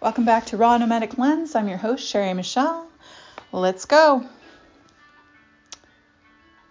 [0.00, 1.54] Welcome back to Raw Nomadic Lens.
[1.54, 2.88] I'm your host, Sherry Michelle.
[3.52, 4.24] Let's go.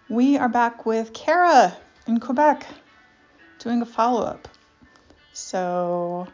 [0.08, 1.76] We are back with Kara
[2.08, 2.66] in Quebec
[3.60, 4.48] doing a follow up.
[5.32, 6.26] So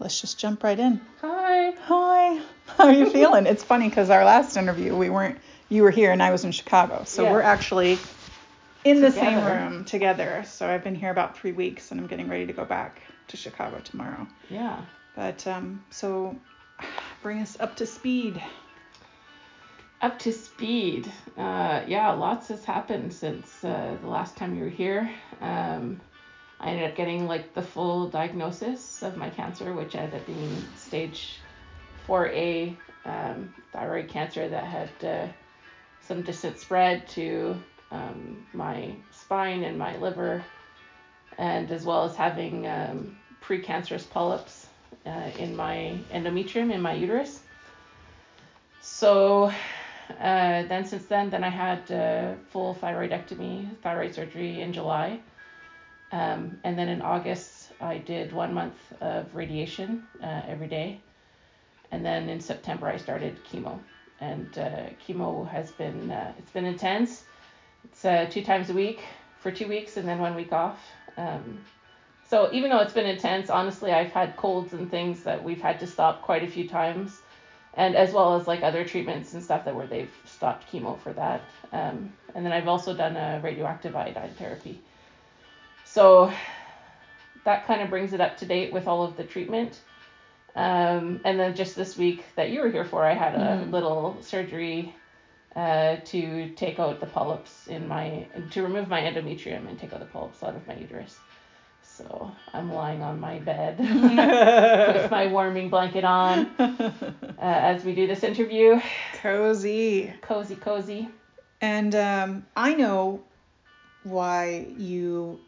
[0.00, 1.00] let's just jump right in.
[1.20, 1.70] Hi.
[1.84, 2.40] Hi.
[2.76, 3.46] How are you feeling?
[3.46, 5.38] it's funny because our last interview, we weren't,
[5.68, 7.04] you were here and I was in Chicago.
[7.04, 7.32] So Yeah.
[7.32, 7.98] we're actually
[8.84, 10.42] in the same room together.
[10.48, 13.36] So I've been here about three weeks and I'm getting ready to go back to
[13.36, 14.26] Chicago tomorrow.
[14.50, 14.80] Yeah.
[15.14, 16.36] But um, so
[17.22, 18.42] bring us up to speed.
[20.00, 21.10] Up to speed.
[21.36, 25.10] Uh, yeah, lots has happened since uh, the last time you were here.
[25.40, 26.00] Um,
[26.58, 30.64] I ended up getting like the full diagnosis of my cancer, which ended up being
[30.76, 31.38] stage
[32.06, 35.28] 4A um, thyroid cancer that had uh,
[36.00, 37.56] some distant spread to
[37.90, 40.44] um, my spine and my liver,
[41.38, 44.61] and as well as having um, precancerous polyps
[45.06, 47.40] uh, in my endometrium in my uterus.
[48.80, 49.52] So
[50.20, 55.20] uh, then since then, then I had uh, full thyroidectomy, thyroid surgery in July.
[56.12, 61.00] Um, and then in August, I did one month of radiation uh, every day.
[61.90, 63.78] And then in September, I started chemo.
[64.20, 67.24] And uh, chemo has been, uh, it's been intense.
[67.84, 69.00] It's uh, two times a week
[69.40, 70.78] for two weeks and then one week off.
[71.16, 71.64] Um,
[72.32, 75.80] so even though it's been intense, honestly, I've had colds and things that we've had
[75.80, 77.20] to stop quite a few times
[77.74, 81.12] and as well as like other treatments and stuff that where they've stopped chemo for
[81.12, 81.42] that.
[81.74, 84.80] Um, and then I've also done a radioactive iodine therapy.
[85.84, 86.32] So
[87.44, 89.78] that kind of brings it up to date with all of the treatment.
[90.56, 93.72] Um, and then just this week that you were here for, I had a Mhm.
[93.72, 94.94] little surgery
[95.54, 100.00] uh, to take out the polyps in my, to remove my endometrium and take out
[100.00, 101.18] the polyps out of my uterus.
[101.96, 103.78] So I'm lying on my bed
[104.94, 107.02] with my warming blanket on uh,
[107.38, 108.80] as we do this interview.
[109.20, 110.12] Cozy.
[110.22, 111.08] Cozy, cozy.
[111.60, 113.22] And um, I know
[114.04, 115.38] why you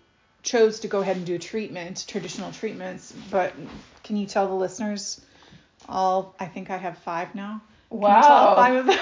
[0.42, 3.54] chose to go ahead and do treatment, traditional treatments, but
[4.02, 5.20] can you tell the listeners
[5.88, 7.62] all, I think I have five now.
[7.90, 8.98] Can you tell all Wow, five of them?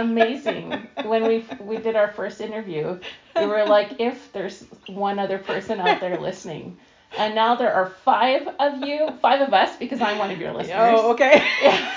[0.00, 0.88] Amazing.
[1.04, 2.98] When we we did our first interview,
[3.36, 6.78] we were like, if there's one other person out there listening,
[7.16, 10.52] and now there are five of you, five of us, because I'm one of your
[10.52, 10.98] listeners.
[11.00, 11.44] Oh, okay.
[11.62, 11.92] Yeah.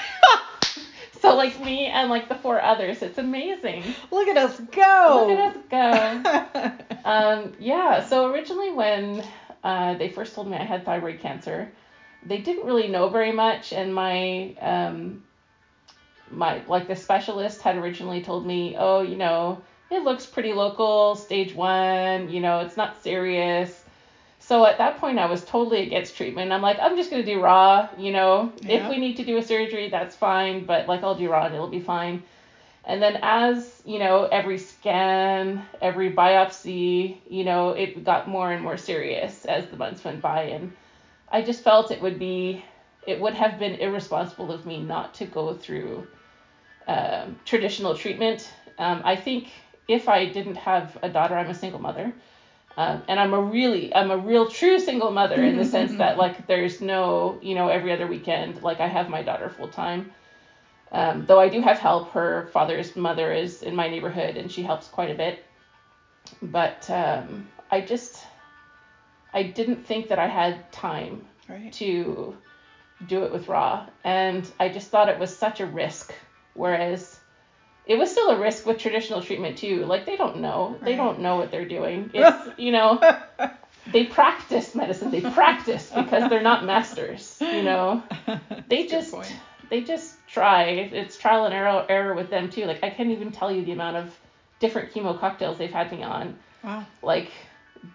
[1.22, 3.84] so like me and like the four others, it's amazing.
[4.12, 5.28] Look at us go.
[5.28, 6.86] Look at us go.
[7.06, 9.25] Um, yeah, so originally when
[9.62, 11.69] uh, they first told me I had thyroid cancer,
[12.25, 15.22] they didn't really know very much, and my um,
[16.36, 21.16] my like the specialist had originally told me, oh, you know, it looks pretty local,
[21.16, 23.84] stage one, you know, it's not serious.
[24.40, 26.52] So at that point, I was totally against treatment.
[26.52, 28.52] I'm like, I'm just gonna do raw, you know.
[28.62, 28.84] Yeah.
[28.84, 31.56] If we need to do a surgery, that's fine, but like I'll do raw and
[31.56, 32.24] it'll be fine.
[32.86, 38.62] And then as, you know, every scan, every biopsy, you know, it got more and
[38.62, 40.44] more serious as the months went by.
[40.44, 40.74] And
[41.32, 42.64] I just felt it would be,
[43.08, 46.08] it would have been irresponsible of me not to go through
[46.88, 48.52] um, traditional treatment.
[48.78, 49.50] Um, I think
[49.88, 52.14] if I didn't have a daughter, I'm a single mother.
[52.76, 56.18] Um, and I'm a really, I'm a real true single mother in the sense that
[56.18, 60.12] like there's no, you know, every other weekend, like I have my daughter full time.
[60.92, 64.64] Um, though I do have help, her father's mother is in my neighborhood and she
[64.64, 65.44] helps quite a bit.
[66.42, 68.24] But um, I just,
[69.34, 71.72] I didn't think that I had time right.
[71.74, 72.36] to
[73.08, 73.88] do it with raw.
[74.04, 76.14] And I just thought it was such a risk.
[76.53, 77.19] Whereas
[77.86, 79.86] it was still a risk with traditional treatment too.
[79.86, 80.78] Like they don't know.
[80.81, 82.12] They don't know what they're doing.
[82.14, 83.00] It's, you know,
[83.91, 85.12] they practice medicine.
[85.12, 88.03] They practice because they're not masters, you know.
[88.69, 89.13] They just
[89.69, 90.63] they just try.
[90.63, 92.66] It's trial and error error with them too.
[92.66, 94.18] Like I can't even tell you the amount of
[94.59, 96.38] different chemo cocktails they've had me on.
[96.63, 96.86] Wow.
[97.02, 97.31] Like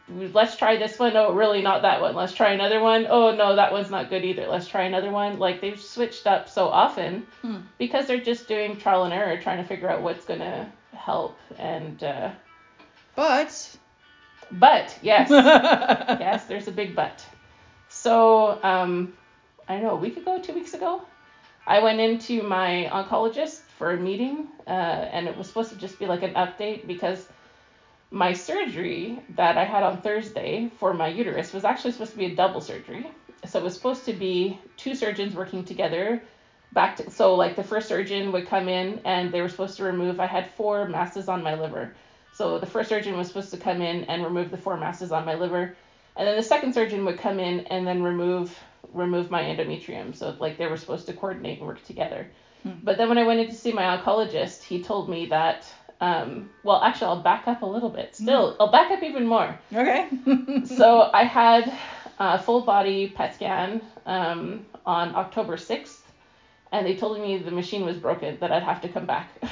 [0.08, 1.16] let's try this one.
[1.16, 2.14] Oh, really not that one.
[2.14, 3.06] Let's try another one.
[3.08, 4.46] Oh no, that one's not good either.
[4.46, 5.38] Let's try another one.
[5.38, 7.58] Like they've switched up so often Hmm.
[7.78, 11.38] because they're just doing trial and error, trying to figure out what's gonna help.
[11.58, 12.30] And uh,
[13.16, 13.76] But
[14.50, 17.24] but yes, yes, there's a big but.
[17.90, 19.14] So, um,
[19.68, 21.02] I don't know, a week ago, two weeks ago,
[21.66, 25.98] I went into my oncologist for a meeting, uh, and it was supposed to just
[25.98, 27.26] be like an update because
[28.10, 32.26] my surgery that I had on Thursday for my uterus was actually supposed to be
[32.26, 33.10] a double surgery.
[33.46, 36.22] So it was supposed to be two surgeons working together.
[36.72, 39.84] Back to, so like the first surgeon would come in and they were supposed to
[39.84, 40.20] remove.
[40.20, 41.94] I had four masses on my liver.
[42.32, 45.24] So the first surgeon was supposed to come in and remove the four masses on
[45.24, 45.76] my liver.
[46.16, 48.56] And then the second surgeon would come in and then remove
[48.92, 50.14] remove my endometrium.
[50.14, 52.30] So like they were supposed to coordinate and work together.
[52.62, 52.72] Hmm.
[52.82, 55.70] But then when I went in to see my oncologist, he told me that.
[56.00, 58.14] Um, well, actually, I'll back up a little bit.
[58.14, 59.58] Still, I'll back up even more.
[59.72, 60.08] Okay.
[60.66, 61.72] So I had
[62.18, 65.98] a full body PET scan um, on October 6th,
[66.72, 69.30] and they told me the machine was broken, that I'd have to come back.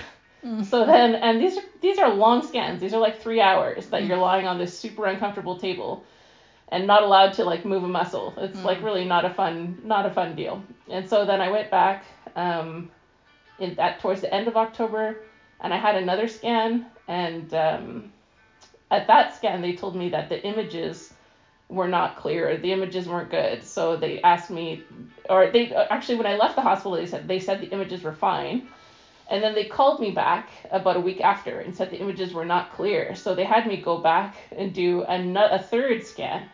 [0.70, 2.80] So then, and these are these are long scans.
[2.80, 6.04] These are like three hours that you're lying on this super uncomfortable table,
[6.68, 8.32] and not allowed to like move a muscle.
[8.36, 10.62] It's like really not a fun not a fun deal.
[10.88, 12.04] And so then I went back
[12.36, 12.90] um,
[13.58, 15.16] in that towards the end of October,
[15.60, 18.12] and I had another scan, and um,
[18.90, 21.12] at that scan they told me that the images
[21.68, 22.56] were not clear.
[22.56, 23.62] The images weren't good.
[23.62, 24.84] So they asked me,
[25.28, 28.12] or they actually when I left the hospital they said they said the images were
[28.12, 28.68] fine.
[29.28, 32.44] And then they called me back about a week after and said the images were
[32.44, 33.16] not clear.
[33.16, 35.16] So they had me go back and do a,
[35.50, 36.48] a third scan.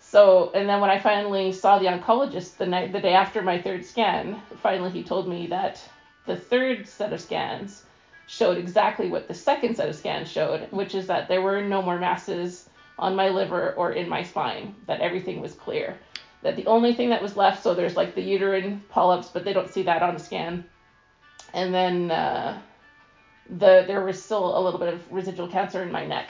[0.00, 3.58] So, and then when I finally saw the oncologist the night, the day after my
[3.58, 5.80] third scan, finally he told me that
[6.26, 7.84] the third set of scans
[8.26, 11.82] showed exactly what the second set of scans showed, which is that there were no
[11.82, 12.68] more masses
[12.98, 15.98] on my liver or in my spine, that everything was clear.
[16.42, 19.52] That the only thing that was left, so there's like the uterine polyps, but they
[19.52, 20.64] don't see that on the scan
[21.54, 22.60] and then uh,
[23.48, 26.28] the there was still a little bit of residual cancer in my neck.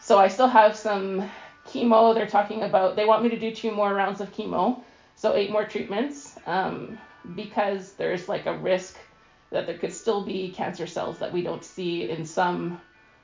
[0.00, 1.30] So I still have some
[1.66, 2.14] chemo.
[2.14, 4.82] They're talking about they want me to do two more rounds of chemo,
[5.14, 6.98] so eight more treatments, um,
[7.34, 8.98] because there's like a risk
[9.54, 12.80] that there could still be cancer cells that we don't see in some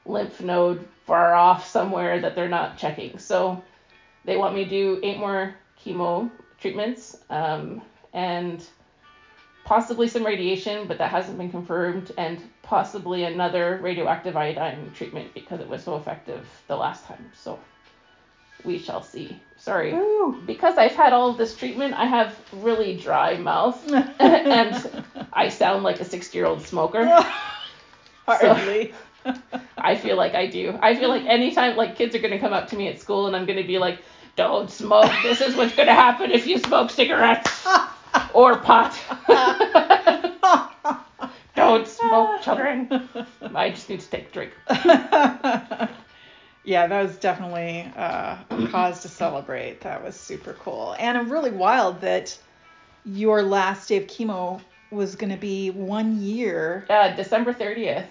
[0.06, 3.18] lymph node far off somewhere that they're not checking.
[3.18, 3.62] So
[4.24, 5.54] they want me to do eight more
[5.84, 7.82] chemo treatments, um,
[8.12, 8.64] and
[9.64, 15.60] possibly some radiation, but that hasn't been confirmed, and possibly another radioactive iodine treatment because
[15.60, 17.30] it was so effective the last time.
[17.34, 17.58] So
[18.64, 19.40] we shall see.
[19.70, 19.92] Sorry.
[19.94, 20.42] Ooh.
[20.48, 23.80] Because I've had all of this treatment, I have really dry mouth
[24.18, 27.06] and I sound like a 60 year old smoker.
[28.26, 28.92] Hardly.
[29.78, 30.76] I feel like I do.
[30.82, 33.36] I feel like anytime like kids are gonna come up to me at school and
[33.36, 34.00] I'm gonna be like,
[34.34, 35.12] Don't smoke.
[35.22, 37.64] This is what's gonna happen if you smoke cigarettes
[38.34, 38.98] or pot.
[41.54, 43.08] Don't smoke, children.
[43.54, 45.90] I just need to take a drink.
[46.70, 49.80] Yeah, that was definitely uh, a cause to celebrate.
[49.80, 50.94] That was super cool.
[50.98, 52.38] And it's really wild that
[53.04, 58.06] your last day of chemo was going to be one year Uh, December 30th.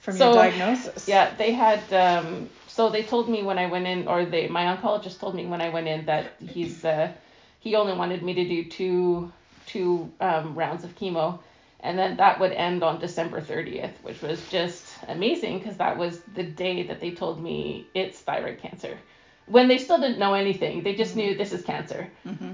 [0.00, 1.06] from So, your diagnosis.
[1.06, 1.80] Yeah, they had.
[1.92, 5.46] Um, so they told me when I went in, or they, my oncologist told me
[5.46, 7.12] when I went in that he's uh,
[7.60, 9.32] he only wanted me to do two
[9.66, 11.38] two um, rounds of chemo,
[11.86, 16.20] and then that would end on December 30th, which was just amazing because that was
[16.34, 18.98] the day that they told me it's thyroid cancer.
[19.46, 22.10] When they still didn't know anything, they just knew this is cancer.
[22.24, 22.52] hmm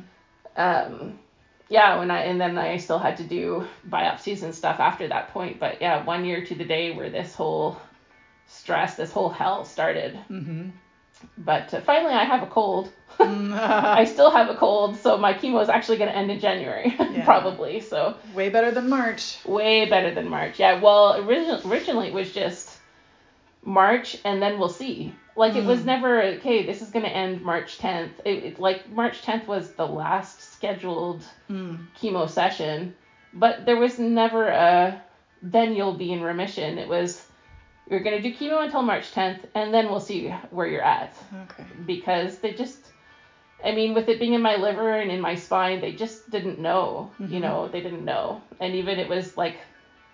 [0.57, 1.19] Um,
[1.69, 5.29] yeah, when I and then I still had to do biopsies and stuff after that
[5.29, 5.59] point.
[5.59, 7.77] But yeah, one year to the day where this whole
[8.47, 10.17] stress, this whole hell started.
[10.29, 10.69] hmm
[11.39, 12.91] But uh, finally, I have a cold.
[13.19, 13.25] I
[14.05, 16.95] Mm, still have a cold, so my chemo is actually going to end in January,
[16.99, 17.25] Yeah.
[17.25, 17.81] probably.
[17.81, 19.39] So Way better than March.
[19.45, 20.59] way better than March.
[20.59, 22.79] Yeah, well, originally, originally it was just
[23.65, 25.15] March and then we'll see.
[25.37, 25.85] Like it was Mm.
[25.87, 26.67] never okay.
[26.67, 28.11] This is going to end March 10th.
[28.25, 31.87] It, it like March 10th was the last scheduled Mm.
[31.99, 32.95] chemo session,
[33.33, 35.01] but there was never a
[35.43, 36.79] then you'll be in remission.
[36.79, 37.25] It was
[37.89, 41.15] you're going to do chemo until March 10th and then we'll see where you're at
[41.51, 41.65] Okay.
[41.87, 42.79] because they just
[43.65, 46.59] I mean with it being in my liver and in my spine, they just didn't
[46.59, 47.43] know, you Mhm.
[47.43, 48.43] know, they didn't know.
[48.61, 49.57] And even it was like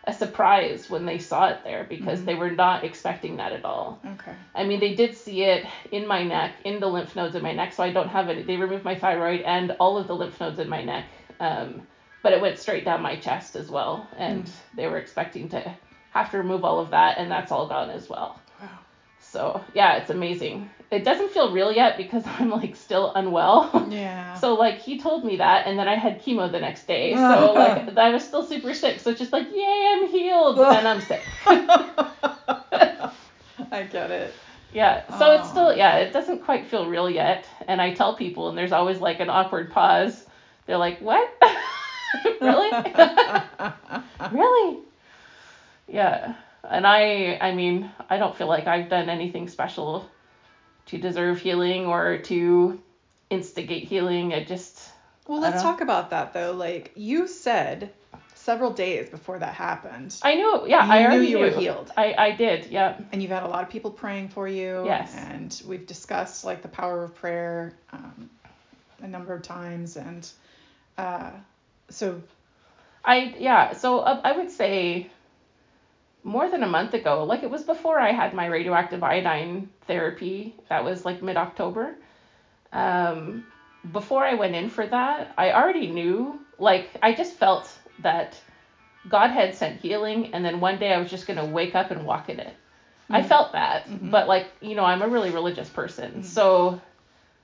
[0.04, 2.24] a surprise when they saw it there because Mhm.
[2.26, 4.00] they were not expecting that at all.
[4.04, 4.32] Okay.
[4.54, 7.52] I mean, they did see it in my neck, in the lymph nodes in my
[7.52, 8.42] neck, so I don't have any.
[8.42, 11.06] They removed my thyroid and all of the lymph nodes in my neck,
[11.40, 11.86] um,
[12.22, 14.50] but it went straight down my chest as well, and Mm.
[14.74, 15.74] they were expecting to
[16.10, 18.40] have to remove all of that, and that's all gone as well.
[18.60, 18.68] Wow.
[19.20, 20.70] So yeah, it's amazing.
[20.90, 23.86] It doesn't feel real yet because I'm like still unwell.
[23.90, 24.34] Yeah.
[24.34, 27.14] So like he told me that, and then I had chemo the next day.
[27.16, 29.00] So like I was still super sick.
[29.00, 31.22] So it's just like, yay, I'm healed, and then I'm sick.
[33.70, 34.32] I get it.
[34.72, 35.18] Yeah.
[35.18, 37.46] So it's still yeah, it doesn't quite feel real yet.
[37.66, 40.24] And I tell people, and there's always like an awkward pause.
[40.66, 41.30] They're like, what?
[42.40, 42.70] really?
[44.32, 44.78] really?
[45.88, 46.34] Yeah.
[46.64, 50.08] And I I mean, I don't feel like I've done anything special
[50.86, 52.80] to deserve healing or to
[53.30, 54.32] instigate healing.
[54.32, 54.90] It just
[55.26, 56.52] Well, let's talk about that though.
[56.52, 57.90] Like you said
[58.34, 61.90] several days before that happened, I knew yeah, You I knew already you were healed.
[61.96, 62.98] I, I did, yeah.
[63.12, 64.84] and you've had a lot of people praying for you.
[64.86, 65.14] Yes.
[65.14, 67.74] And we've discussed like the power of prayer.
[67.92, 68.30] Um,
[69.02, 70.28] a number of times, and
[70.96, 71.30] uh,
[71.90, 72.20] so
[73.04, 75.10] I yeah, so uh, I would say
[76.24, 80.54] more than a month ago, like it was before I had my radioactive iodine therapy.
[80.68, 81.96] That was like mid October.
[82.72, 83.46] Um,
[83.92, 87.70] before I went in for that, I already knew, like I just felt
[88.00, 88.36] that
[89.08, 92.04] God had sent healing, and then one day I was just gonna wake up and
[92.04, 92.54] walk in it.
[93.10, 93.28] I mm-hmm.
[93.28, 94.10] felt that, mm-hmm.
[94.10, 96.22] but like you know, I'm a really religious person, mm-hmm.
[96.22, 96.80] so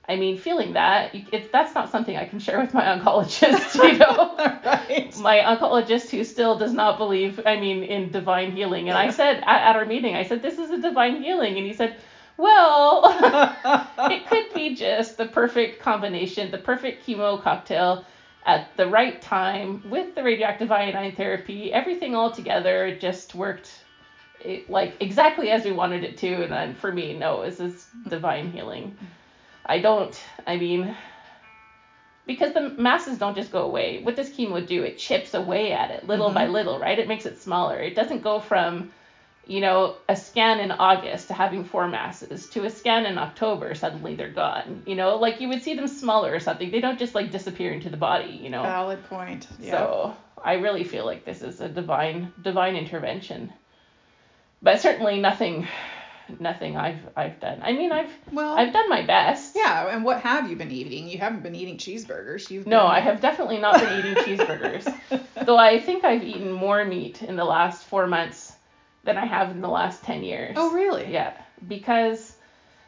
[0.07, 3.97] I mean, feeling that it's that's not something I can share with my oncologist, you
[3.97, 4.35] know.
[4.65, 5.17] right.
[5.17, 8.89] my oncologist who still does not believe i mean in divine healing.
[8.89, 11.57] And i said at, at our meeting i said this is a divine healing.
[11.57, 11.95] And he said
[12.37, 13.03] well
[14.11, 18.05] it could be just the perfect combination the perfect chemo cocktail
[18.45, 21.73] at the right time with the radioactive iodine therapy.
[21.73, 23.71] Everything all together just worked
[24.39, 26.43] it, like exactly as we wanted it to.
[26.43, 28.95] And then for me no this is divine healing
[29.65, 30.95] i don't i mean
[32.25, 34.01] because the masses don't just go away.
[34.01, 34.83] What does chemo do?
[34.83, 36.53] It chips away at it little by mm-hmm.
[36.53, 36.97] little, right?
[36.97, 37.79] It makes it smaller.
[37.79, 38.91] It doesn't go from,
[39.45, 43.75] you know, a scan in August to having four masses to a scan in October.
[43.75, 44.83] Suddenly they're gone.
[44.85, 46.71] You know, like you would see them smaller or something.
[46.71, 48.39] They don't just like disappear into the body.
[48.41, 48.63] You know.
[48.63, 49.47] Valid point.
[49.59, 49.71] Yeah.
[49.71, 53.53] So I really feel like this is a divine divine intervention.
[54.63, 55.67] But certainly nothing
[56.39, 57.59] nothing I've I've done.
[57.61, 59.55] I mean I've well, I've done my best.
[59.55, 59.87] yeah.
[59.89, 61.07] And what have you been eating?
[61.07, 62.49] You haven't been eating cheeseburgers.
[62.49, 62.91] You've No, been...
[62.91, 64.85] I have definitely not been eating cheeseburgers.
[65.45, 68.53] Though I think I've eaten more meat in the last four months
[69.03, 70.55] than I have in the last 10 years.
[70.57, 71.11] Oh, really?
[71.11, 71.33] Yeah,
[71.67, 72.35] because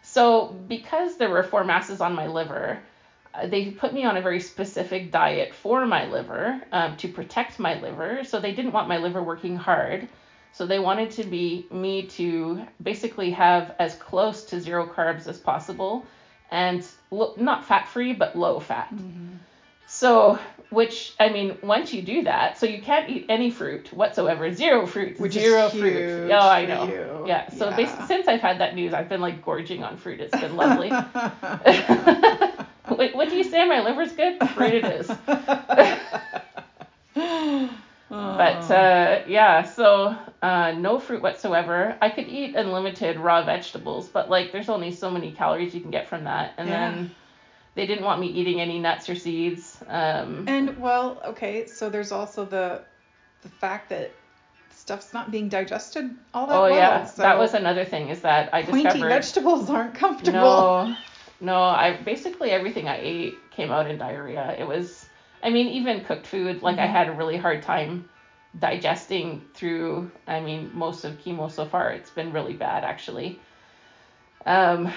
[0.02, 2.80] so because there were four masses on my liver,
[3.36, 7.60] uh, they put me on a very specific diet for my liver um, to protect
[7.60, 8.24] my liver.
[8.24, 10.08] So they didn't want my liver working hard.
[10.54, 15.38] So they wanted to be me to basically have as close to zero carbs as
[15.38, 16.06] possible,
[16.50, 18.90] and lo- not fat free but low fat.
[18.94, 19.36] Mm-hmm.
[19.90, 20.38] So,
[20.70, 24.86] which I mean, once you do that, so you can't eat any fruit whatsoever, zero
[24.86, 26.30] fruit, Which zero fruit.
[26.32, 26.88] Oh, I know.
[26.88, 27.24] you.
[27.28, 27.50] Yeah.
[27.52, 27.76] So Yeah.
[27.78, 30.20] basically, since I've had that news, I've been like gorging on fruit.
[30.20, 30.90] It's been lovely.
[32.88, 33.66] what, what do you say?
[33.68, 34.40] My liver's good.
[34.50, 35.10] Fruit it is.
[38.10, 41.96] But uh, yeah, so uh, no fruit whatsoever.
[42.02, 45.92] I could eat unlimited raw vegetables, but like there's only so many calories you can
[45.92, 46.54] get from that.
[46.58, 46.74] And Yeah.
[46.74, 47.12] then
[47.76, 49.78] they didn't want me eating any nuts or seeds.
[49.88, 52.82] Um, And well, okay, so there's also the
[53.42, 54.12] the fact that
[54.72, 56.70] stuff's not being digested all that oh well.
[56.70, 59.10] Oh yeah, so that was another thing is that I pointy discovered.
[59.10, 60.68] vegetables aren't comfortable.
[60.72, 60.96] No,
[61.42, 61.62] no.
[61.62, 64.56] I basically everything I ate came out in diarrhea.
[64.58, 65.07] It was,
[65.44, 66.62] I mean, even cooked food.
[66.62, 66.92] Like I Mhm.
[66.92, 68.10] had a really hard time
[68.58, 70.12] digesting through.
[70.28, 73.40] I mean, most of chemo so far, it's been really bad actually.
[74.46, 74.92] Um,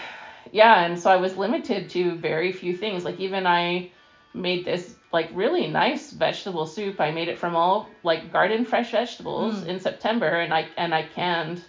[0.53, 3.05] yeah, and so I was limited to very few things.
[3.05, 3.91] Like even I
[4.33, 7.01] made this like really nice vegetable soup.
[7.01, 9.67] I made it from all like garden fresh vegetables Mm.
[9.67, 11.63] in September, and I and I canned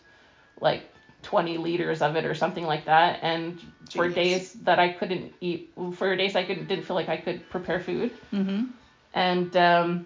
[0.59, 0.90] like
[1.23, 3.19] 20 liters of it or something like that.
[3.21, 3.59] And
[3.91, 7.49] for days that I couldn't eat, for days I couldn't didn't feel like I could
[7.49, 8.65] prepare food, Mm-hmm.
[9.13, 10.05] and um,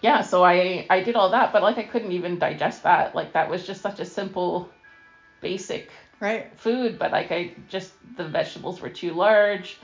[0.00, 3.14] yeah, so I I did all that, but like I couldn't even digest that.
[3.14, 4.68] Like that was just such a simple,
[5.40, 6.46] basic Right.
[6.58, 9.78] food, but like I just the vegetables were too large.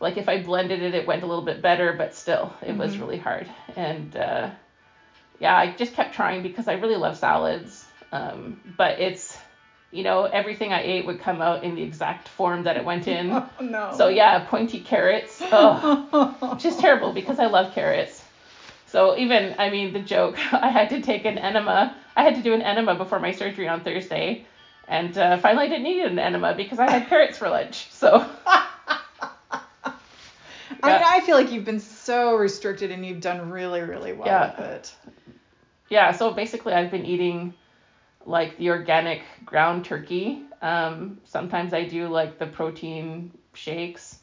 [0.00, 2.96] Like if I blended it, it went a little bit better, but still, it was
[2.96, 3.00] Mhm.
[3.00, 3.46] really hard.
[3.76, 4.50] And uh,
[5.38, 7.86] yeah, I just kept trying because I really love salads.
[8.12, 9.36] Um, but it's,
[9.92, 13.06] you know, everything I ate would come out in the exact form that it went
[13.16, 13.30] in.
[13.32, 13.94] Oh no.
[13.96, 15.40] So yeah, pointy carrots.
[15.42, 18.22] Oh, which is terrible because I love carrots.
[18.86, 21.94] So even, I mean, the joke, I had to take an enema.
[22.14, 24.46] I had to do an enema before my surgery on Thursday.
[24.88, 27.90] And uh, finally, I didn't need an enema because I had carrots for lunch.
[27.90, 28.24] So
[30.82, 34.26] I mean, I feel like you've been so restricted and you've done really, really well
[34.28, 34.50] Yeah.
[34.50, 34.94] with it.
[35.88, 37.54] yeah, so basically, I've been eating
[38.26, 40.42] like the organic ground turkey.
[40.60, 44.18] Um, sometimes I do like the protein shakes,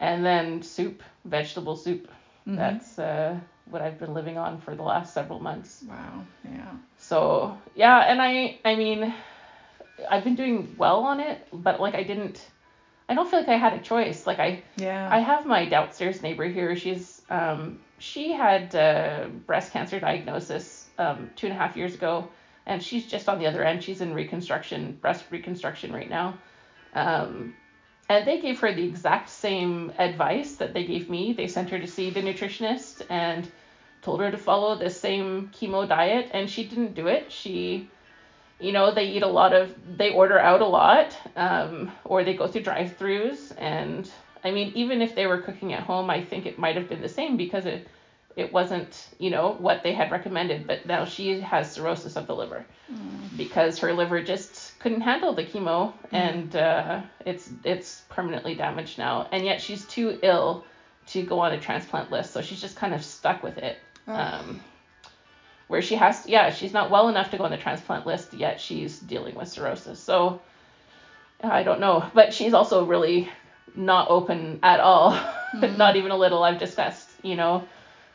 [0.00, 2.08] and then soup, vegetable soup.
[2.46, 2.56] Mhm.
[2.56, 3.38] That's uh,
[3.70, 5.84] what I've been living on for the last several months.
[5.88, 6.24] Wow.
[6.44, 6.72] Yeah.
[6.96, 9.12] So yeah, and I I mean,
[10.10, 12.40] I've been doing well on it, but like I didn't,
[13.08, 14.26] I don't feel like I had a choice.
[14.26, 15.08] Like I Yeah.
[15.10, 16.74] I have my downstairs neighbor here.
[16.76, 22.28] She's um she had uh, breast cancer diagnosis um two and a half years ago,
[22.68, 23.82] and she's just on the other end.
[23.82, 26.38] She's in reconstruction, breast reconstruction right now.
[26.94, 27.54] Um,
[28.08, 31.32] and they gave her the exact same advice that they gave me.
[31.32, 33.50] They sent her to see the nutritionist and
[34.02, 37.32] told her to follow the same chemo diet, and she didn't do it.
[37.32, 37.90] She
[38.60, 42.34] you know, they eat a lot of, they order out a lot, um, or they
[42.34, 44.10] go through drive-throughs, and
[44.42, 47.00] I mean, even if they were cooking at home, I think it might have been
[47.00, 47.86] the same because it
[48.38, 50.66] it wasn't, you know, what they had recommended.
[50.66, 53.36] But now she has cirrhosis of the liver Mm.
[53.36, 59.28] because her liver just couldn't handle the chemo, and uh, it's it's permanently damaged now.
[59.30, 60.64] And yet she's too ill
[61.08, 63.76] to go on a transplant list, so she's just kind of stuck with it.
[64.06, 64.14] Oh.
[64.14, 64.60] Um,
[65.66, 68.58] where she has, yeah, she's not well enough to go on the transplant list, yet
[68.58, 70.00] she's dealing with cirrhosis.
[70.00, 70.40] So
[71.42, 73.28] I don't know, but she's also really
[73.74, 75.18] not open at all,
[75.76, 76.42] not even a little.
[76.42, 77.64] I've discussed, you know,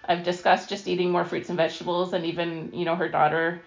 [0.05, 3.61] I've discussed just eating more fruits and vegetables, and even, you know, her daughter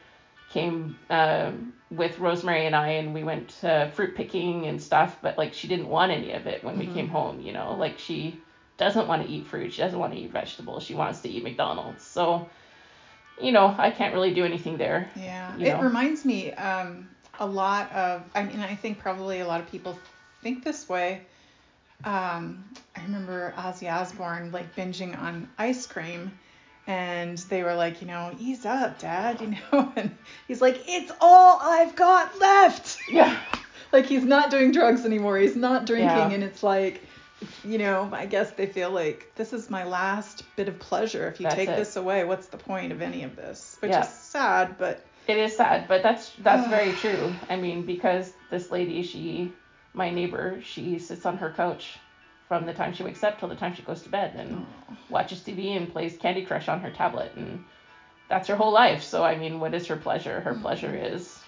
[0.51, 5.39] came um, with Rosemary and I, and we went uh, fruit picking and stuff, but
[5.39, 8.41] like she didn't want any of it when we came home, you know, like she
[8.77, 11.43] doesn't want to eat fruit, she doesn't want to eat vegetables, she wants to eat
[11.43, 12.03] McDonald's.
[12.03, 12.49] So,
[13.41, 15.11] you know, I can't really do anything there.
[15.17, 18.23] Yeah, you it reminds me um, a lot of.
[18.35, 19.99] I mean, I think probably a lot of people
[20.43, 21.23] think this way.
[22.05, 22.65] Um,
[22.97, 26.31] I remember Ozzy Osbourne like binging on ice cream,
[26.87, 31.13] and they were like, you know, ease up, Dad, you know, and he's like, it's
[31.21, 32.99] all I've got left.
[33.11, 33.39] Yeah.
[33.93, 35.39] like he's not doing drugs anymore.
[35.39, 36.31] He's not drinking, Yeah.
[36.31, 37.03] and it's like.
[37.63, 41.29] You know, I guess they feel like this is my last bit of pleasure.
[41.29, 41.77] If you That's take it.
[41.77, 43.77] this away, what's the point of any of this?
[43.81, 44.01] Which Yeah.
[44.05, 47.35] is sad, but It is sad, but that's that's very true.
[47.51, 49.53] I mean, because this lady, she,
[49.97, 51.99] my neighbor, she sits on her couch
[52.49, 54.97] from the time she wakes up till the time she goes to bed and oh.
[55.09, 57.65] watches TV and plays Candy Crush on her tablet, and
[58.29, 59.03] that's her whole life.
[59.03, 60.41] So I mean, what is her pleasure?
[60.41, 61.15] Her pleasure mm-hmm.
[61.17, 61.39] is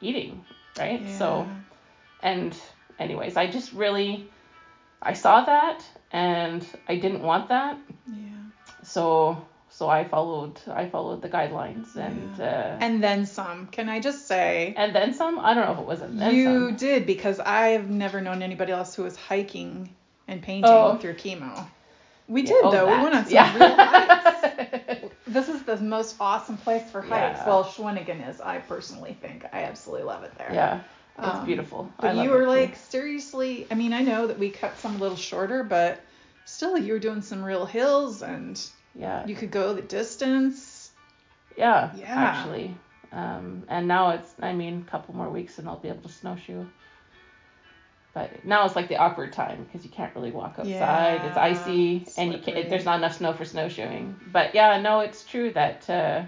[0.00, 0.44] eating,
[0.78, 1.06] right?
[1.18, 1.46] So,
[2.22, 2.56] and
[2.98, 4.28] anyways, I just really,
[5.00, 8.30] I saw that and I didn't want that, Yeah.
[8.82, 12.40] so so I followed I followed the guidelines and.
[12.40, 13.66] Uh, And then some.
[13.68, 15.38] Can I just say And then some?
[15.38, 16.76] I don't know if it was a then you some.
[16.76, 19.88] did because I've never known anybody else who was hiking
[20.28, 20.96] and painting Oh.
[20.98, 21.66] through chemo.
[22.28, 22.86] We Yeah, did oh, though.
[22.86, 22.96] that.
[22.98, 23.58] We went on some Yeah.
[23.58, 25.14] real hikes.
[25.26, 27.38] This is the most awesome place for hikes.
[27.40, 27.48] Yeah.
[27.48, 28.40] Well, Shawinigan is.
[28.40, 30.50] I personally think I absolutely love it there.
[30.52, 30.80] yeah,
[31.18, 31.90] it's Um, beautiful.
[32.00, 32.50] But love you were it too.
[32.60, 33.66] like seriously.
[33.70, 36.00] I mean, I know that we cut some a little shorter, but
[36.44, 38.60] still, you were doing some real hills, and
[38.94, 40.90] yeah, you could go the distance.
[41.56, 42.06] yeah, Yeah.
[42.08, 42.76] actually.
[43.12, 46.08] Um, and now it's, I mean, a couple more weeks and I'll be able to
[46.08, 46.64] snowshoe.
[48.14, 51.22] But now it's like the awkward time because you can't really walk outside.
[51.24, 54.16] it's Yeah, icy and you can't, there's not enough snow for snowshoeing.
[54.32, 56.22] But yeah, no, it's true that uh,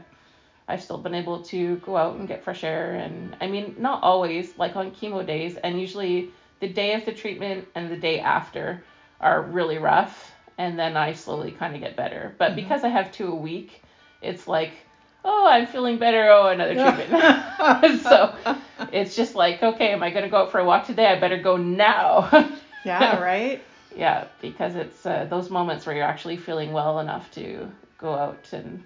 [0.66, 2.94] I've still been able to go out and get fresh air.
[2.94, 7.12] And I mean, not always, like on chemo days, and usually the day of the
[7.12, 8.82] treatment and the day after
[9.20, 10.33] are really rough.
[10.56, 12.34] And then I slowly kind of get better.
[12.38, 13.82] But because I have two a week,
[14.22, 14.72] it's like,
[15.24, 16.30] oh, I'm feeling better.
[16.30, 17.10] Oh, another treatment.
[18.02, 18.34] so
[18.92, 21.06] it's just like, okay, am I going to go out for a walk today?
[21.06, 22.50] I better go now.
[22.84, 23.64] Yeah, right.
[23.96, 28.52] yeah, because it's uh, those moments where you're actually feeling well enough to go out
[28.52, 28.84] and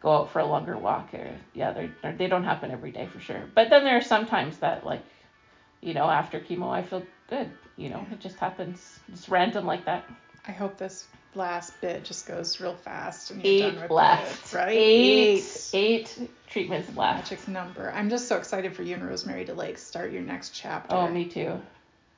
[0.00, 1.12] go out for a longer walk.
[1.12, 3.42] Or, yeah, they're, they don't happen every day for sure.
[3.54, 5.02] But then there are some times that, like,
[5.82, 7.50] you know, after chemo, I feel good.
[7.76, 9.00] You know, it just happens.
[9.12, 10.08] It's random like that.
[10.46, 14.52] I hope this last bit just goes real fast and you're done Eight with left.
[14.52, 14.56] it.
[14.56, 14.68] Right?
[14.76, 17.30] Eight, eight treatments left.
[17.30, 17.92] Magic number.
[17.92, 20.94] I'm just so excited for you and Rosemary to like start your next chapter.
[20.94, 21.60] Oh, me too.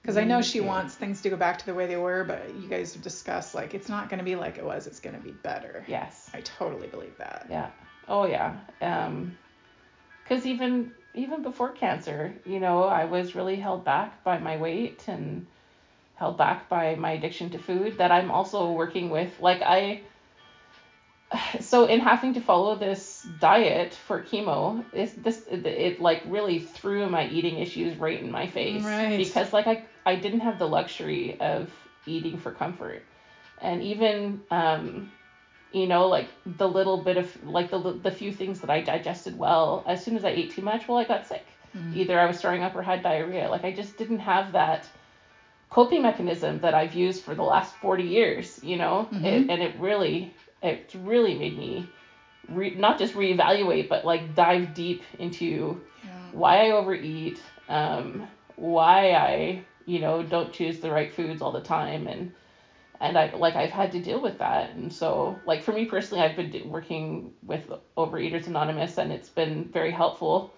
[0.00, 0.64] Because I know she too.
[0.64, 3.54] wants things to go back to the way they were, but you guys have discussed
[3.54, 4.87] like it's not going to be like it was.
[4.87, 5.85] It's going to be better.
[5.87, 6.30] Yes.
[6.35, 7.46] I totally believe that.
[7.50, 7.70] Yeah.
[8.08, 8.56] Oh yeah.
[8.80, 9.37] Um,
[10.28, 15.04] cause even even before cancer, you know, I was really held back by my weight
[15.06, 15.46] and
[16.14, 19.31] held back by my addiction to food that I'm also working with.
[19.40, 20.01] Like I.
[21.61, 26.59] So in having to follow this diet for chemo, it's this it, it like really
[26.61, 29.16] threw my eating issues right in my face Right.
[29.16, 31.70] because like I I didn't have the luxury of
[32.05, 33.03] eating for comfort,
[33.61, 35.11] and even um
[35.72, 39.38] you know like the little bit of like the the few things that I digested
[39.38, 41.44] well as soon as I ate too much well I got sick
[41.94, 44.87] either I was throwing up or had diarrhea like I just didn't have that
[45.76, 49.72] coping mechanism that I've used for the last 40 years you know it, and it
[49.88, 50.16] really
[50.62, 51.72] it really made me
[52.58, 56.11] re- not just reevaluate but like dive deep into Yeah.
[56.40, 61.66] why I overeat, um, why I, you know, don't choose the right foods all the
[61.78, 62.32] time, and
[63.00, 66.22] and I like I've had to deal with that, and so like for me personally,
[66.24, 67.62] I've been working with
[67.96, 70.52] Overeaters Anonymous, and it's been very helpful.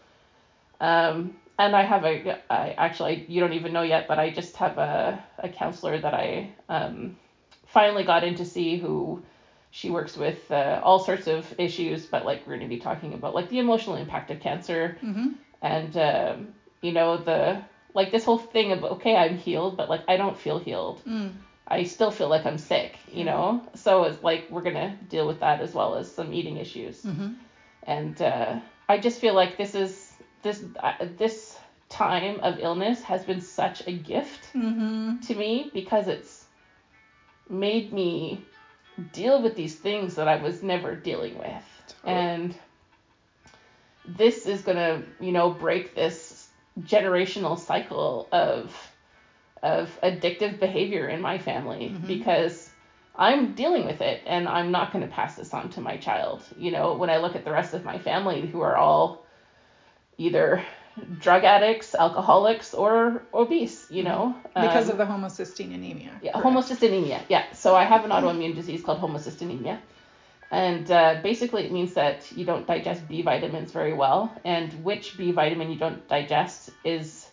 [0.80, 4.56] Um, and I have a, I actually you don't even know yet, but I just
[4.56, 7.16] have a a counselor that I um,
[7.66, 9.22] finally got in to see who.
[9.70, 13.12] She works with uh, all sorts of issues, but like we're going to be talking
[13.12, 15.28] about like the emotional impact of cancer, Mm-hmm.
[15.62, 17.60] and um, you know the
[17.92, 21.32] like this whole thing of okay i'm healed but like i don't feel healed Mm.
[21.66, 23.62] I still feel like I'm sick, you know?
[23.74, 27.02] So it's like we're going to deal with that as well as some eating issues.
[27.02, 27.32] Mm-hmm.
[27.84, 30.12] And uh, I just feel like this is
[30.44, 35.20] this uh, this time of illness has been such a gift Mm-hmm.
[35.22, 36.44] to me because it's
[37.48, 38.44] made me
[39.12, 41.64] deal with these things that I was never dealing with.
[42.04, 42.54] And
[44.06, 46.48] this is going to, you know, break this
[46.80, 48.90] generational cycle of
[49.62, 52.06] of addictive behavior in my family Mhm.
[52.06, 52.70] because
[53.16, 56.42] I'm dealing with it and I'm not going to pass this on to my child.
[56.56, 59.23] You know, when I look at the rest of my family who are all
[60.18, 60.62] either
[61.18, 66.10] drug addicts, alcoholics, or obese, you know, Because Um, of the homocysteine anemia.
[66.22, 66.46] yeah, correct.
[66.46, 67.20] homocystinemia.
[67.28, 67.44] Yeah.
[67.52, 69.78] So I have an autoimmune disease called homocystinemia.
[70.50, 74.30] And uh, basically, it means that you don't digest B vitamins very well.
[74.44, 77.26] And which B vitamin you don't digest is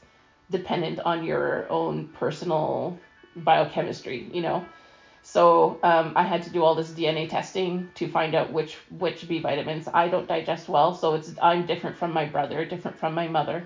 [0.50, 2.98] dependent on your own personal
[3.36, 4.66] biochemistry, you know.
[5.32, 9.30] So um, I had to do all this DNA testing to find out which which
[9.30, 10.94] B vitamins I don't digest well.
[10.94, 13.66] So it's I'm different from my brother, different from my mother.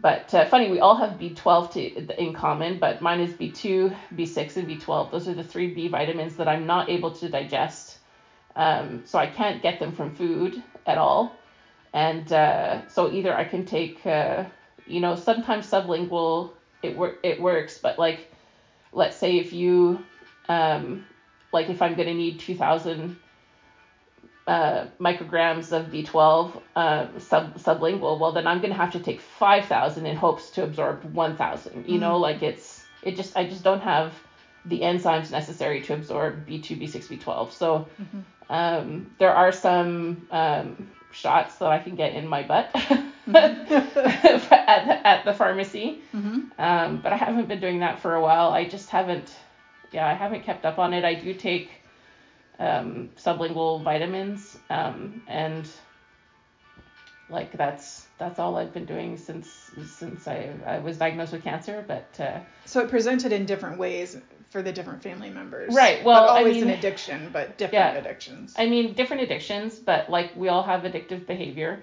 [0.00, 4.56] But uh, funny, we all have B12 to, in common, but mine is B2, B6,
[4.56, 5.10] and B12.
[5.10, 7.98] Those are the three B vitamins that I'm not able to digest.
[8.56, 11.32] Um, so I can't get them from food at all.
[11.92, 14.44] And uh, so either I can take, uh,
[14.86, 18.32] you know, sometimes sublingual, it, wor- it works, but like,
[18.92, 19.98] let's say if you,
[20.50, 21.04] um,
[21.52, 23.16] like if I'm going to need 2,000
[24.46, 30.06] uh, micrograms of B12 uh, sub sublingual, well then I'm gonna have to take 5,000
[30.06, 31.88] in hopes to absorb 1,000.
[31.88, 34.12] You know, like it's it just I just don't have
[34.66, 37.52] the enzymes necessary to absorb B2, B6, B12.
[37.52, 38.22] So Mhm.
[38.50, 42.70] um, there are some um, shots that I can get in my butt
[43.28, 43.36] Mm-hmm.
[44.52, 46.00] at the, at the pharmacy.
[46.14, 46.50] Mhm.
[46.58, 48.48] Um, but I haven't been doing that for a while.
[48.50, 49.32] I just haven't,
[49.92, 51.04] yeah, I haven't kept up on it.
[51.04, 51.70] I do take
[52.58, 55.66] um, sublingual vitamins, um, and
[57.28, 59.48] like that's that's all I've been doing since
[59.86, 61.84] since I, I was diagnosed with cancer.
[61.86, 64.16] But uh, So it presented in different ways
[64.50, 65.72] for the different family members.
[65.72, 68.00] Right, well, but I always mean- an addiction, but different Yeah.
[68.00, 68.54] addictions.
[68.58, 71.82] I mean, different addictions, but like we all have addictive behavior.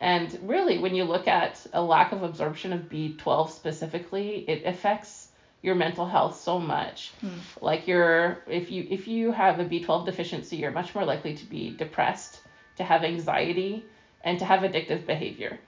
[0.00, 5.19] And really, when you look at a lack of absorption of B12 specifically, it affects
[5.62, 7.12] your mental health so much.
[7.20, 7.28] Hmm.
[7.60, 11.44] Like you're, if you if you have a B12 deficiency, you're much more likely to
[11.44, 12.40] be depressed,
[12.76, 13.84] to have anxiety,
[14.24, 15.58] and to have addictive behavior.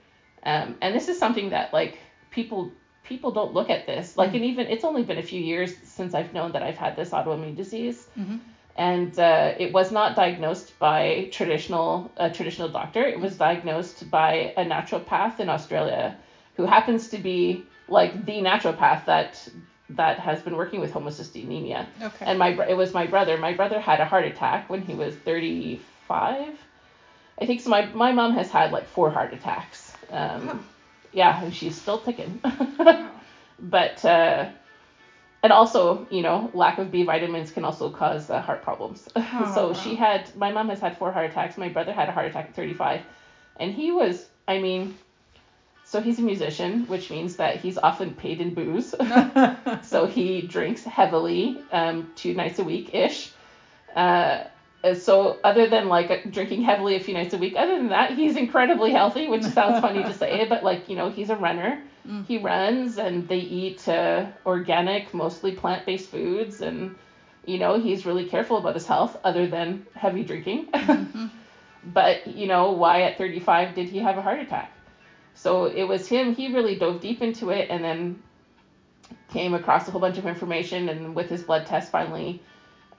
[0.45, 1.99] Um, and this is something that like
[2.31, 2.71] people
[3.03, 4.17] people don't look at this.
[4.17, 4.37] Like, Hmm.
[4.37, 7.09] and even it's only been a few years since I've known that I've had this
[7.11, 8.39] autoimmune disease Mhm.
[8.77, 13.03] and uh, it was not diagnosed by traditional a traditional doctor.
[13.05, 16.15] It was diagnosed by a naturopath in Australia,
[16.55, 19.47] who happens to be like the naturopath that
[19.95, 21.85] that has been working with homocystinemia.
[22.01, 22.25] Okay.
[22.25, 23.37] And my it was my brother.
[23.37, 26.57] My brother had a heart attack when he was 35.
[27.41, 27.69] I think so.
[27.69, 29.93] My my mom has had like four heart attacks.
[30.11, 30.57] Um, Huh.
[31.15, 32.41] Yeah, and she's still ticking.
[33.59, 34.49] but uh,
[35.43, 39.07] and also, you know, lack of B vitamins can also cause uh, heart problems.
[39.35, 39.73] Oh, so wow.
[39.73, 41.57] she had, my mom has had four heart attacks.
[41.57, 43.01] My brother had a heart attack at 35.
[43.59, 44.95] And he was, I mean,
[45.93, 48.95] so he's a musician, which means that he's often paid in booze.
[49.83, 53.31] so he drinks heavily, um, two nights a week ish.
[53.95, 54.45] Uh,
[54.95, 58.35] so other than like drinking heavily a few nights a week, other than that, he's
[58.37, 61.79] incredibly healthy, which sounds funny to say, but like you know, he's a runner.
[62.09, 62.25] Mm.
[62.25, 66.95] He runs and they eat uh, organic, mostly plant-based foods, and
[67.45, 70.71] you know, he's really careful about his health, other than heavy drinking.
[70.71, 71.29] Mhm.
[71.85, 74.71] But you know, why at 35 did he have a heart attack?
[75.35, 76.35] So it was him.
[76.35, 78.21] He really dove deep into it, and then
[79.29, 82.41] came across a whole bunch of information, and with his blood test, finally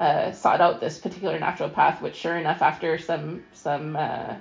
[0.01, 2.01] uh, sought out this particular naturopath.
[2.01, 4.35] Which, sure enough, after some some uh,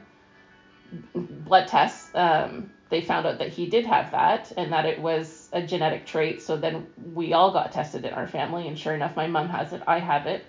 [1.13, 5.49] blood tests, um, they found out that he did have that, and that it was
[5.53, 6.41] a genetic trait.
[6.41, 9.73] So then we all got tested in our family, and sure enough, my mom has
[9.73, 9.81] it.
[9.87, 10.43] I have it.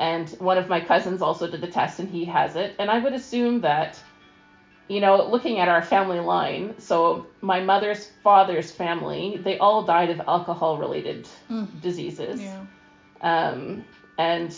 [0.00, 2.74] And one of my cousins also did the test and he has it.
[2.78, 4.00] And I would assume that,
[4.94, 10.10] you know, looking at our family line, so my mother's father's family, they all died
[10.14, 11.66] of alcohol related Mm.
[11.80, 12.40] diseases.
[12.40, 12.62] Yeah.
[13.32, 13.84] Um,
[14.18, 14.50] and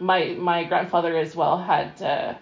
[0.00, 0.20] my
[0.52, 2.32] my grandfather as well had uh,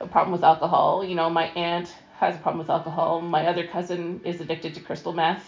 [0.00, 1.02] a problem with alcohol.
[1.10, 1.88] You know, my aunt
[2.20, 3.20] has a problem with alcohol.
[3.22, 5.44] My other cousin is addicted to crystal meth.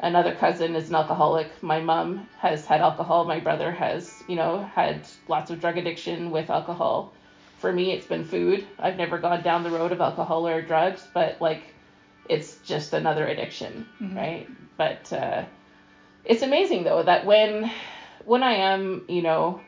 [0.00, 1.48] Another cousin is an alcoholic.
[1.62, 3.24] My mom has had alcohol.
[3.34, 4.96] My brother has, you know, had
[5.28, 7.12] lots of drug addiction with alcohol.
[7.58, 8.66] For me, it's been food.
[8.78, 11.62] I've never gone down the road of alcohol or drugs, but like,
[12.28, 14.16] it's just another addiction, Mhm.
[14.16, 14.48] right?
[14.76, 15.44] But uh,
[16.24, 17.70] it's amazing though that when
[18.24, 19.60] when I am, you know,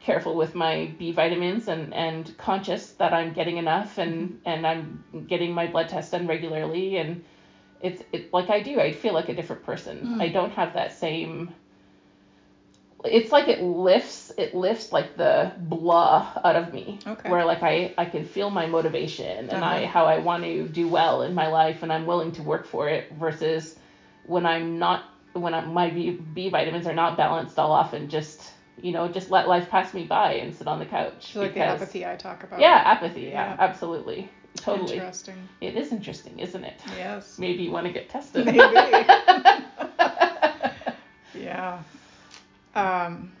[0.00, 5.26] careful with my B vitamins and and conscious that I'm getting enough and and I'm
[5.26, 7.24] getting my blood tests done regularly and
[7.80, 10.16] it's it like I do I feel like a different person.
[10.18, 10.20] Mm.
[10.22, 11.54] I don't have that same
[13.04, 17.30] it's like it lifts it lifts like the blah out of me Okay.
[17.30, 19.92] where like I I can feel my motivation and I Uh-huh.
[19.92, 22.88] how I want to do well in my life and I'm willing to work for
[22.88, 23.76] it versus
[24.24, 28.52] when I'm not when I'm, my B, B vitamins are not balanced I'll often just
[28.80, 31.54] you know just let life pass me by and sit on the couch It's like
[31.54, 32.60] the apathy I talk about.
[32.60, 33.56] yeah apathy yeah, Yeah.
[33.58, 35.48] absolutely totally Interesting.
[35.60, 37.38] it is interesting isn't it Yes.
[37.38, 38.64] maybe you want to get tested Maybe.
[41.34, 41.78] Yeah.
[42.74, 43.32] Um,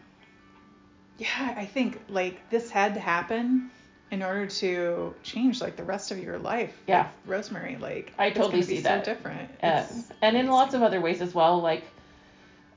[1.18, 3.70] yeah, I think like this had to happen
[4.10, 6.74] in order to change like the rest of your life.
[6.86, 7.08] Yeah.
[7.26, 9.50] with Rosemary, like I it's totally see so different.
[9.62, 11.60] It's and in lots of other ways as well.
[11.60, 11.84] Like,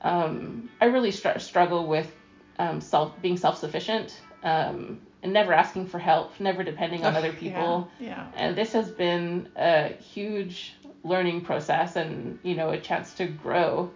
[0.02, 2.12] um, I really str- struggle with
[2.60, 7.34] um, self being self sufficient um, and never asking for help, never depending on other
[7.34, 7.90] people.
[8.00, 8.08] Yeah.
[8.08, 8.28] yeah.
[8.36, 13.92] And this has been a huge learning process, and you know, a chance to grow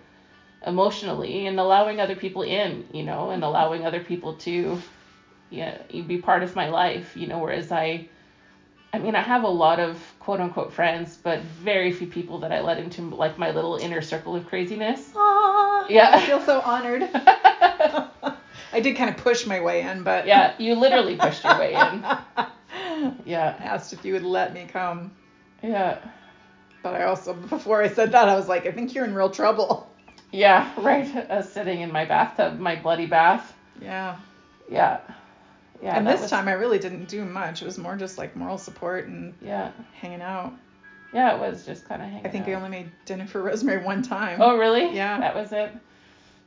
[0.66, 4.80] emotionally and allowing other people in, you know, and allowing other people to,
[5.50, 7.40] yeah, be part of my life, you know.
[7.40, 8.08] Whereas I,
[8.94, 12.52] I mean, I have a lot of quote unquote friends, but very few people that
[12.52, 15.12] I let into like my little inner circle of craziness.
[15.16, 16.12] Aw, Yeah.
[16.14, 17.10] I feel so honored.
[18.74, 21.74] I did kind of push my way in, but yeah, you literally pushed your way
[21.74, 22.06] in.
[23.26, 25.12] Yeah, asked if you would let me come.
[25.64, 25.98] yeah,
[26.84, 29.30] But I also, before I said that, I was like, I think you're in real
[29.32, 29.91] trouble.
[30.32, 30.72] Yeah.
[30.78, 33.54] Right, uh, sitting in my bathtub, my bloody bath.
[33.82, 34.18] Yeah.
[34.70, 35.00] Yeah,
[35.84, 35.98] yeah.
[35.98, 37.62] and this was- time I really didn't do much.
[37.62, 40.54] It was more just like moral support and Yeah, hanging out.
[41.14, 41.36] yeah.
[41.36, 42.26] It was just kind of hanging.
[42.26, 42.58] I think I out.
[42.64, 44.40] only made dinner for Rosemary one time.
[44.42, 44.96] Oh, really?
[44.96, 45.20] Yeah.
[45.20, 45.72] That was it.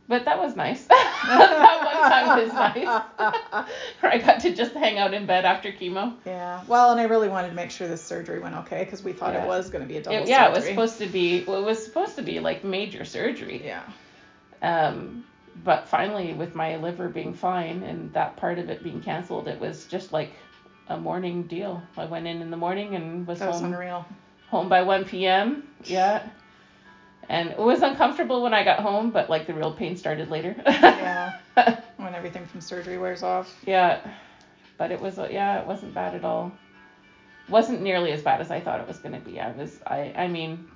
[0.06, 0.84] But that was nice.
[0.88, 3.66] that one time was nice.
[4.00, 6.14] Where I got to just hang out in bed after chemo.
[6.26, 6.62] Yeah.
[6.68, 9.32] Well, and I really wanted to make sure this surgery went okay because we thought
[9.32, 9.44] Yeah.
[9.44, 11.44] it was going to be a double It, yeah, it was supposed to be.
[11.44, 13.62] Well, it was supposed to be like major surgery.
[13.64, 13.82] Yeah.
[14.62, 15.24] Um,
[15.64, 19.58] but finally, with my liver being fine and that part of it being canceled, it
[19.58, 20.32] was just like
[20.88, 21.82] a morning deal.
[21.96, 24.04] I went in in the morning and was That was home unreal.
[24.50, 25.66] home by 1 p.m.
[25.84, 26.28] Yeah.
[27.28, 30.54] And it was uncomfortable when I got home, but like the real pain started later.
[30.66, 31.32] Yeah.
[31.96, 33.50] When everything from surgery wears off.
[33.64, 34.00] Yeah,
[34.76, 36.52] but it was uh, yeah, it wasn't bad at all.
[37.48, 39.40] Wasn't nearly as bad as I thought it was gonna be.
[39.40, 40.68] I was I I mean,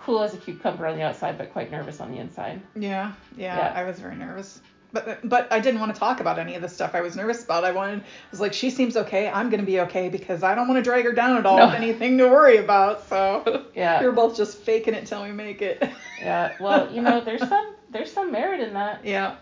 [0.00, 2.60] cool as a cucumber on the outside, but quite nervous on the inside.
[2.74, 3.12] Yeah.
[3.36, 3.56] Yeah.
[3.56, 3.72] Yeah.
[3.76, 4.60] I was very nervous.
[4.94, 7.42] But, but I didn't want to talk about any of the stuff I was nervous
[7.44, 7.64] about.
[7.64, 9.28] I wanted, I was like, she seems okay.
[9.28, 11.56] I'm going to be okay because I don't want to drag her down at all
[11.58, 11.66] No.
[11.66, 13.08] with anything to worry about.
[13.08, 15.82] So Yeah, we were both just faking it till we make it.
[16.20, 16.52] yeah.
[16.60, 19.04] Well, you know, there's some there's some merit in that.
[19.04, 19.36] yeah.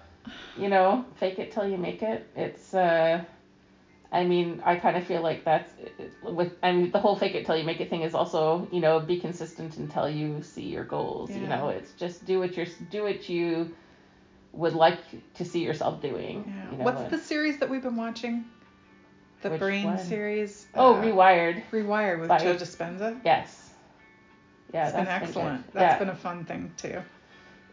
[0.57, 2.27] You know, fake it till you make it.
[2.35, 3.23] It's uh.
[4.15, 5.73] I mean, I kind of feel like that's
[6.23, 6.53] with.
[6.63, 9.01] I mean, the whole fake it till you make it thing is also, you know,
[9.01, 11.31] be consistent until you see your goals.
[11.31, 13.75] You know, it's just do what you're do what you
[14.53, 14.99] would like
[15.35, 16.45] to see yourself doing.
[16.47, 16.71] Yeah.
[16.73, 18.45] You know, What's the series that we've been watching?
[19.43, 19.99] The Brain one?
[19.99, 20.67] series.
[20.75, 21.63] Oh, uh, Rewired.
[21.73, 23.19] Rewired with by- Joe Dispenza.
[23.25, 23.71] Yes.
[24.73, 25.67] Yeah, it's been that's excellent.
[25.67, 25.75] good.
[25.75, 25.99] That's yeah.
[25.99, 27.03] been a fun thing too.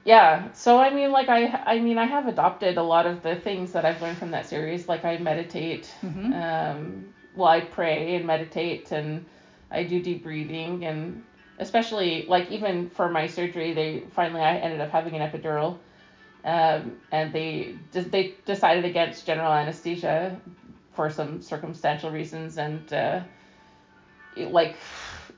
[0.03, 0.51] yeah.
[0.53, 3.71] So I mean, like I, I mean, I have adopted a lot of the things
[3.73, 4.87] that I've learned from that series.
[4.87, 5.89] Like I meditate.
[6.01, 6.33] Mhm.
[6.33, 9.25] Um, well, I pray and meditate, and
[9.71, 11.23] I do deep breathing, and
[11.59, 15.77] especially like even for my surgery, they finally I ended up having an epidural.
[16.43, 20.39] Um, and they they decided against general anesthesia
[20.93, 23.21] for some circumstantial reasons, and uh,
[24.35, 24.75] it, like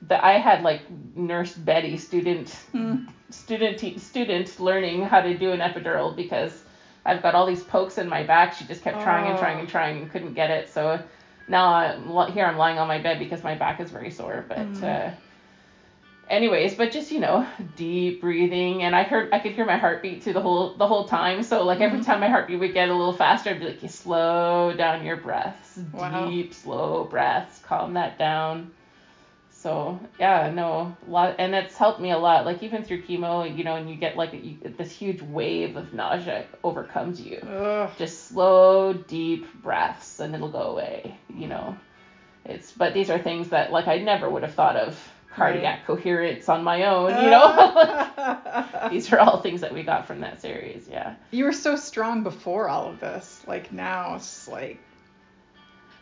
[0.06, 0.82] the I had like
[1.14, 3.08] nurse Betty student Mm.
[3.30, 6.62] student te- student learning how to do an epidural because
[7.04, 8.52] I've got all these pokes in my back.
[8.54, 10.68] She just kept trying and trying and trying and couldn't get it.
[10.68, 11.00] So
[11.48, 12.46] now I'm here.
[12.46, 14.44] I'm lying on my bed because my back is very sore.
[14.48, 14.84] But Mm.
[14.84, 15.10] uh,
[16.28, 20.22] anyways, but just you know, deep breathing, and I heard I could hear my heartbeat
[20.22, 21.42] through the whole the whole time.
[21.42, 22.04] So like every Mhm.
[22.06, 25.16] time my heartbeat would get a little faster, I'd be like, you slow down your
[25.16, 26.26] breaths, Wow.
[26.26, 28.70] deep slow breaths, calm that down.
[29.50, 32.44] So yeah, no, a lot, and it's helped me a lot.
[32.44, 35.92] Like even through chemo, you know, and you get like you, this huge wave of
[35.94, 37.38] nausea overcomes you.
[37.42, 37.90] Ugh.
[37.96, 41.16] Just slow, deep breaths, and it'll go away.
[41.28, 41.76] You know,
[42.44, 46.48] it's but these are things that like I never would have thought of cardiac coherence
[46.48, 47.10] on my own.
[47.10, 50.88] You know, these are all things that we got from that series.
[50.90, 51.14] Yeah.
[51.30, 53.42] you were so strong before all of this.
[53.46, 54.78] Like now it's like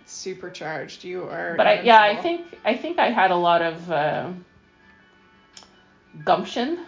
[0.07, 1.05] supercharged.
[1.05, 1.55] You are.
[1.57, 4.31] but I, yeah, I think I think I had a lot of uh,
[6.25, 6.79] gumption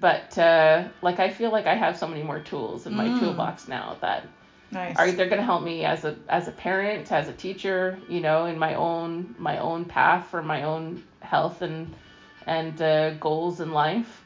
[0.00, 3.18] but uh, like I feel like I have so many more tools in my Mm.
[3.18, 4.24] toolbox now that
[4.72, 4.98] Nice.
[4.98, 8.46] are going to help me as a as a parent, as a teacher, you know,
[8.46, 11.94] in my own my own path for my own health and
[12.46, 14.24] and uh, goals in life.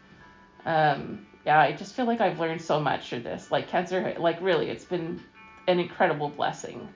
[0.65, 3.51] Um, yeah, I just feel like I've learned so much through this.
[3.51, 5.23] Like cancer, like really, it's been
[5.67, 6.89] an incredible blessing.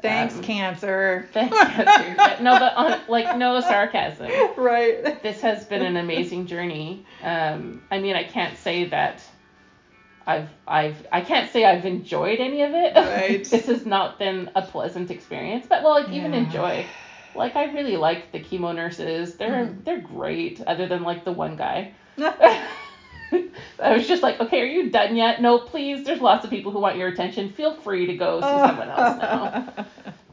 [0.00, 1.28] Thanks, um, cancer.
[1.32, 2.42] Thanks, cancer.
[2.42, 4.30] No, but on, like no sarcasm.
[4.56, 5.22] right.
[5.22, 7.06] This has been an amazing journey.
[7.22, 9.22] Um, I mean, I can't say that
[10.26, 12.94] I've I've I can't say I've enjoyed any of it.
[12.96, 13.44] Right.
[13.50, 16.86] this has not been a pleasant experience, but well, like even enjoy.
[17.34, 19.34] Like I really like the chemo nurses.
[19.36, 19.84] They're Mhm.
[19.84, 20.62] they're great.
[20.66, 21.92] Other than like the one guy.
[23.82, 25.42] I was just like, okay, are you done yet?
[25.42, 26.04] No, please.
[26.04, 27.50] There's lots of people who want your attention.
[27.52, 29.86] Feel free to go see someone else now.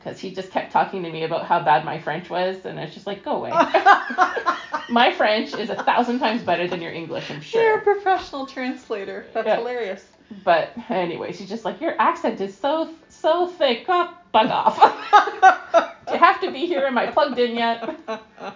[0.03, 2.93] Because he just kept talking to me about how bad my French was, and it's
[2.93, 3.51] just like, go away.
[4.89, 7.61] my French is a thousand times better than your English, I'm sure.
[7.61, 9.25] You're a professional translator.
[9.33, 9.57] That's Yeah.
[9.57, 10.03] hilarious.
[10.43, 13.85] But anyway, he's just like, your accent is so so thick.
[13.89, 14.77] Oh, bug off.
[16.07, 16.85] Do you have to be here?
[16.85, 17.87] Am I plugged in yet?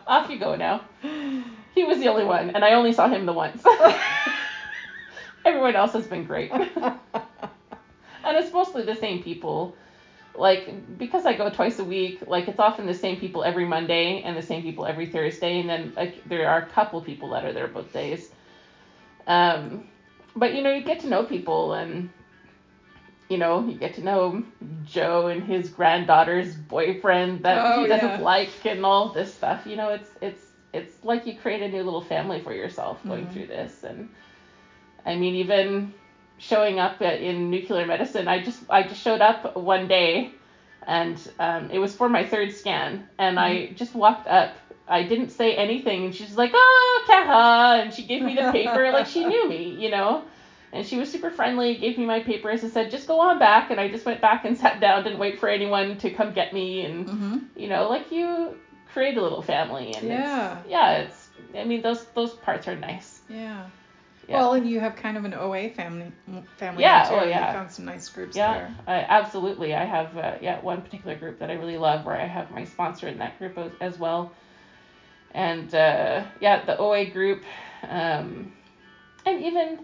[0.07, 0.81] Off you go now.
[1.75, 3.61] He was the only one, and I only saw him the once.
[5.45, 6.51] Everyone else has been great.
[6.51, 6.67] and
[8.25, 9.75] it's mostly the same people.
[10.37, 14.21] Like because I go twice a week, like it's often the same people every Monday
[14.21, 17.45] and the same people every Thursday, and then like there are a couple people that
[17.45, 18.29] are there both days.
[19.27, 19.85] Um,
[20.35, 22.09] but you know you get to know people and
[23.29, 24.43] you know you get to know
[24.83, 28.19] Joe and his granddaughter's boyfriend that Oh, he doesn't yeah.
[28.19, 29.65] like and all this stuff.
[29.65, 33.25] You know it's it's it's like you create a new little family for yourself going
[33.25, 33.31] Mhm.
[33.33, 34.09] through this and
[35.05, 35.93] I mean even
[36.37, 40.31] showing up in nuclear medicine I just I just showed up one day
[40.87, 43.07] and um, it was for my third scan.
[43.17, 44.55] And I just walked up.
[44.87, 46.05] I didn't say anything.
[46.05, 48.91] And she's like oh Kaha and she gave me the paper.
[48.93, 50.23] Like she knew me you know?
[50.73, 53.71] And she was super friendly gave me my papers and said just go on back.
[53.71, 56.53] And I just went back and sat down didn't wait for anyone to come get
[56.53, 56.85] me.
[56.85, 58.55] And hmm you know like you
[58.93, 59.93] create a little family.
[59.95, 60.59] And Yeah.
[60.59, 63.21] it's, yeah it's I mean those those parts are nice.
[63.29, 63.65] Yeah.
[64.27, 64.37] Yeah.
[64.37, 66.11] Well, and you have kind of an OA family
[66.57, 66.81] family.
[66.81, 67.15] Yeah, too.
[67.15, 67.47] oh, yeah.
[67.47, 68.75] You found some nice groups Yeah, there.
[68.87, 69.75] I, absolutely.
[69.75, 72.65] I have uh, yeah one particular group that I really love where I have my
[72.65, 74.31] sponsor in that group as, as well,
[75.31, 77.43] and uh, yeah the OA group,
[77.87, 78.51] um,
[79.25, 79.79] and even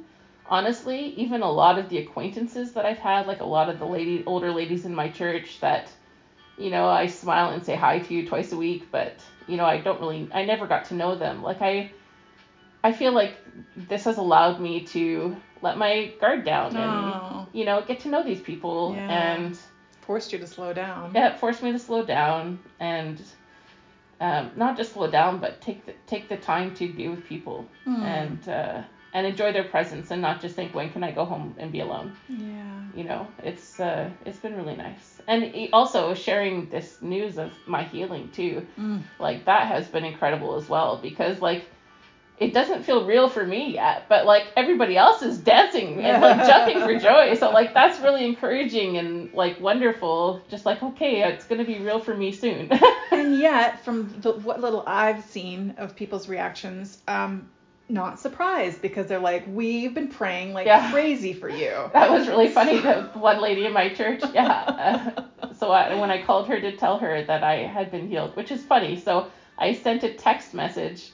[0.47, 3.85] honestly even a lot of the acquaintances that I've had like a lot of the
[3.85, 5.89] lady older ladies in my church that
[6.57, 9.13] you know I smile and say hi to you twice a week but
[9.47, 11.91] you know I don't really I never got to know them like I
[12.83, 13.35] I feel like
[13.75, 18.09] this has allowed me to let my guard down and Oh, you know, get to
[18.09, 19.07] know these people Yeah.
[19.35, 19.57] and
[20.01, 21.11] forced you to slow down.
[21.13, 23.21] yeah, it forced me to slow down and
[24.19, 27.65] um, not just slow down, but take the take the time to be with people
[27.85, 28.03] Hmm.
[28.03, 28.81] and uh,
[29.13, 31.79] and enjoy their presence and not just think when can I go home and be
[31.81, 32.15] alone.
[32.29, 32.81] Yeah.
[32.95, 35.21] You know, it's uh, it's been really nice.
[35.27, 39.01] And also sharing this news of my healing too, Mm.
[39.19, 41.65] like that has been incredible as well because like
[42.41, 46.37] it doesn't feel real for me yet, but like everybody else is dancing and like
[46.47, 47.35] jumping for joy.
[47.35, 50.41] So like that's really encouraging and like wonderful.
[50.49, 52.69] Just like okay, it's gonna be real for me soon.
[53.13, 57.49] And yet, from the, what little I've seen of people's reactions, um,
[57.89, 60.89] not surprised because they're like, we've been praying like Yeah.
[60.91, 61.71] crazy for you.
[61.93, 62.79] that was really funny.
[62.79, 65.13] The one lady in my church, yeah.
[65.43, 68.35] Uh, so I, when I called her to tell her that I had been healed,
[68.37, 69.27] which is funny, so
[69.59, 71.11] I sent a text message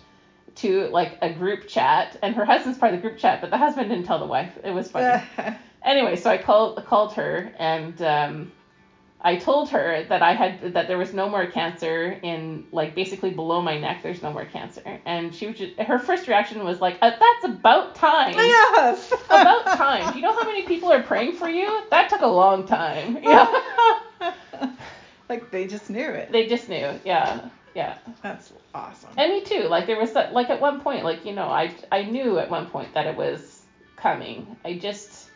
[0.57, 3.57] to like a group chat, and her husband's part of the group chat, but the
[3.57, 4.51] husband didn't tell the wife.
[4.63, 5.23] It was funny.
[5.83, 8.51] anyway, so I called called her and um,
[9.19, 13.31] I told her that I had that there was no more cancer in like basically
[13.31, 14.03] below my neck.
[14.03, 17.45] There's no more cancer, and she was just her first reaction was like, uh, "That's
[17.45, 19.11] about time." yes.
[19.25, 20.13] About time.
[20.13, 21.81] Do you know how many people are praying for you?
[21.89, 23.19] That took a long time.
[23.21, 23.61] Yeah.
[25.29, 26.31] like they just knew it.
[26.31, 26.99] they just knew.
[27.03, 27.49] Yeah.
[27.77, 27.95] Yeah.
[28.23, 29.11] That's awesome.
[29.17, 29.67] And me too.
[29.69, 32.49] Like there was that like at one point, like, you know, I I knew at
[32.49, 33.61] one point that it was
[33.95, 34.57] coming.
[34.65, 35.29] I just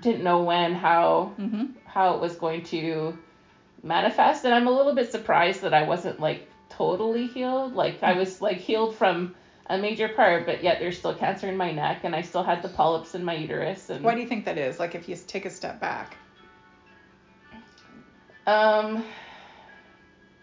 [0.00, 3.16] didn't know when, how, hmm how it was going to
[3.82, 8.14] manifest and I'm a little bit surprised that I wasn't like totally healed like I
[8.14, 9.34] was like healed from
[9.66, 12.62] a major part but yet there's still cancer in my neck and I still had
[12.62, 14.80] the polyps in my uterus and Why do you think that is?
[14.80, 16.16] Like if you take a step back,
[18.46, 19.04] um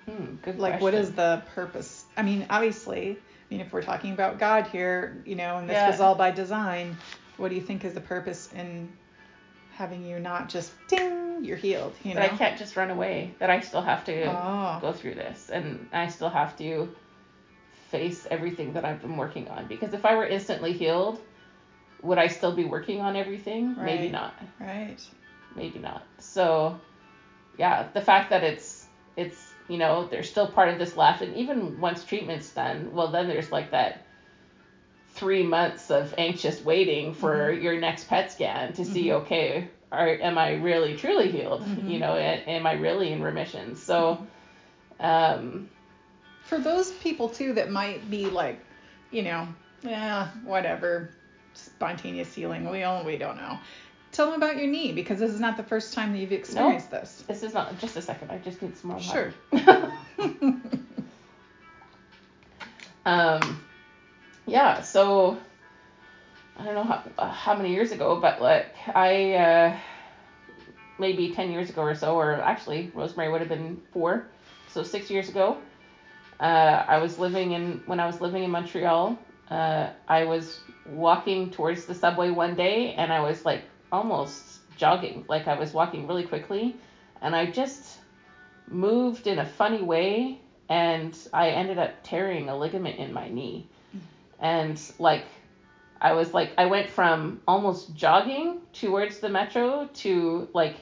[0.10, 1.00] hmm, good like what question.
[1.00, 2.06] is the purpose?
[2.18, 5.76] I mean, obviously, I mean if we're talking about God here, you know, and this
[5.76, 5.90] Yeah.
[5.90, 6.98] was all by design,
[7.38, 8.92] what do you think is the purpose in
[9.72, 12.20] having you not just ding, you're healed, you know?
[12.22, 14.78] that I can't just run away that I still have to Oh.
[14.82, 16.94] go through this and I still have to
[17.92, 21.20] face everything that I've been working on because if I were instantly healed
[22.02, 23.76] would I still be working on everything?
[23.78, 24.34] Maybe not.
[24.60, 24.98] Right.
[25.56, 26.02] Maybe not.
[26.20, 26.80] So,
[27.58, 28.86] yeah, the fact that it's
[29.18, 33.10] it's you know there's still part of this left, and even once treatment's done, well
[33.12, 34.02] then there's like that
[35.14, 40.38] three months of anxious waiting for your next PET scan to see okay are am
[40.38, 41.64] I really truly healed?
[41.64, 41.90] Mhm.
[41.90, 43.76] You know, a- am I really in remission?
[43.76, 44.20] So,
[45.00, 45.70] um,
[46.44, 48.60] For those people too that might be like,
[49.12, 49.48] you know,
[49.84, 51.10] yeah, whatever,
[51.54, 52.70] spontaneous healing.
[52.70, 53.60] We don't we don't know.
[54.12, 56.90] Tell them about your knee because this is not the first time that you've experienced
[56.92, 57.24] this.
[57.28, 58.32] this is not just a second.
[58.32, 59.34] I just need some more Sure.
[59.52, 59.92] water.
[63.06, 63.64] um,
[64.46, 64.82] yeah.
[64.82, 65.38] So
[66.58, 69.78] I don't know how, uh, how many years ago, but like I uh,
[70.98, 74.26] maybe ten years ago or so, or actually Rosemary would have been four,
[74.68, 75.58] so six years ago.
[76.40, 79.18] Uh, I was living in when I was living in Montreal.
[79.52, 85.26] Uh, I was walking towards the subway one day, and I was like almost jogging,
[85.28, 86.76] like I was walking really quickly,
[87.22, 87.98] and I just
[88.68, 93.68] moved in a funny way, and I ended up tearing a ligament in my knee,
[94.40, 95.26] and like
[96.02, 100.78] I was like I went from almost jogging towards the metro to like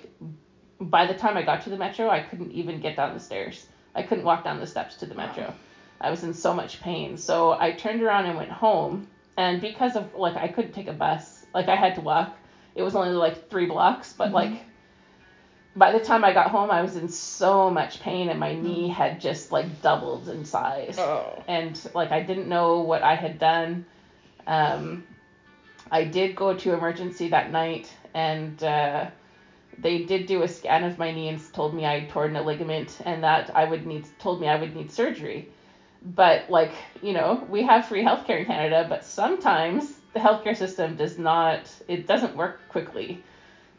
[0.80, 3.66] by the time I got to the metro I couldn't even get down the stairs.
[3.96, 5.46] I couldn't walk down the steps to the metro.
[5.46, 5.56] Wow.
[6.00, 7.18] I was in so much pain.
[7.18, 10.94] So I turned around and went home and because of like I couldn't take a
[10.94, 12.36] bus, like I had to walk.
[12.78, 14.34] It was only like 3 blocks, but Mhm.
[14.34, 14.52] like
[15.76, 18.88] by the time I got home I was in so much pain and my knee
[18.88, 21.44] had just like doubled in size Oh.
[21.48, 23.86] and like I didn't know what I had done.
[24.46, 25.04] Um,
[25.92, 29.06] I did go to emergency that night, and uh,
[29.78, 32.42] they did do a scan of my knee and told me I had torn a
[32.42, 35.50] ligament, and that I would need told me I would need surgery.
[36.04, 40.96] But like you know, we have free healthcare in Canada, but sometimes the healthcare system
[40.96, 41.70] does not.
[41.88, 43.24] It doesn't work quickly.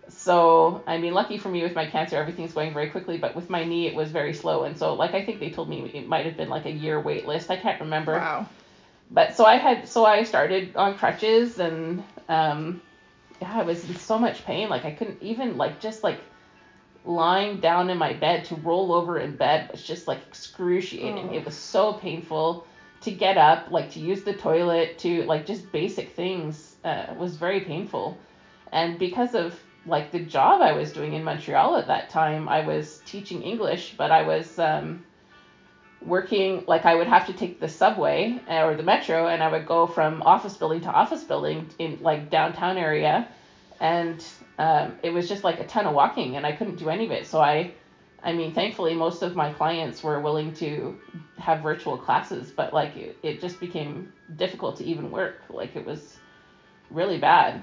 [0.09, 3.51] So, I mean, lucky for me with my cancer, everything's going very quickly, but with
[3.51, 4.65] my knee, it was very slow.
[4.65, 6.99] And so, like, I think they told me it might have been like a year
[7.01, 7.51] wait list.
[7.51, 8.47] I can't remember Wow.
[9.11, 12.81] but so I had so I started on crutches and um
[13.41, 16.21] yeah, I was in so much pain like I couldn't even like just like
[17.05, 21.31] lying down in my bed to roll over in bed was just like excruciating.
[21.31, 21.35] Oh.
[21.35, 22.67] It was so painful
[23.03, 27.37] to get up, like to use the toilet, to like just basic things uh, was
[27.37, 28.19] very painful.
[28.73, 32.67] And because of like the job I was doing in Montreal at that time, I
[32.67, 35.05] was teaching English, but I was um,
[36.03, 39.51] working like I would have to take the subway uh, or the metro, and I
[39.51, 43.29] would go from office building to office building in like downtown area,
[43.81, 44.25] and
[44.59, 47.13] um, it was just like a ton of walking, and I couldn't do any of
[47.13, 47.27] it.
[47.27, 47.73] So I,
[48.23, 50.99] I mean, thankfully most of my clients were willing to
[51.37, 55.37] have virtual classes, but like it, it just became difficult to even work.
[55.51, 56.19] Like it was
[56.91, 57.63] really bad.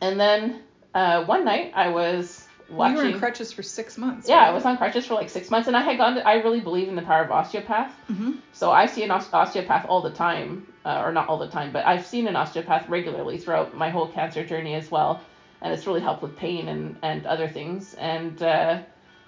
[0.00, 0.62] And then
[0.94, 2.96] uh, one night I was watching.
[2.96, 4.28] You were in crutches for six months.
[4.28, 6.14] yeah, I was on crutches for like six months, and I had gone.
[6.14, 7.92] To, I really believe in the power of osteopath.
[8.06, 11.72] hmm So I see an osteopath all the time, uh, or not all the time,
[11.72, 15.20] but I've seen an osteopath regularly throughout my whole cancer journey as well,
[15.60, 17.94] and it's really helped with pain and and other things.
[17.94, 18.78] And uh,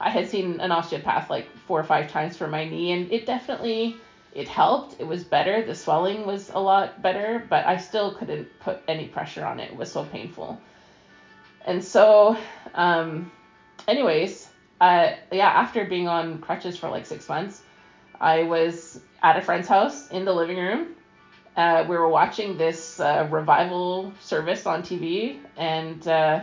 [0.03, 3.25] I had seen an osteopath like four or five times for my knee, and it
[3.25, 3.97] definitely
[4.35, 4.97] it helped.
[4.99, 5.63] It was better.
[5.63, 9.71] The swelling was a lot better, but I still couldn't put any pressure on it.
[9.71, 10.59] It was so painful.
[11.65, 12.37] And so,
[12.75, 13.31] um,
[13.87, 14.49] anyways,
[14.81, 17.63] uh, yeah, after being on crutches for like six months,
[18.21, 20.97] I was at a friend's house in the living room.
[21.57, 26.41] Uh, we were watching this uh, revival service on TV, and uh,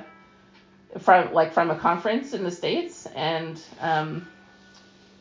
[0.97, 4.27] from like from a conference in the states, and um,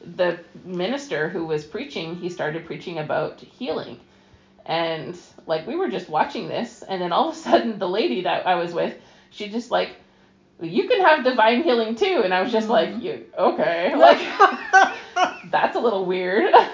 [0.00, 4.00] the minister who was preaching, he started preaching about healing,
[4.66, 8.22] and like we were just watching this, and then all of a sudden the lady
[8.22, 8.94] that I was with,
[9.30, 9.96] she just like
[10.60, 12.20] you can have divine healing too.
[12.24, 13.02] And i was just like Mhm.
[13.02, 13.94] you okay.
[13.96, 14.20] Like
[15.50, 16.52] that's a little weird.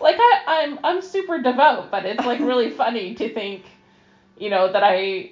[0.00, 3.64] Like I, i'm i'm super devout but it's like really funny to think
[4.36, 5.30] you know that i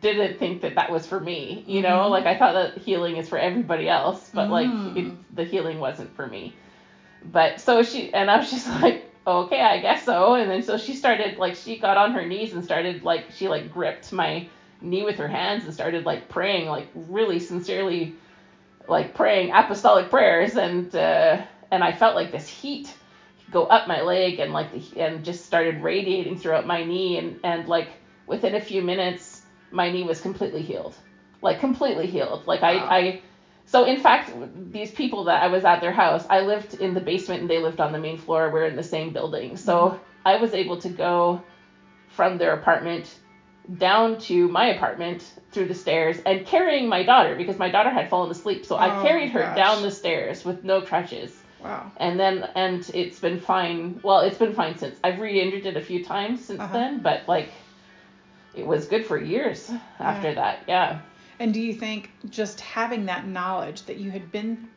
[0.00, 2.10] didn't think that that was for me you know Mhm.
[2.10, 4.96] like i thought that healing is for everybody else but like Mm.
[4.96, 6.54] it, the healing wasn't for me
[7.22, 10.76] but so she and i was just like okay i guess so and then so
[10.76, 14.46] she started like she got on her knees and started like she like gripped my
[14.80, 18.14] knee with her hands and started like praying like really sincerely
[18.88, 21.36] like praying apostolic prayers and uh,
[21.70, 22.94] and I felt like this heat
[23.50, 27.38] go up my leg and like the and just started radiating throughout my knee and
[27.44, 27.88] and like
[28.26, 29.29] within a few minutes
[29.70, 30.94] my knee was completely healed
[31.42, 32.88] like completely healed like I Wow.
[32.90, 33.20] I
[33.64, 34.32] so in fact
[34.72, 37.58] these people that I was at their house I lived in the basement and they
[37.58, 40.88] lived on the main floor we're in the same building so I was able to
[40.88, 41.42] go
[42.08, 43.14] from their apartment
[43.78, 48.08] down to my apartment through the stairs and carrying my daughter because my daughter had
[48.10, 48.64] fallen asleep.
[48.66, 49.56] So Oh, I carried her gosh.
[49.56, 51.40] down the stairs with no crutches.
[51.62, 51.92] Wow.
[51.98, 54.00] And then and it's been fine.
[54.02, 54.98] Well, it's been fine since.
[55.04, 56.72] I've re-injured it a few times since Uh-huh.
[56.72, 57.50] then, but like
[58.54, 60.64] it was good for years after that.
[60.66, 61.00] Yeah.
[61.38, 64.68] And do you think just having that knowledge that you had been,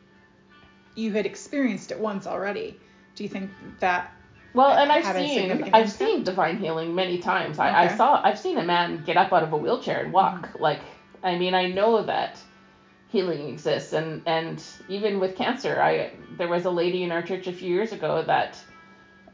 [0.94, 2.78] you had experienced it once already,
[3.14, 3.50] do you think
[3.80, 4.12] that,
[4.54, 5.90] Well, and I've seen I've impact?
[5.90, 7.58] seen divine healing many times.
[7.58, 10.48] I, I saw I've seen a man get up out of a wheelchair and walk.
[10.48, 10.62] Mm-hmm.
[10.62, 10.80] Like
[11.22, 12.38] I mean, I know that
[13.08, 17.46] healing exists, and and even with cancer, I there was a lady in our church
[17.46, 18.58] a few years ago that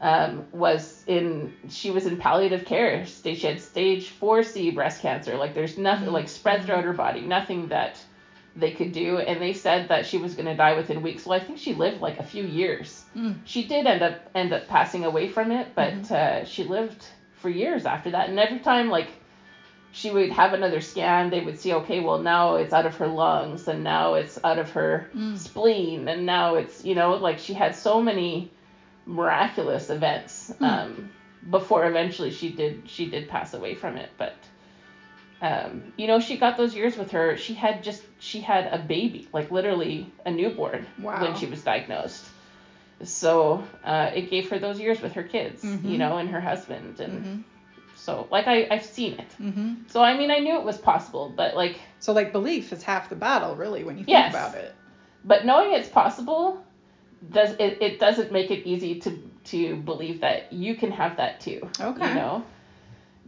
[0.01, 3.05] um, was in she was in palliative care.
[3.05, 5.37] Stage she had stage four C breast cancer.
[5.37, 8.03] Like there's nothing like spread throughout her body, nothing that
[8.55, 11.25] they could do, and they said that she was going to die within weeks.
[11.25, 13.35] Well, I think she lived like a few years Mm.
[13.45, 17.49] she did end up end up passing away from it, but uh, she lived for
[17.49, 18.29] years after that.
[18.29, 19.07] And every time like
[19.91, 23.07] she would have another scan, they would see, okay, well now it's out of her
[23.07, 25.37] lungs, and now it's out of her Mm.
[25.37, 28.49] spleen, and now it's you know like she had so many
[29.05, 30.63] miraculous events Hmm.
[30.65, 31.09] um,
[31.49, 34.33] before eventually she did she did pass away from it, but.
[35.43, 37.35] Um, you know, she got those years with her.
[37.35, 41.19] She had just she had a baby, like literally a newborn Wow.
[41.19, 42.23] when she was diagnosed.
[43.03, 45.83] So uh, it gave her those years with her kids, Mhm.
[45.89, 47.37] you know, and her husband, and hmm
[47.95, 49.31] so like I I've seen it.
[49.39, 52.83] hmm So I mean I knew it was possible, but like So like belief is
[52.83, 54.31] half the battle, really, when you think Yes.
[54.31, 54.75] about it.
[55.23, 56.63] but knowing it's possible
[57.29, 61.39] does it, it doesn't make it easy to to believe that you can have that
[61.39, 61.67] too.
[61.79, 62.07] Okay.
[62.07, 62.43] You know,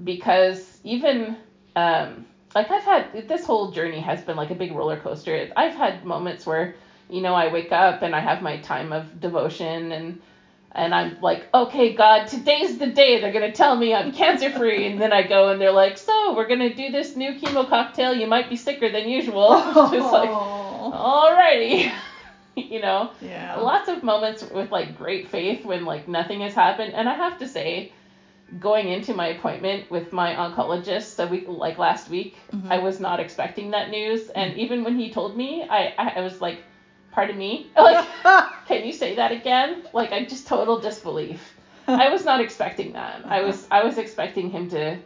[0.03, 1.37] because even
[1.75, 2.25] um,
[2.55, 5.51] like I've had this whole journey has been like a big roller coaster.
[5.55, 6.75] I've had moments where
[7.09, 10.21] you know I wake up and I have my time of devotion and
[10.75, 14.87] and I'm like, okay, God, today's the day they're gonna tell me I'm cancer free,
[14.87, 18.13] and then I go and they're like, so we're gonna do this new chemo cocktail.
[18.13, 19.49] You might be sicker than usual.
[19.91, 21.91] Just like, alrighty,
[22.73, 23.11] you know?
[23.21, 23.57] Yeah.
[23.59, 26.93] lots of moments with like great faith when like nothing has happened.
[26.93, 27.91] And i have to say
[28.59, 32.69] going into my appointment with my oncologist a week like last week Mhm.
[32.71, 34.29] i was not expecting that news.
[34.29, 36.59] And even when he told me i i, I was like
[37.11, 37.67] pardon me?
[37.77, 38.05] Like
[38.67, 39.83] can you say that again?
[39.93, 41.41] Like i just total disbelief.
[41.87, 43.21] I was not expecting that.
[43.25, 44.97] I was i was expecting him to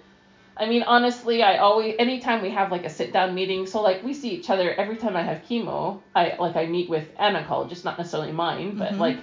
[0.60, 4.04] I mean, honestly, I always anytime we have like a sit down meeting, so like
[4.04, 6.00] we see each other every time I have chemo.
[6.16, 9.00] I like I meet with an oncologist, not necessarily mine, but Mhm.
[9.00, 9.18] like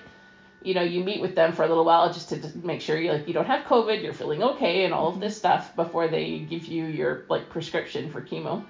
[0.63, 2.97] you know, you meet with them for a little while just to just make sure
[2.97, 6.09] you like you don't have COVID, you're feeling okay, and all of this stuff before
[6.09, 8.63] they give you your like prescription for chemo.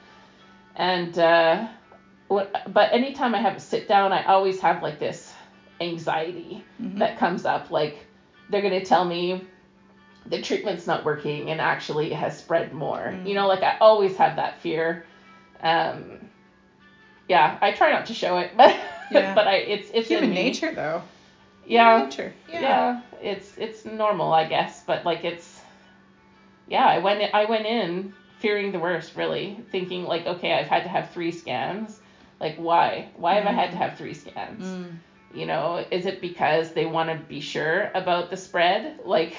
[0.77, 1.67] And uh,
[2.29, 2.51] what?
[2.73, 5.33] But anytime I have a sit down, I always have like this
[5.81, 6.99] anxiety Mhm.
[6.99, 7.71] that comes up.
[7.71, 8.07] Like
[8.49, 9.45] they're gonna tell me
[10.27, 12.99] the treatment's not working and actually it has spread more.
[13.13, 13.27] Mm.
[13.27, 15.05] You know, like I always have that fear.
[15.63, 16.19] Um,
[17.29, 18.77] yeah, I try not to show it, but
[19.11, 19.35] Yeah.
[19.35, 20.35] but I it's it's in Human me.
[20.45, 21.03] nature, though.
[21.67, 22.33] Yeah, Human nature.
[22.51, 23.01] yeah, Yeah.
[23.23, 25.61] it's it's normal, I guess, but like it's
[26.67, 30.83] yeah, I went I went in fearing the worst, really, thinking like, okay, I've had
[30.85, 31.99] to have three scans.
[32.41, 33.09] Like why?
[33.17, 34.65] Why have I had to have three scans?
[34.65, 34.97] Mm.
[35.35, 39.01] You know, is it because they want to be sure about the spread?
[39.05, 39.35] Like,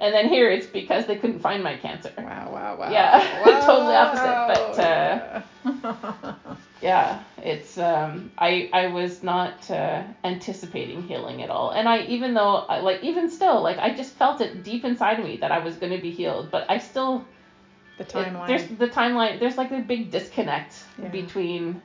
[0.00, 2.12] and then here it's because they couldn't find my cancer.
[2.16, 2.90] Wow, wow, wow.
[2.90, 3.20] Yeah,
[3.66, 6.32] totally opposite, but, uh,
[6.80, 12.34] Yeah, it's um, I I was not uh, anticipating healing at all, and I even
[12.34, 15.58] though I, like even still like I just felt it deep inside me that I
[15.58, 17.24] was going to be healed, but I still
[17.96, 18.46] the it- timeline.
[18.46, 19.40] there's the timeline.
[19.40, 21.08] There's like a big disconnect Yeah.
[21.08, 21.82] between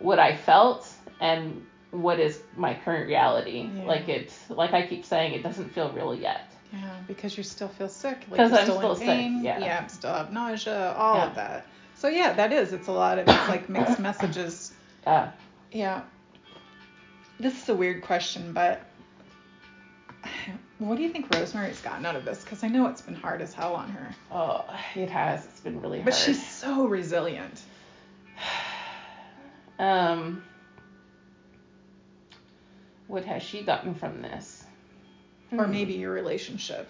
[0.00, 0.86] what I felt
[1.18, 3.70] and what is my current reality.
[3.74, 3.84] Yeah.
[3.86, 6.42] Like it's like I keep saying, it doesn't feel real yet.
[6.72, 8.18] Yeah, because you still feel sick.
[8.30, 9.44] Like 'Cause you're I'm still, still in sick, pain.
[9.44, 9.86] yeah.
[9.86, 11.26] still have nausea, all Yeah.
[11.28, 11.66] of that.
[11.96, 12.72] So yeah, that is.
[12.72, 14.72] It's a lot of it's like mixed messages.
[15.06, 15.30] Yeah.
[15.70, 16.02] Yeah.
[17.38, 18.82] This is a weird question, but
[20.78, 22.42] what do you think Rosemary's gotten out of this?
[22.42, 24.14] Because I know it's been hard as hell on her.
[24.32, 24.64] Oh,
[24.96, 25.44] it has.
[25.44, 26.06] It's been really hard.
[26.06, 27.62] But she's so resilient.
[29.78, 30.42] Um,
[33.08, 34.55] what has she gotten from this?
[35.52, 35.70] Or Hmm.
[35.70, 36.88] maybe your relationship.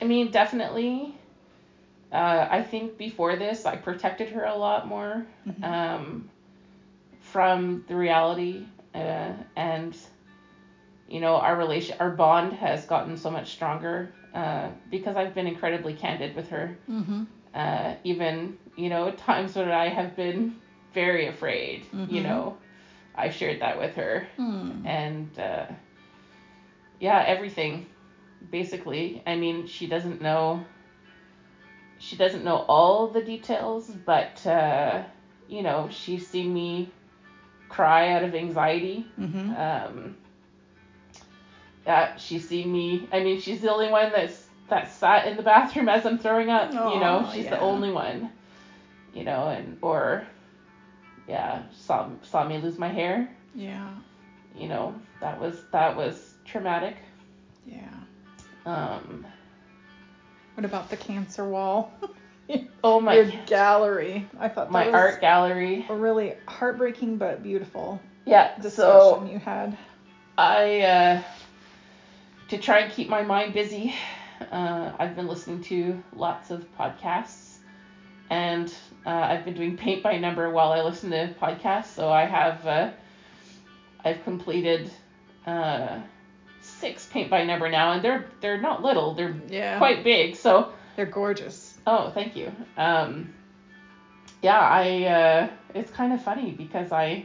[0.00, 1.14] I mean, definitely.
[2.12, 5.64] Uh, I think before this, I protected her a lot more Mhm.
[5.64, 6.30] um,
[7.20, 9.96] from the reality, uh, and
[11.08, 15.46] you know, our relation, our bond has gotten so much stronger uh, because I've been
[15.46, 16.76] incredibly candid with her.
[16.90, 17.24] Mm-hmm.
[17.54, 20.56] Uh, even you know, at times when I have been
[20.94, 22.24] very afraid, you Mhm.
[22.24, 22.56] know,
[23.14, 24.26] I've shared that with her.
[24.36, 24.86] Hmm.
[24.86, 25.66] and uh,
[27.02, 27.86] yeah, everything
[28.52, 29.22] basically.
[29.26, 30.64] I mean, she doesn't know.
[31.98, 35.02] she doesn't know all the details, but uh,
[35.48, 36.92] you know, she's seen me
[37.68, 39.04] cry out of anxiety.
[39.18, 39.50] Mm-hmm.
[39.56, 40.16] Um,
[41.84, 43.08] yeah, she's seen me.
[43.10, 46.50] I mean, she's the only one that's that sat in the bathroom as I'm throwing
[46.50, 46.70] up.
[46.70, 47.50] you know, she's yeah.
[47.50, 48.30] the only one.
[49.12, 50.24] You know, and or
[51.26, 53.28] yeah, saw saw me lose my hair.
[53.56, 53.90] Yeah.
[54.56, 56.96] You know, that was that was traumatic.
[57.66, 57.88] Yeah.
[58.66, 59.26] Um,
[60.54, 61.90] What about the cancer wall?
[62.84, 64.28] oh my Your gallery.
[64.38, 65.86] I thought my art gallery.
[65.88, 69.76] a really heartbreaking but beautiful Yeah, discussion so you had.
[70.36, 71.22] I uh,
[72.48, 73.94] to try and keep my mind busy.
[74.50, 77.56] Uh, I've been listening to lots of podcasts,
[78.28, 78.72] and
[79.06, 81.94] uh, I've been doing paint by number while I listen to podcasts.
[81.94, 82.90] So I have uh,
[84.04, 84.90] I've completed
[85.46, 86.00] uh,
[86.82, 89.14] six paint by number now, and they're they're not little.
[89.14, 89.78] They're Yeah.
[89.78, 90.34] quite big.
[90.36, 91.78] So They're gorgeous.
[91.86, 92.52] oh, thank you.
[92.76, 93.32] Um,
[94.42, 97.24] yeah, I uh, it's kind of funny because I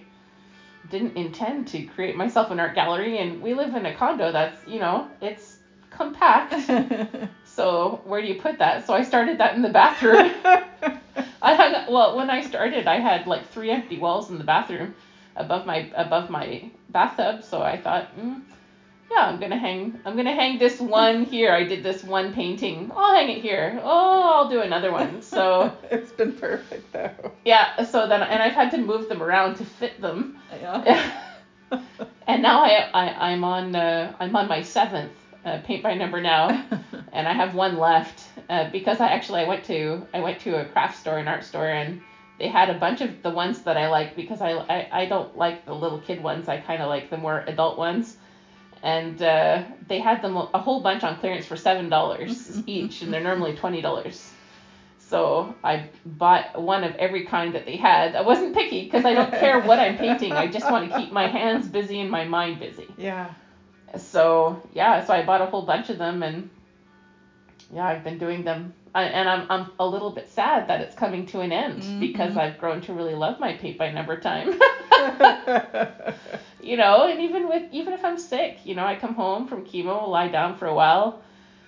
[0.90, 4.60] didn't intend to create myself an art gallery, and we live in a condo that's
[4.68, 5.58] you know it's
[5.90, 6.54] compact.
[7.58, 8.86] So where do you put that?
[8.86, 10.32] So I started that in the bathroom.
[11.42, 12.86] I hung well when I started.
[12.88, 14.94] I had like three empty walls in the bathroom
[15.36, 17.42] above my above my bathtub.
[17.44, 18.42] So I thought, mm,
[19.12, 20.00] yeah, I'm gonna hang.
[20.06, 21.52] I'm gonna hang this one here.
[21.52, 22.92] I did this one painting.
[22.96, 23.80] I'll hang it here.
[23.84, 25.22] Oh, I'll do another one.
[25.22, 27.32] So it's been perfect though.
[27.46, 27.84] yeah.
[27.84, 30.40] So then and I've had to move them around to fit them.
[30.60, 31.22] Yeah.
[32.28, 35.14] and now I, I I'm on uh, I'm on my seventh
[35.46, 36.50] uh, paint by number now.
[37.14, 40.60] and I have one left uh, because I actually I went to I went to
[40.62, 42.02] a craft store, an art store, and
[42.40, 45.36] they had a bunch of the ones that I like because I I, I don't
[45.38, 46.50] like the little kid ones.
[46.50, 48.18] I kind of like the more adult ones,
[48.84, 53.14] and uh, they had them a whole bunch on clearance for seven dollars each, and
[53.14, 54.32] they're normally twenty dollars.
[55.00, 58.16] So I bought one of every kind that they had.
[58.16, 60.34] I wasn't picky because I don't care what I'm painting.
[60.34, 62.88] I just want to keep my hands busy and my mind busy.
[62.98, 63.34] yeah.
[63.96, 66.50] So yeah, so I bought a whole bunch of them and
[67.72, 68.74] yeah, I've been doing them.
[68.94, 72.00] I, and I'm I'm a little bit sad that it's coming to an end Mhm.
[72.02, 74.60] because I've grown to really love my paint by number time.
[76.62, 79.66] you know, and even with even if I'm sick, you know, I come home from
[79.66, 81.22] chemo, lie down for a while.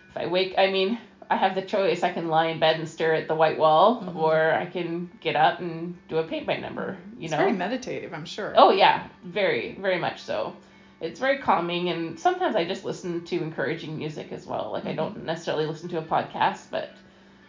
[0.09, 0.97] If I wake, I mean,
[1.29, 2.03] I have the choice.
[2.03, 4.15] I can lie in bed and stare at the white wall, Mhm.
[4.15, 6.97] or I can get up and do a paint by number.
[7.17, 8.53] You it's know, very meditative, I'm sure.
[8.57, 10.53] Oh yeah, very, very much so.
[11.01, 14.71] It's very calming, and sometimes I just listen to encouraging music as well.
[14.73, 16.89] Like I don't necessarily listen to a podcast, but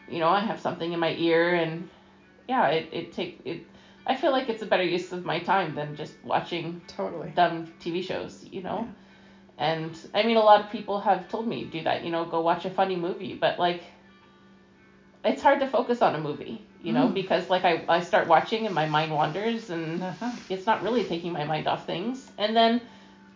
[0.08, 1.88] you know, I have something in my ear, and
[2.48, 3.62] yeah, it it take it.
[4.06, 7.30] I feel like it's a better use of my time than just watching Totally.
[7.34, 8.88] dumb TV shows, you know.
[9.58, 12.02] And I mean, a lot of people have told me do that.
[12.04, 13.82] You know, go watch a funny movie, but like,
[15.24, 17.14] it's hard to focus on a movie, you know, Mm.
[17.14, 20.30] because like I I start watching and my mind wanders and Uh-huh.
[20.48, 22.30] it's not really taking my mind off things.
[22.38, 22.80] And then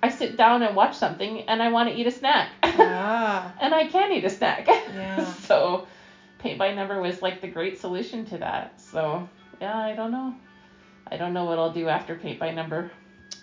[0.03, 2.49] I sit down and watch something and I want to eat a snack.
[2.63, 3.53] Ah.
[3.61, 4.67] and I can eat a snack.
[4.67, 5.25] Yeah.
[5.49, 5.87] so
[6.39, 8.81] paint by number was like the great solution to that.
[8.81, 9.29] So
[9.61, 10.35] yeah, I don't know.
[11.11, 12.91] I don't know what I'll do after paint by number.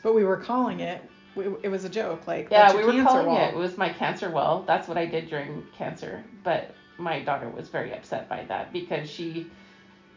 [0.04, 1.02] But we were calling it.
[1.36, 3.38] It was a joke, like Yeah, we were calling wall.
[3.38, 3.54] it.
[3.54, 4.64] It was my cancer well.
[4.68, 6.24] That's what I did during cancer.
[6.44, 9.48] But my daughter was very upset by that because she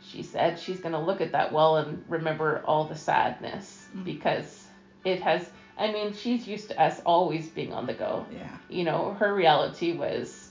[0.03, 4.05] she said she's gonna look at that well and remember all the sadness Mm.
[4.05, 4.67] because
[5.05, 5.49] it has.
[5.79, 8.27] I mean, she's used to us always being on the go.
[8.33, 8.49] Yeah.
[8.69, 10.44] You know, her reality was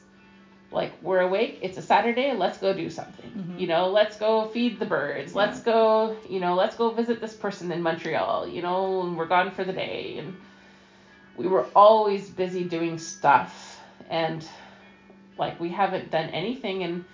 [0.74, 1.60] like we're awake.
[1.62, 2.34] It's a Saturday.
[2.34, 3.32] Let's go do something.
[3.32, 3.60] Mhm.
[3.60, 5.36] You know, let's go feed the birds.
[5.36, 6.18] Let's go.
[6.28, 8.48] You know, let's go visit this person in Montreal.
[8.48, 10.36] You know, and we're gone for the day and
[11.38, 14.48] we were always busy doing stuff and
[15.38, 17.06] like we haven't done anything and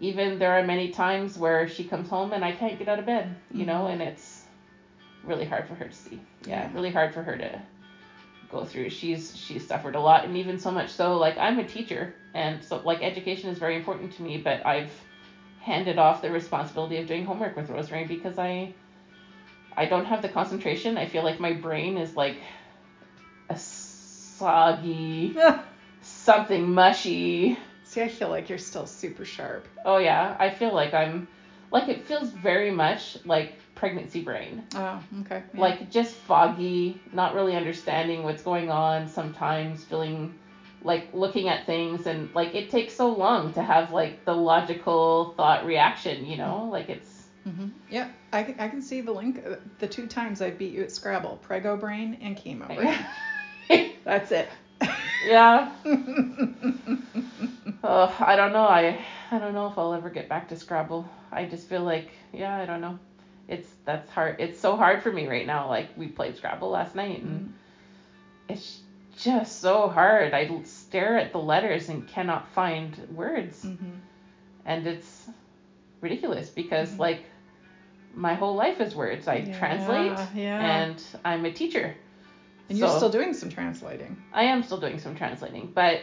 [0.00, 3.06] even there are many times where she comes home and I can't get out of
[3.06, 4.44] bed, you know, and it's
[5.24, 6.20] really hard for her to see.
[6.46, 6.74] Yeah, Yeah.
[6.74, 7.60] really hard for her to
[8.50, 8.90] go through.
[8.90, 12.62] She's she's suffered a lot and even so much so like I'm a teacher and
[12.62, 14.92] so like education is very important to me, but I've
[15.60, 18.72] handed off the responsibility of doing homework with Rosemary because I
[19.76, 20.96] I don't have the concentration.
[20.96, 22.36] I feel like my brain is like
[23.50, 25.36] a soggy
[26.00, 27.58] something mushy.
[27.82, 29.66] See, I feel like you're still super sharp.
[29.84, 31.26] Oh yeah, I feel like I'm
[31.72, 34.62] like it feels very much like pregnancy brain.
[34.76, 35.42] Oh, okay.
[35.54, 35.60] Yeah.
[35.60, 40.34] Like just foggy, not really understanding what's going on sometimes, feeling
[40.82, 45.34] like looking at things and like it takes so long to have like the logical
[45.36, 46.68] thought reaction, you know?
[46.70, 48.10] Like it's hmm Yep.
[48.32, 49.42] I can, I can see the link.
[49.46, 52.66] Uh, The two times I beat you at Scrabble, Prego Brain and Chemo
[53.68, 53.92] Brain.
[54.04, 54.48] That's it.
[55.26, 55.72] yeah.
[57.82, 58.62] Oh, I don't know.
[58.64, 58.98] I
[59.30, 61.08] I don't know if I'll ever get back to Scrabble.
[61.30, 62.98] I just feel like yeah, I don't know.
[63.46, 64.36] It's that's hard.
[64.40, 65.68] It's so hard for me right now.
[65.68, 68.52] Like we played Scrabble last night and Mm-hmm.
[68.54, 68.80] it's
[69.18, 70.32] just so hard.
[70.34, 73.90] I stare at the letters and cannot find words Mm-hmm.
[74.64, 75.28] and it's
[76.00, 76.98] ridiculous because Mhm.
[76.98, 77.24] like
[78.14, 79.28] my whole life is words.
[79.28, 80.82] I Yeah, translate yeah.
[80.82, 81.94] and I'm a teacher.
[82.68, 84.22] And you're still doing some translating.
[84.32, 86.00] I am still doing some translating, but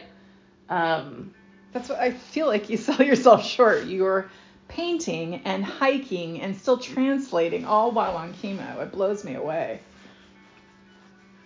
[0.68, 1.32] um
[1.72, 3.84] That's what I feel like you sell yourself short.
[3.86, 4.30] You're
[4.68, 8.82] painting and hiking and still translating all while on chemo.
[8.82, 9.80] It blows me away.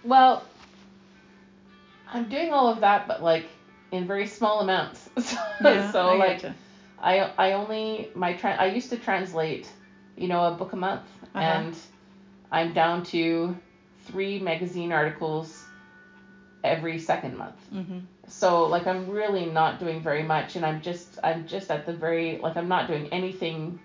[0.04, 0.42] Well,
[2.12, 3.46] I'm doing all of that, but like
[3.92, 5.08] in very small amounts.
[5.18, 6.44] so Yeah, so, I like.
[7.02, 9.72] I I only my tra- I used to translate,
[10.16, 11.44] you know, a book a month, Uh-huh.
[11.44, 11.76] and
[12.52, 13.56] I'm down to
[14.06, 15.64] three magazine articles
[16.62, 17.56] every second month.
[17.72, 17.98] Mm-hmm.
[18.26, 21.92] So like I'm really not doing very much, and I'm just I'm just at the
[21.92, 23.78] very like I'm not doing anything,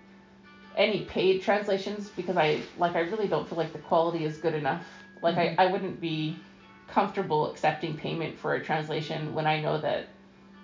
[0.76, 4.54] any paid translations because I like I really don't feel like the quality is good
[4.54, 4.84] enough.
[5.22, 5.58] Like Mhm.
[5.58, 6.36] I I wouldn't be
[6.88, 10.06] comfortable accepting payment for a translation when I know that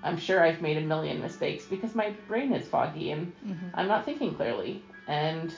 [0.02, 3.68] I'm sure I've made a million mistakes because my brain is foggy and Mm-hmm.
[3.74, 4.82] I'm not thinking clearly.
[5.08, 5.54] And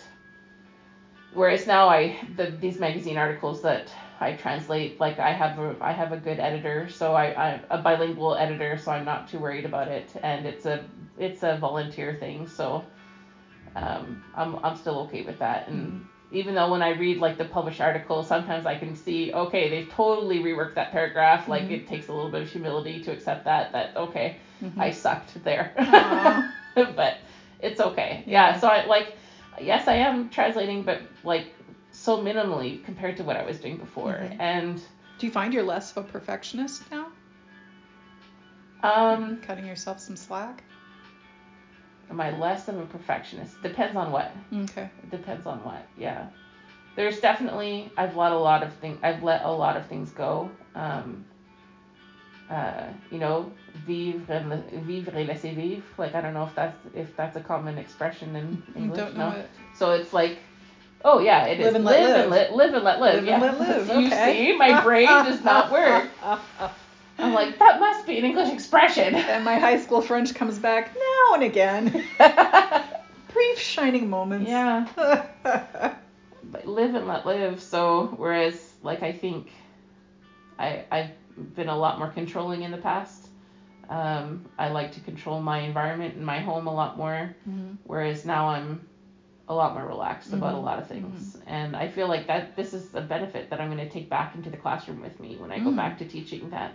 [1.32, 5.92] whereas now I the these magazine articles that I translate, like I have a I
[5.92, 9.64] have a good editor, so I I'm a bilingual editor, so I'm not too worried
[9.64, 10.08] about it.
[10.22, 10.84] And it's a
[11.18, 12.84] it's a volunteer thing, so
[13.76, 15.68] um, I'm I'm still okay with that.
[15.68, 19.70] And even though when I read like the published article, sometimes I can see okay
[19.70, 21.48] they've totally reworked that paragraph.
[21.48, 21.70] Like Mhm.
[21.70, 24.36] it takes a little bit of humility to accept that that okay
[24.78, 25.72] I sucked there.
[26.74, 27.18] But
[27.60, 28.24] it's okay.
[28.26, 28.54] Yeah.
[28.54, 28.58] Yeah.
[28.58, 29.14] So I like,
[29.60, 31.46] yes, I am translating, but like
[31.92, 34.12] so minimally compared to what I was doing before.
[34.14, 34.36] Mhm.
[34.40, 34.76] And
[35.18, 37.06] Do you find you're less of a perfectionist now?
[38.82, 40.62] um, Cutting yourself some slack?
[42.14, 43.60] Am I less of a perfectionist?
[43.62, 44.30] Depends on what.
[44.52, 44.88] Okay.
[45.02, 45.86] It depends on what.
[45.98, 46.28] Yeah.
[46.96, 50.50] There's definitely I've let a lot of things I've let a lot of things go.
[50.76, 51.24] Um,
[52.48, 53.50] uh, you know,
[53.86, 55.82] vivre and la- vivre et laisser vivre.
[55.98, 58.98] Like I don't know if that's if that's a common expression in English.
[58.98, 59.36] Don't know no.
[59.36, 59.50] it.
[59.74, 60.38] So it's like,
[61.04, 62.50] oh yeah, it is Live and let live and live.
[62.50, 63.14] let live and let live.
[63.16, 63.44] Live yeah.
[63.44, 63.90] and let live.
[63.90, 64.00] Okay.
[64.02, 66.08] you see, my brain does not work.
[67.18, 69.14] I'm like that must be an English expression.
[69.34, 72.04] and my high school French comes back now and again.
[73.32, 74.48] Brief shining moments.
[74.48, 74.86] yeah,
[76.44, 77.60] but live and let live.
[77.60, 79.48] So whereas like I think,
[80.58, 83.28] I I've been a lot more controlling in the past.
[83.88, 87.34] Um, I like to control my environment and my home a lot more.
[87.48, 87.76] Mhm.
[87.84, 88.86] whereas now I'm
[89.46, 92.56] a lot more relaxed about a Mhm, lot of things and I feel like that
[92.56, 95.36] this is a benefit that I'm going to take back into the classroom with me
[95.36, 95.76] when I go Mm.
[95.76, 96.72] back to teaching that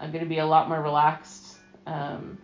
[0.00, 2.38] I'm going to be a lot more relaxed um,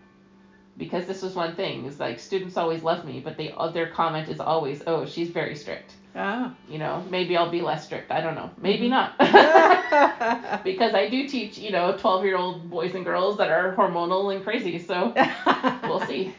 [0.76, 3.88] because this was one thing is like students always love me but they uh, their
[3.88, 6.52] comment is always oh she's very strict Ah.
[6.68, 8.90] you know maybe I'll be less strict I don't know maybe Mhm.
[8.90, 9.18] not
[10.64, 14.34] because I do teach you know 12 year old boys and girls that are hormonal
[14.34, 15.12] and crazy so
[15.84, 16.34] we'll see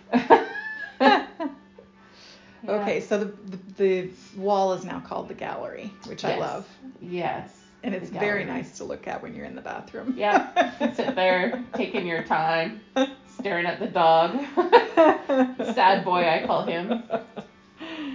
[1.01, 2.81] Yeah.
[2.81, 6.65] Okay, so the, the the wall is now called the gallery, which I love,
[6.99, 7.47] Yes.
[7.85, 10.15] And it's very nice to look at when you're in the bathroom.
[10.17, 10.93] Yeah.
[10.93, 12.81] Sit there taking your time,
[13.39, 14.39] staring at the dog.
[15.75, 17.03] Sad boy, I call him.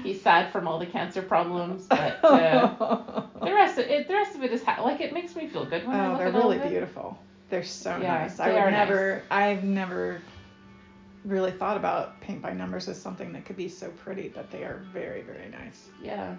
[0.02, 4.34] He's sad from all the cancer problems, but uh, the rest of it, the rest
[4.34, 6.58] of it is ha- like it makes me feel good when I oh, they're really
[6.58, 7.18] beautiful.
[7.50, 8.40] They're so Yeah, nice.
[8.40, 9.22] I they would are never.
[9.30, 10.20] I've never
[11.24, 14.64] really thought about paint by numbers as something that could be so pretty, but they
[14.64, 15.88] are very, very nice.
[16.02, 16.34] Yeah.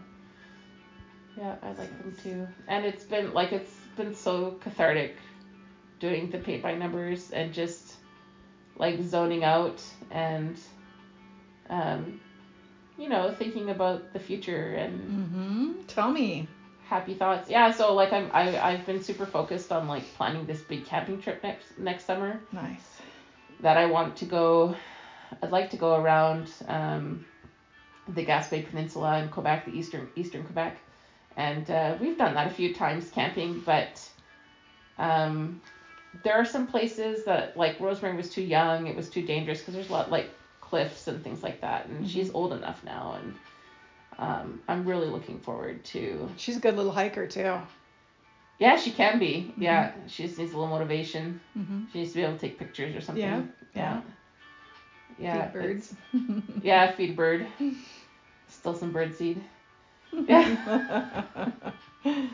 [1.38, 2.48] Yeah, I like them too.
[2.68, 5.16] And it's been like it's been so cathartic
[6.00, 7.96] doing the paint by numbers and just
[8.78, 10.58] like zoning out and
[11.70, 12.20] um
[12.98, 15.72] you know, thinking about the future and Mm-hmm.
[15.88, 16.48] Tell me.
[16.88, 17.50] happy thoughts.
[17.50, 21.22] Yeah, so like I'm I I've been super focused on like planning this big camping
[21.22, 23.02] trip next next summer Nice.
[23.62, 24.76] that I want to go
[25.42, 27.26] I'd like to go around um
[28.08, 30.78] the Gaspé Peninsula in Quebec, the eastern eastern Quebec.
[31.38, 34.02] And uh, we've done that a few times camping, but
[34.98, 35.62] um,
[36.24, 39.74] there are some places that like Rosemary was too young, it was too dangerous because
[39.74, 40.30] there's a lot like
[40.60, 42.10] cliffs and things like that, and Mhm.
[42.10, 43.34] she's old enough now, and
[44.20, 46.30] um, I'm really looking forward to.
[46.38, 47.56] She's a good little hiker too.
[48.60, 49.54] Yeah, she can be.
[49.58, 51.40] Yeah, she just needs a little motivation.
[51.58, 51.86] Mm-hmm.
[51.92, 53.24] She needs to be able to take pictures or something.
[53.24, 53.42] Yeah,
[53.74, 54.02] Yeah.
[55.18, 55.44] Yeah.
[55.50, 55.96] Feed birds.
[56.62, 57.48] Yeah, feed a bird.
[58.50, 59.42] Still some bird seed.
[60.14, 61.62] Yeah.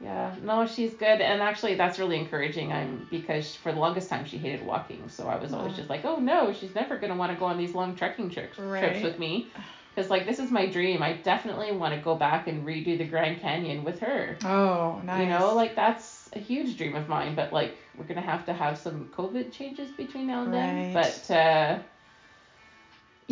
[0.00, 2.72] Yeah, no, she's good, and actually, that's really encouraging.
[2.72, 5.76] I'm because for the longest time she hated walking, so I was always Oh.
[5.76, 8.56] just like, oh no, she's never gonna want to go on these long trekking trips
[8.56, 9.46] trips with me,
[9.94, 11.04] because like this is my dream.
[11.04, 14.36] I definitely want to go back and redo the Grand Canyon with her.
[14.44, 15.20] Oh, nice.
[15.20, 18.52] You know, like that's a huge dream of mine, but like we're gonna have to
[18.52, 20.92] have some COVID changes between now and then.
[20.94, 21.78] But uh,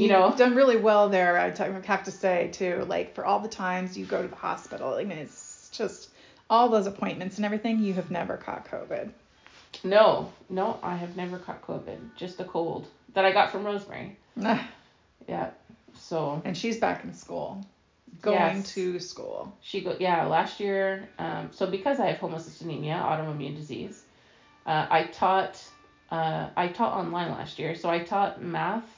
[0.01, 1.39] you You've know, done really well there.
[1.39, 1.51] i
[1.87, 2.85] have to say too.
[2.89, 6.11] Like for all the times you go to the hospital, I mean, it's just
[6.49, 7.79] all those appointments and everything.
[7.81, 9.11] You have never caught COVID.
[9.85, 14.17] no, no, I have never caught COVID, just a cold that I got from Rosemary.
[15.29, 15.51] Yeah,
[15.95, 17.65] so and she's back in school,
[18.23, 18.75] going Yes.
[18.75, 19.57] to school.
[19.61, 21.09] She go yeah last year.
[21.19, 24.03] Um, so because I have homocystinemia, autoimmune disease,
[24.67, 25.63] uh, I taught
[26.11, 27.75] uh, I taught online last year.
[27.77, 28.89] So I taught math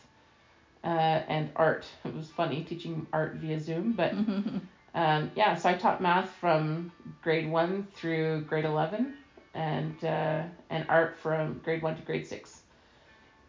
[0.84, 0.86] uh,
[1.28, 1.86] and art.
[2.04, 4.12] It was funny teaching art via Zoom, but
[4.94, 5.54] um, yeah.
[5.54, 9.14] So I taught math from grade one through grade eleven,
[9.54, 12.62] and uh, and art from grade one to grade six,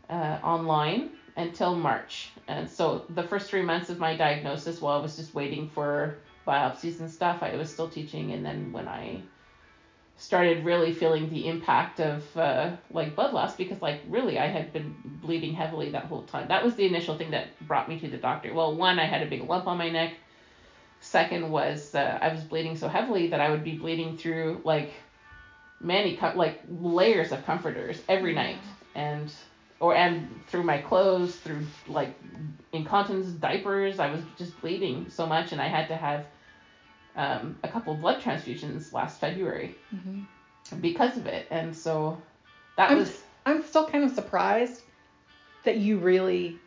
[0.09, 2.31] uh, online until March.
[2.47, 6.15] And so the first three months of my diagnosis, while I was just waiting for
[6.47, 8.33] biopsies and stuff, I was still teaching.
[8.33, 9.21] And then when I
[10.23, 14.71] started really feeling the impact of uh, like blood loss, because like really I had
[14.71, 16.47] been bleeding heavily that whole time.
[16.47, 18.53] That was the initial thing that brought me to the doctor.
[18.53, 20.13] Well, one, I had a big lump on my neck.
[21.01, 24.93] Second was uh, I was bleeding so heavily that I would be bleeding through like
[25.81, 28.57] many like layers of comforters every night
[28.95, 29.31] and
[29.81, 32.15] or and through my clothes through like
[32.71, 36.25] incontinence diapers i was just bleeding so much and i had to have
[37.15, 40.21] um, a couple blood transfusions last february hmm
[40.79, 42.17] because of it and so
[42.77, 44.81] that I'm- was I'm still kind of surprised
[45.65, 46.57] that you really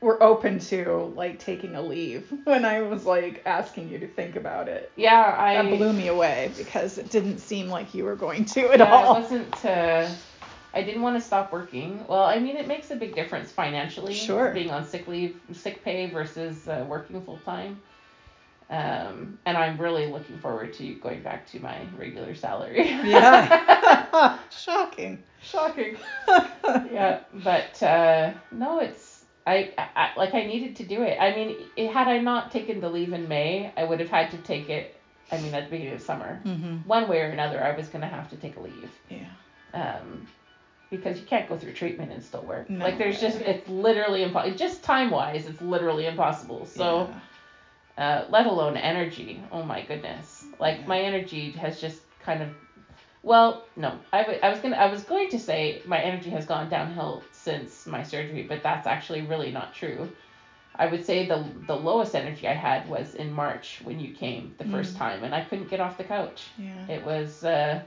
[0.00, 4.36] were open to like taking a leave when I was like asking you to think
[4.36, 4.90] about it.
[4.96, 8.72] yeah i That blew me away because it didn't seem like you were going to
[8.72, 9.14] at yeah, all.
[9.16, 9.64] I wasn't.
[9.64, 10.08] Uh,
[10.74, 12.04] I didn't want to stop working.
[12.08, 14.14] Well, I mean, it makes a big difference financially.
[14.14, 14.52] Sure.
[14.52, 17.80] Being on sick leave, sick pay versus uh, working full time.
[18.72, 22.88] Um, and I'm really looking forward to going back to my regular salary.
[23.04, 24.38] Yeah.
[24.50, 25.22] Shocking.
[25.42, 25.96] Shocking.
[26.90, 31.18] yeah, but uh, no, it's I, I like I needed to do it.
[31.20, 34.30] I mean, it, had I not taken the leave in May, I would have had
[34.30, 34.96] to take it.
[35.30, 36.88] I mean, at the beginning of summer, Mm-hmm.
[36.88, 38.90] one way or another, I was gonna have to take a leave.
[39.10, 39.26] Yeah.
[39.74, 40.26] um,
[40.90, 42.68] because you can't go through treatment and still work.
[42.70, 42.84] No.
[42.84, 44.56] Like there's just it's literally impossible.
[44.56, 46.66] Just time wise, it's literally impossible.
[46.66, 47.12] So
[47.98, 49.42] uh, let alone energy.
[49.52, 50.44] Oh my goodness.
[50.58, 50.86] Like Yeah.
[50.88, 52.48] my energy has just kind of.
[53.22, 57.22] Well, no, I was gonna I was going to say my energy has gone downhill
[57.30, 60.08] since my surgery, but that's actually really not true.
[60.74, 64.54] I would say the the lowest energy I had was in March when you came
[64.58, 64.98] the first Mm.
[64.98, 66.48] time, and I couldn't get off the couch.
[66.58, 66.94] yeah.
[66.96, 67.80] It was uh,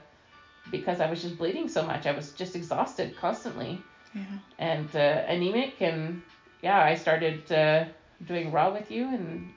[0.70, 2.06] because I was just bleeding so much.
[2.06, 3.82] I was just exhausted constantly
[4.14, 4.22] Yeah.
[4.58, 5.80] and uh, anemic.
[5.82, 6.22] And
[6.62, 7.84] yeah, I started uh,
[8.24, 9.52] doing raw with you, and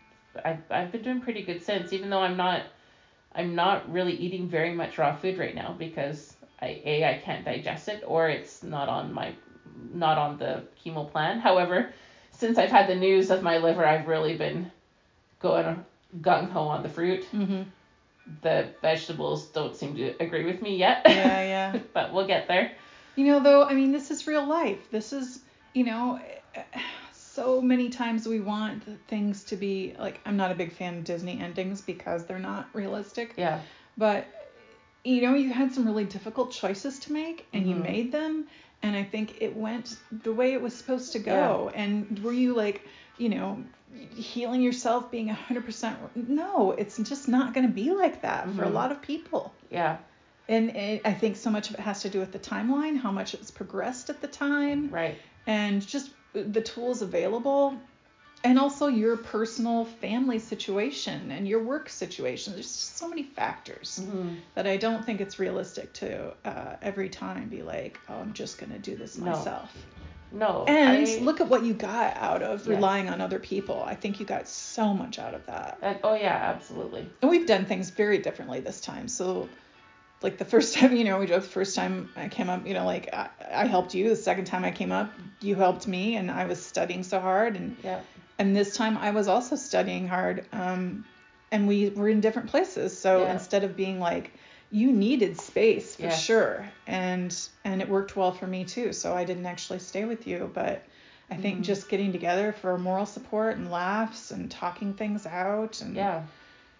[0.45, 1.93] I've, I've been doing pretty good since.
[1.93, 2.63] Even though I'm not,
[3.33, 7.45] I'm not really eating very much raw food right now because I a I can't
[7.45, 9.33] digest it or it's not on my,
[9.93, 11.39] not on the chemo plan.
[11.39, 11.91] However,
[12.31, 14.71] since I've had the news of my liver, I've really been
[15.39, 15.83] going
[16.21, 17.63] gung ho on the fruit Mm-hmm.
[18.41, 21.01] the vegetables don't seem to agree with me yet.
[21.05, 21.79] Yeah, yeah.
[21.93, 22.71] but we'll get there.
[23.15, 24.91] You know, though, I mean, this is real life.
[24.91, 25.39] This is,
[25.73, 26.19] you know,
[27.39, 30.19] so many times we want things to be like.
[30.25, 33.33] I'm not a big fan of Disney endings because they're not realistic.
[33.37, 33.61] Yeah.
[33.97, 34.27] But,
[35.03, 37.83] you know, you had some really difficult choices to make and you Mhm.
[37.83, 38.47] made them.
[38.83, 41.71] And I think it went the way it was supposed to go.
[41.73, 42.85] And were you like,
[43.17, 43.63] you know,
[44.15, 45.97] healing yourself, being 100%?
[46.15, 48.73] No, it's just not going to be like that for a Mhm.
[48.73, 49.53] lot of people.
[49.69, 49.97] Yeah.
[50.47, 53.11] And it, I think so much of it has to do with the timeline, how
[53.11, 55.15] much it's progressed at the time, Right.
[55.45, 57.79] and just the tools available,
[58.43, 62.53] and also your personal family situation and your work situation.
[62.53, 67.07] There's just so many factors hmm that I don't think it's realistic to uh, every
[67.09, 69.71] time be like, oh, I'm just going to do this myself.
[70.31, 70.39] No.
[70.39, 72.67] no And I- look at what you got out of Yes.
[72.67, 73.81] relying on other people.
[73.83, 75.77] I think you got so much out of that.
[75.81, 77.07] uh, oh yeah, absolutely.
[77.21, 79.07] And we've done things very differently this time.
[79.07, 79.49] So,
[80.21, 82.73] like the first time, you know, we drove the first time I came up, you
[82.73, 84.09] know, like I, I helped you.
[84.09, 87.55] The second time I came up, you helped me, and I was studying so hard.
[87.55, 88.01] And Yeah.
[88.37, 90.47] and this time I was also studying hard.
[90.53, 91.05] Um,
[91.51, 92.97] and we were in different places.
[92.97, 93.31] So Yeah.
[93.33, 94.33] instead of being like,
[94.71, 96.21] you needed space for Yes.
[96.23, 98.93] sure, and and it worked well for me too.
[98.93, 100.85] So I didn't actually stay with you, but.
[101.31, 101.63] I think Mhm.
[101.63, 106.23] just getting together for moral support and laughs and talking things out and Yeah.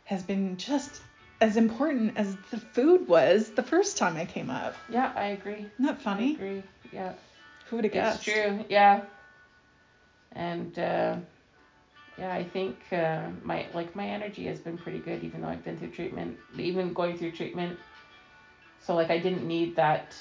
[0.06, 1.04] has been just
[1.42, 4.76] as important as the food was the first time I came up.
[4.90, 5.70] Yeah, I agree.
[5.74, 6.36] Isn't that I funny?
[6.36, 6.64] agree.
[6.92, 7.14] Yeah.
[7.70, 8.28] Who would have guessed?
[8.28, 9.02] It's true, yeah.
[10.34, 11.16] And uh,
[12.18, 15.64] yeah, I think uh, my like my energy has been pretty good, even though I've
[15.64, 17.78] been through treatment, even going through treatment.
[18.86, 20.16] So like I didn't need that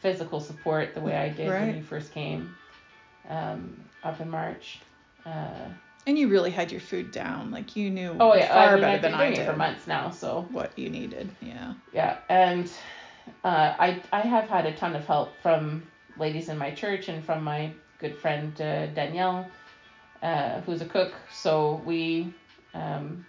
[0.00, 1.60] physical support the way I did Right.
[1.60, 2.54] when you first came
[3.28, 4.80] um, up in March.
[5.24, 5.68] Uh,
[6.06, 7.50] And you really had your food down.
[7.50, 9.42] Like you knew oh yeah, far I mean better I've than been I doing did
[9.42, 11.30] it for months now, so what you needed.
[11.40, 11.74] Yeah.
[11.92, 12.70] yeah, and
[13.44, 15.84] uh, I I have had a ton of help from
[16.18, 19.48] ladies in my church and from my good friend uh, Danielle,
[20.22, 21.12] uh, who's a cook.
[21.32, 22.34] So we
[22.74, 23.24] um,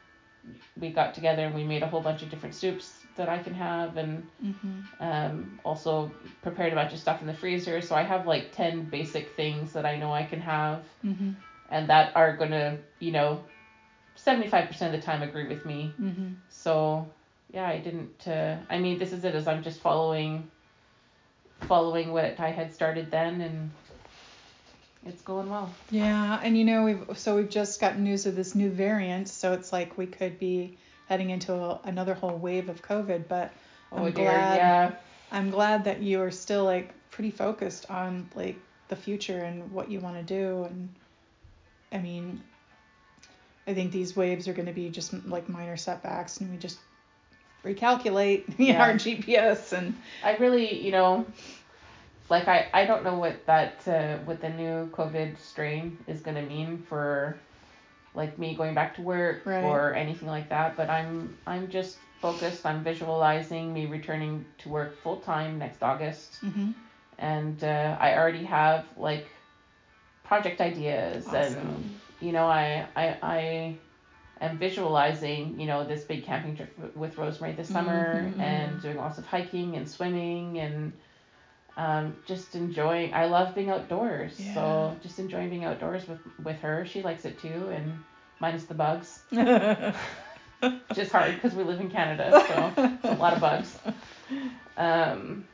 [0.79, 3.53] we got together and we made a whole bunch of different soups that I can
[3.53, 4.79] have, and Mm-hmm.
[4.99, 6.11] um, also
[6.41, 7.79] prepared a bunch of stuff in the freezer.
[7.81, 11.31] So I have like ten basic things that I know I can have, Mm-hmm.
[11.73, 13.43] And that are gonna you know.
[14.15, 16.33] 75% of the time agree with me Mm-hmm.
[16.47, 17.07] so
[17.51, 18.27] yeah, I didn't.
[18.27, 19.33] Uh, I mean, this is it.
[19.35, 20.49] As I'm just following,
[21.61, 23.71] following what I had started then, and
[25.05, 25.73] it's going well.
[25.91, 29.53] Yeah, and you know we've so we've just gotten news of this new variant, so
[29.53, 33.27] it's like we could be heading into a, another whole wave of COVID.
[33.27, 33.51] But
[33.91, 34.91] Oh I'm dear, glad- yeah,
[35.31, 38.57] I'm glad that you are still like pretty focused on like
[38.89, 40.63] the future and what you want to do.
[40.65, 40.89] And
[41.93, 42.41] I mean,
[43.67, 46.79] I think these waves are going to be just like minor setbacks, and we just
[47.63, 48.81] recalculate Yeah.
[48.81, 51.25] our GPS and I really, you know,
[52.29, 56.41] like I, I don't know what that, uh, what the new COVID strain is gonna
[56.41, 57.37] mean for,
[58.15, 59.63] like me going back to work Right.
[59.63, 60.75] or anything like that.
[60.75, 62.65] But I'm, I'm just focused.
[62.65, 66.39] I'm visualizing me returning to work full time next August.
[66.43, 66.71] mm-hmm.
[67.17, 69.27] and uh, I already have like
[70.33, 71.55] project ideas and
[72.25, 73.39] you know I, I I
[74.45, 76.71] am visualizing you know this big camping trip
[77.03, 78.03] with Rosemary this summer
[78.35, 80.75] Mhm, and doing lots of hiking and swimming and
[81.83, 84.33] um, just enjoying I love being outdoors.
[84.39, 84.53] Yeah.
[84.55, 84.63] so
[85.05, 86.77] just enjoying being outdoors with with her.
[86.91, 87.85] She likes it too and
[88.39, 89.09] minus the bugs.
[90.89, 92.57] Which is hard because we live in Canada so
[93.15, 93.71] a lot of bugs.
[94.77, 95.45] Um,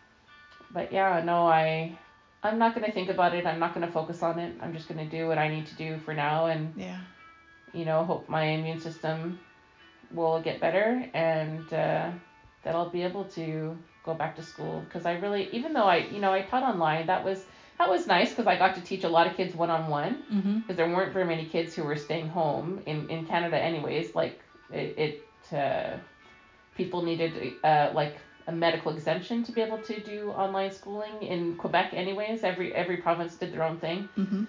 [0.71, 1.97] but yeah, no, I,
[2.41, 3.45] I'm not gonna think about it.
[3.45, 4.55] I'm not gonna focus on it.
[4.61, 6.99] I'm just gonna do what I need to do for now, and yeah.
[7.73, 9.39] you know, hope my immune system
[10.11, 12.11] will get better, and uh,
[12.63, 14.81] that I'll be able to go back to school.
[14.85, 17.45] Because I really, even though I, you know, I taught online, that was
[17.77, 20.23] that was nice because I got to teach a lot of kids one on one.
[20.31, 20.59] Mm-hmm.
[20.59, 24.15] Because there weren't very many kids who were staying home in in Canada, anyways.
[24.15, 24.39] Like
[24.71, 25.97] it, it uh,
[26.75, 28.15] people needed uh, like
[28.49, 32.43] a medical exemption to be able to do online schooling in Quebec anyways.
[32.43, 34.09] Every every province did their own thing.
[34.17, 34.43] Mm-hmm.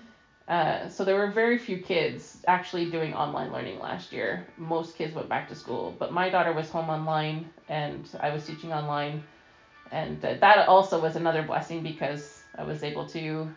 [0.48, 4.46] uh, so there were very few kids actually doing online learning last year.
[4.56, 8.46] Most kids went back to school but my daughter was home online and I was
[8.46, 9.22] teaching online.
[9.92, 13.48] And uh, that also was another blessing because I was able to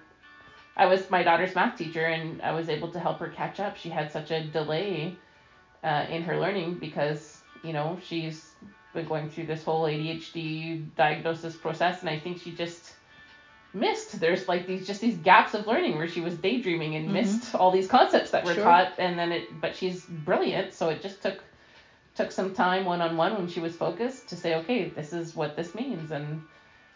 [0.75, 3.77] I was my daughter's math teacher and I was able to help her catch up.
[3.77, 5.15] She had such a delay
[5.83, 8.52] uh, in her learning because you know she's
[8.93, 12.93] been going through this whole ADHD diagnosis process, and I think she just
[13.73, 14.19] missed.
[14.19, 17.13] There's like these just these gaps of learning where she was daydreaming and Mhm.
[17.13, 18.63] missed all these concepts that were Sure.
[18.63, 19.59] taught, and then it.
[19.61, 21.43] But she's brilliant, so it just took
[22.15, 25.35] took some time one on one when she was focused to say, okay, this is
[25.35, 26.43] what this means, and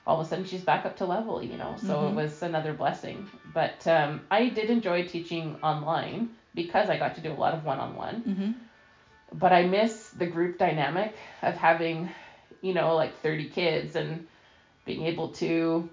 [0.06, 1.76] all of a sudden she's back up to level, you know.
[1.78, 2.10] So Mhm.
[2.12, 3.28] it was another blessing.
[3.54, 7.66] But um, I did enjoy teaching online because I got to do a lot of
[7.66, 8.52] one on one Mm-hmm.
[9.34, 12.10] But I miss the group dynamic of having,
[12.62, 14.28] you know, like 30 kids and
[14.86, 15.90] being able to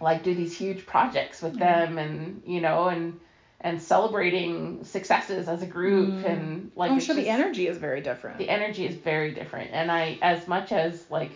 [0.00, 1.86] like do these huge projects with Yeah.
[1.86, 3.18] them and, you know, and
[3.62, 6.24] and celebrating successes as a group Mm.
[6.26, 8.36] and like I'm it's sure the energy is very different.
[8.38, 11.32] the energy is very different and I as much as like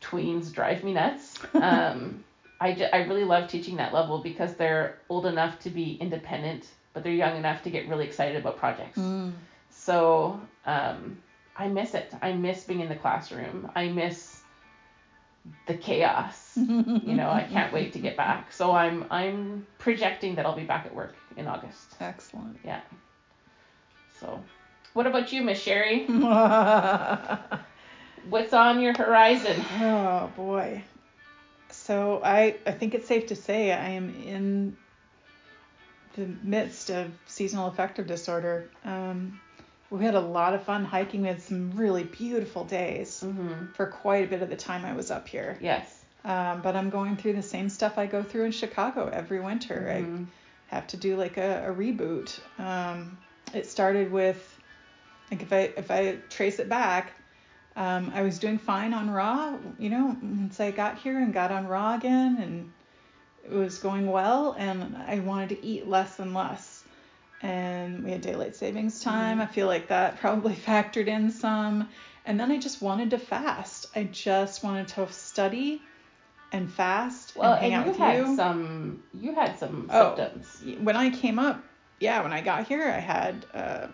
[0.00, 2.24] tweens drive me nuts, um
[2.60, 6.68] I, ju- I really love teaching that level because they're old enough to be independent,
[6.94, 8.98] but they're young enough to get really excited about projects.
[8.98, 9.32] Mm.
[9.84, 11.18] So um,
[11.56, 12.12] I miss it.
[12.22, 13.70] I miss being in the classroom.
[13.74, 14.40] I miss
[15.66, 16.50] the chaos.
[17.02, 18.52] You know, I can't wait to get back.
[18.52, 21.96] So I'm I'm projecting that I'll be back at work in August.
[22.00, 22.58] Excellent.
[22.64, 22.80] Yeah.
[24.20, 24.40] So,
[24.92, 26.06] what about you, Miss Sherry?
[28.28, 29.64] What's on your horizon?
[29.80, 30.84] Oh boy.
[31.70, 34.76] So I I think it's safe to say I am in
[36.14, 38.70] the midst of seasonal affective disorder.
[38.84, 39.40] Um,
[39.92, 41.22] we had a lot of fun hiking.
[41.22, 43.72] We had some really beautiful days Mm-hmm.
[43.74, 45.58] for quite a bit of the time I was up here.
[45.60, 46.04] Yes.
[46.24, 49.90] Um, but I'm going through the same stuff I go through in Chicago every winter.
[49.90, 50.26] I Mhm.
[50.68, 52.38] have to do like a, a reboot.
[52.58, 53.18] Um,
[53.52, 54.40] it started with,
[55.30, 57.12] like if I if I trace it back,
[57.74, 61.50] Um, I was doing fine on raw, you know, once I got here and got
[61.50, 62.70] on raw again, and
[63.44, 66.81] it was going well, and I wanted to eat less and less.
[67.42, 69.38] And we had daylight savings time.
[69.38, 69.42] Mhm.
[69.42, 71.88] I feel like that probably factored in some.
[72.24, 73.86] And then I just wanted to fast.
[73.96, 75.82] I just wanted to study
[76.52, 78.36] and fast Well, and hang and out you with had you.
[78.36, 80.14] some you had some Oh.
[80.16, 80.62] symptoms.
[80.80, 81.62] when I came up,
[81.98, 83.86] yeah, when I got here, I had, uh,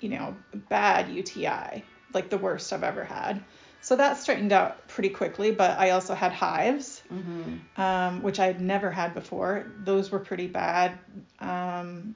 [0.00, 0.34] you know,
[0.70, 1.82] bad UTI,
[2.14, 3.42] like the worst I've ever had.
[3.82, 7.80] So that straightened out pretty quickly, but I also had hives, Mm-hmm.
[7.80, 9.66] um, which I had never had before.
[9.84, 10.98] Those were pretty bad.
[11.40, 12.14] Um,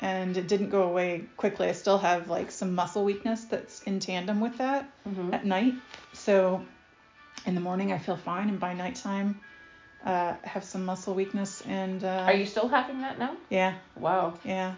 [0.00, 1.68] and it didn't go away quickly.
[1.68, 5.34] I still have like some muscle weakness that's in tandem with that Mm-hmm.
[5.34, 5.74] at night.
[6.12, 6.64] So
[7.46, 9.40] in the morning I feel fine, and by nighttime
[10.04, 11.62] uh, have some muscle weakness.
[11.66, 13.36] And uh, Are you still having that now?
[13.50, 14.38] Yeah, Wow.
[14.44, 14.74] yeah.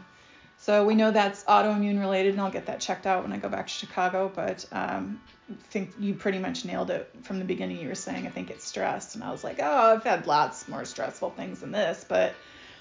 [0.56, 3.48] So we know that's autoimmune related, and I'll get that checked out when I go
[3.48, 4.30] back to Chicago.
[4.34, 5.18] But um,
[5.50, 7.78] I think you pretty much nailed it from the beginning.
[7.78, 10.68] You were saying I think it's stress, and I was like, oh, I've had lots
[10.68, 12.04] more stressful things than this.
[12.06, 12.34] But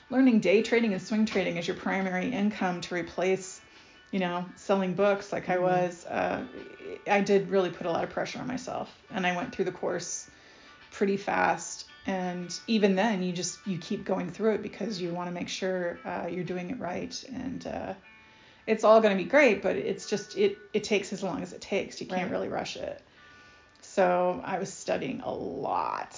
[0.09, 3.61] learning day trading and swing trading as your primary income to replace,
[4.11, 5.59] you know, selling books like I Mhm.
[5.59, 6.45] was, uh,
[7.09, 9.71] I did really put a lot of pressure on myself, and I went through the
[9.71, 10.29] course
[10.91, 11.85] pretty fast.
[12.05, 15.49] And even then, you just you keep going through it because you want to make
[15.49, 17.93] sure uh, you're doing it right, and uh,
[18.67, 19.61] it's all going to be great.
[19.61, 22.01] But it's just it it takes as long as it takes.
[22.01, 22.31] You can't Right.
[22.31, 23.03] really rush it.
[23.81, 26.17] So I was studying a lot.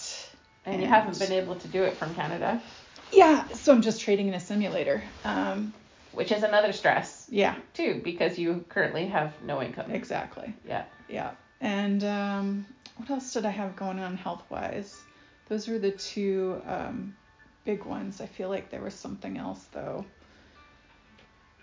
[0.65, 2.61] And you haven't been able to do it from Canada,
[3.11, 5.03] Yeah, so I'm just trading in a simulator.
[5.23, 5.73] Um,
[6.13, 9.91] which is another stress yeah, too, because you currently have no income.
[9.91, 10.53] exactly.
[10.67, 10.83] Yeah.
[11.07, 11.31] Yeah.
[11.61, 12.65] And um,
[12.97, 14.99] what else did I have going on health wise?
[15.47, 17.15] Those were the two um,
[17.65, 18.19] big ones.
[18.19, 20.05] I feel like there was something else though.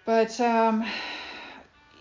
[0.05, 0.85] But um,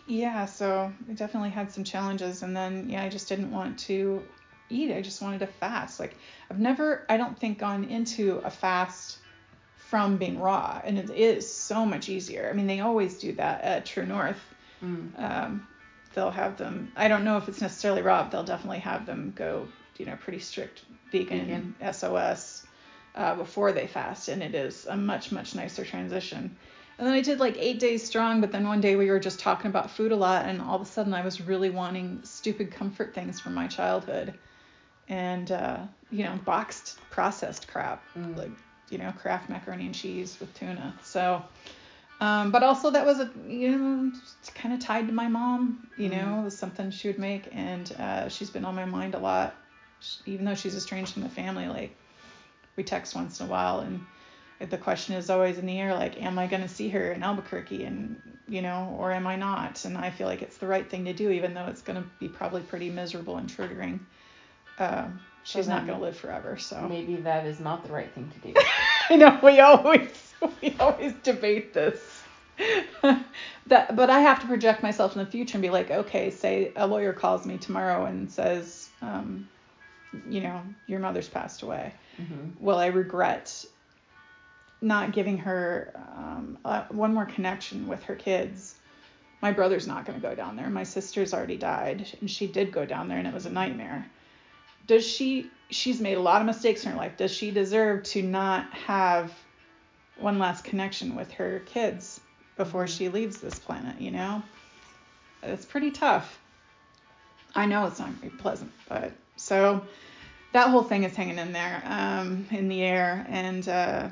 [0.05, 2.43] yeah, so I definitely had some challenges.
[2.43, 4.23] And then, yeah, I just didn't want to
[4.69, 4.93] eat.
[4.93, 5.99] I just wanted to fast.
[5.99, 6.15] Like,
[6.49, 9.17] I've never, I don't think, gone into a fast
[9.89, 10.81] from being raw.
[10.83, 12.49] And it is so much easier.
[12.49, 14.39] I mean, they always do that at True North
[14.83, 15.09] Mm.
[15.17, 15.67] um,
[16.13, 16.91] they'll have them.
[16.95, 18.23] I don't know if it's necessarily raw.
[18.23, 19.67] but They'll definitely have them go,
[19.97, 22.67] you know, pretty strict vegan, SOS
[23.15, 26.55] uh, before they fast, and it is a much much nicer transition.
[26.97, 29.39] And then I did like eight days strong, but then one day we were just
[29.39, 32.71] talking about food a lot, and all of a sudden I was really wanting stupid
[32.71, 34.38] comfort things from my childhood,
[35.07, 35.79] and uh,
[36.11, 38.38] you know, boxed processed crap Mm.
[38.38, 38.57] like
[38.89, 40.93] you know Kraft macaroni and cheese with tuna.
[41.03, 41.43] So,
[42.21, 44.11] um, but also that was a you know
[44.55, 45.88] kind of tied to my mom.
[45.97, 49.15] You know, it was something she would make, and uh, she's been on my mind
[49.15, 49.55] a lot.
[49.99, 51.95] Sh even though she's estranged from the family, like
[52.75, 54.05] we text once in a while, and
[54.69, 57.83] the question is always in the air, like, am I gonna see her in Albuquerque,
[57.83, 59.83] and you know, or am I not?
[59.85, 62.27] And I feel like it's the right thing to do, even though it's gonna be
[62.27, 63.99] probably pretty miserable and triggering.
[64.79, 66.87] Um, she's not gonna live forever, so.
[66.87, 68.53] Maybe that is not the right thing to do.
[69.09, 72.23] I know we always we always debate this.
[73.67, 76.71] that but I have to project myself in the future and be like, okay, say
[76.75, 79.47] a lawyer calls me tomorrow and says, um,
[80.29, 81.93] you know, your mother's passed away.
[82.17, 83.65] hmm Will I regret
[84.81, 88.75] not giving her um, uh, one more connection with her kids?
[89.41, 90.69] My brother's not going to go down there.
[90.69, 94.07] My sister's already died, and she did go down there, and it was a nightmare.
[94.88, 95.51] Does she?
[95.69, 97.18] She's made a lot of mistakes in her life.
[97.18, 99.34] Does she deserve to not have
[100.18, 102.22] one last connection with her kids
[102.55, 103.99] before she leaves this planet?
[103.99, 104.41] You know,
[105.43, 106.39] it's pretty tough.
[107.53, 109.85] I know it's not very pleasant, but so
[110.53, 114.07] that whole thing is hanging in there, um, in the air, and uh,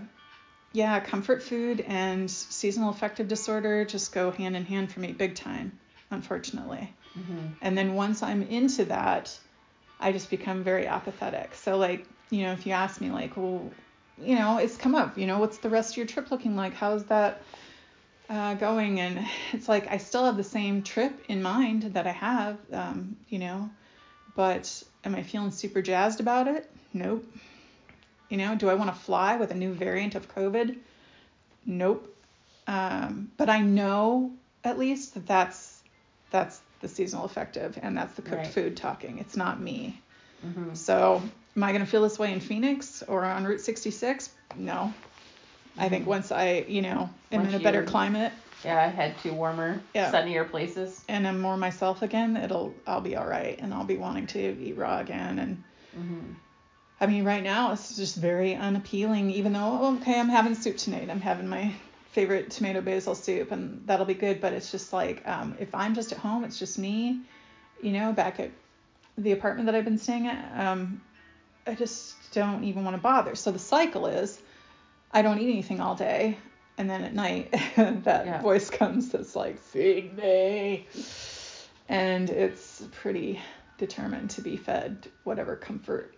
[0.73, 5.35] yeah, comfort food and seasonal affective disorder just go hand in hand for me big
[5.35, 5.71] time,
[6.11, 6.91] unfortunately.
[7.13, 9.37] hmm And then once I'm into that,
[9.99, 11.55] I just become very apathetic.
[11.55, 13.71] So like, you know, if you ask me like, well,
[14.21, 16.73] you know, it's come up, you know, what's the rest of your trip looking like?
[16.73, 17.41] How's that
[18.29, 18.99] uh, going?
[18.99, 23.17] And it's like I still have the same trip in mind that I have, um,
[23.29, 23.69] you know,
[24.35, 26.69] but am I feeling super jazzed about it?
[26.93, 27.25] Nope.
[28.29, 30.77] You know, do I want to fly with a new variant of COVID?
[31.65, 32.11] Nope.
[32.67, 34.31] Um, but I know
[34.63, 35.83] at least that that's
[36.31, 38.47] that's the seasonal affective and that's the cooked Right.
[38.53, 39.17] food talking.
[39.19, 40.01] It's not me.
[40.41, 41.21] hmm So
[41.55, 44.29] am I gonna feel this way in Phoenix or on Route 66?
[44.57, 44.93] No.
[45.77, 46.07] I think Mhm.
[46.07, 48.31] once I, you know, am Once in a better you- climate
[48.63, 50.09] Yeah, I head to warmer, Yeah.
[50.11, 51.03] sunnier places.
[51.09, 54.39] and I'm more myself again, it'll I'll be all right and I'll be wanting to
[54.39, 56.33] eat raw again and hmm
[57.01, 59.29] I mean, right now it's just very unappealing.
[59.29, 61.09] Even though, okay, I'm having soup tonight.
[61.09, 61.73] I'm having my
[62.15, 64.39] favorite tomato basil soup, and that'll be good.
[64.41, 67.19] But it's just like, um, if I'm just at home, it's just me,
[67.81, 68.51] you know, back at
[69.17, 71.01] the apartment that I've been staying at, um,
[71.67, 73.35] I just don't even want to bother.
[73.35, 74.39] So the cycle is
[75.11, 76.37] I don't eat anything all day.
[76.77, 78.41] And then at night, that Yeah.
[78.41, 80.87] voice comes that's like, feed me.
[81.87, 83.39] And it's pretty
[83.77, 86.15] determined to be fed whatever comfort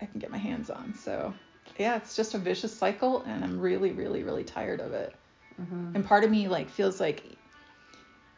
[0.00, 0.94] I can get my hands on.
[0.94, 1.34] So,
[1.78, 5.12] yeah, it's just a vicious cycle, and I'm really, really, really tired of it.
[5.58, 7.22] Hmm And part of me like feels like,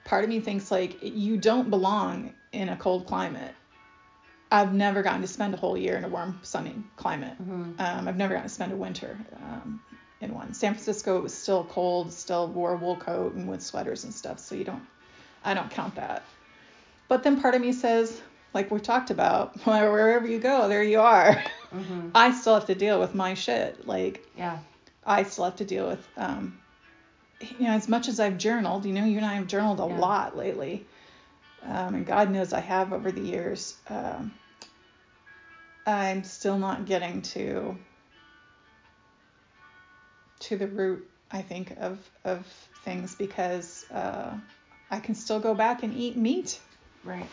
[0.05, 3.55] part of me thinks like you don't belong in a cold climate.
[4.53, 7.37] I've never gotten to spend a whole year in a warm, sunny climate.
[7.37, 9.81] hmm Um, I've never gotten to spend a winter um,
[10.21, 10.55] in one.
[10.55, 14.13] San Francisco it was still cold, still wore a wool coat and with sweaters and
[14.13, 14.41] stuff.
[14.41, 14.83] So you don't,
[15.45, 16.25] I don't count that.
[17.09, 18.21] But then part of me says,
[18.53, 21.43] like we talked about, wherever you go, there you are.
[21.71, 23.87] hmm I still have to deal with my shit.
[23.87, 24.59] Like Yeah.
[25.07, 26.59] I still have to deal with, um,
[27.41, 29.87] you know, as much as I've journaled, you know, you and I have journaled a
[29.87, 29.99] Yeah.
[29.99, 30.87] lot lately.
[31.63, 33.77] Um, and God knows I have over the years.
[33.89, 34.33] Um,
[35.87, 37.77] I'm still not getting to
[40.41, 42.47] to the root, I think, of of
[42.85, 44.35] things because uh,
[44.91, 46.61] I can still go back and eat meat.
[47.05, 47.27] Right.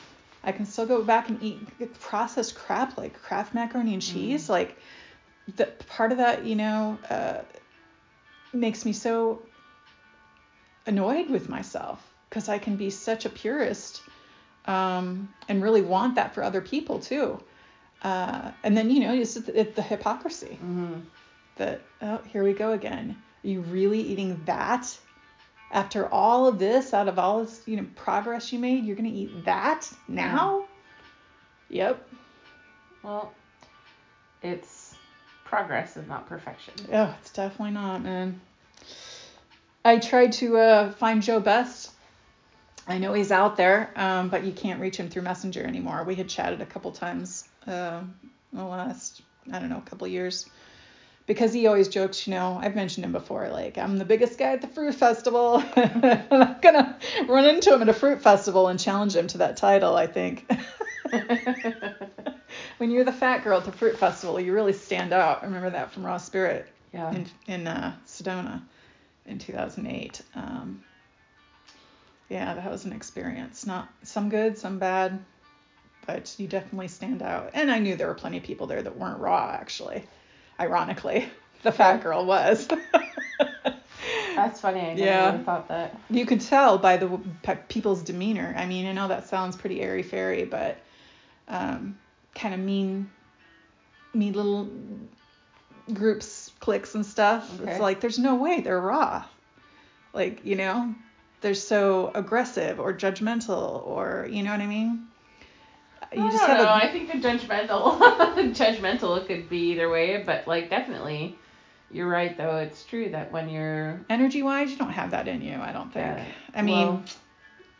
[0.44, 4.50] I can still go back and eat processed crap like Kraft macaroni and cheese.
[4.50, 4.78] Like
[5.56, 7.42] the part of that, you know, uh,
[8.54, 9.47] makes me so
[10.88, 14.02] annoyed with myself because I can be such a purist
[14.66, 17.42] um, and really want that for other people too.
[18.02, 20.96] Uh, and then you know, it's, it's the hypocrisy hmm
[21.56, 23.16] that oh here we go again.
[23.44, 24.96] Are you really eating that?
[25.72, 29.10] After all of this, out of all this, you know, progress you made, you're gonna
[29.10, 30.66] eat that now?
[31.70, 32.08] Yep.
[33.04, 33.34] Well,
[34.42, 34.96] it's
[35.44, 36.74] progress and not perfection.
[36.94, 38.40] Oh, it's definitely not, man.
[39.88, 41.92] I tried to uh, find Joe Best.
[42.90, 46.04] I know he's out there, um, but you can't reach him through Messenger anymore.
[46.04, 48.02] We had chatted a couple times uh,
[48.52, 50.50] in the last, I don't know, a couple years.
[51.26, 54.52] Because he always jokes, you know, I've mentioned him before, like, I'm the biggest guy
[54.52, 55.64] at the fruit festival.
[55.78, 56.96] I'm going to
[57.30, 60.52] run into him at a fruit festival and challenge him to that title, I think.
[62.78, 65.44] when you're the fat girl at the fruit festival, you really stand out.
[65.44, 67.10] I remember that from Raw Spirit yeah.
[67.14, 68.64] in in uh, Sedona
[69.28, 70.22] in 2008.
[70.36, 70.84] Um,
[72.30, 73.66] yeah, that was an experience.
[73.66, 75.24] Not some good, some bad,
[76.06, 77.52] but you definitely stand out.
[77.54, 79.52] And I knew there were plenty of people there that weren't raw.
[79.60, 80.04] Actually,
[80.60, 81.30] ironically,
[81.64, 82.68] the fat girl was.
[84.36, 84.82] That's funny.
[84.82, 85.32] I never Yeah.
[85.32, 86.00] really thought that.
[86.12, 87.20] you could tell by the
[87.70, 88.54] people's demeanor.
[88.56, 90.78] I mean, I know that sounds pretty airy fairy, but
[91.48, 91.98] um,
[92.36, 93.10] kind of mean,
[94.14, 94.70] mean little
[95.92, 96.28] groups,
[96.68, 97.50] cliques, and stuff.
[97.62, 97.72] Okay.
[97.72, 99.24] It's like there's no way they're raw.
[100.12, 100.94] Like you know,
[101.40, 105.08] they're so aggressive or judgmental, or you know what I mean.
[106.14, 106.66] You I just don't have know.
[106.66, 107.98] a I think the judgmental,
[108.54, 111.38] judgmental could be either way, but like definitely,
[111.90, 112.58] you're right though.
[112.58, 115.56] It's true that when you're energy wise, you don't have that in you.
[115.56, 116.06] I don't think.
[116.18, 116.26] Yeah.
[116.54, 117.04] I mean, Well-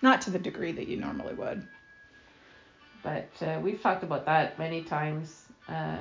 [0.02, 1.68] not to the degree that you normally would.
[3.04, 5.44] But uh, we've talked about that many times.
[5.68, 5.98] Uh,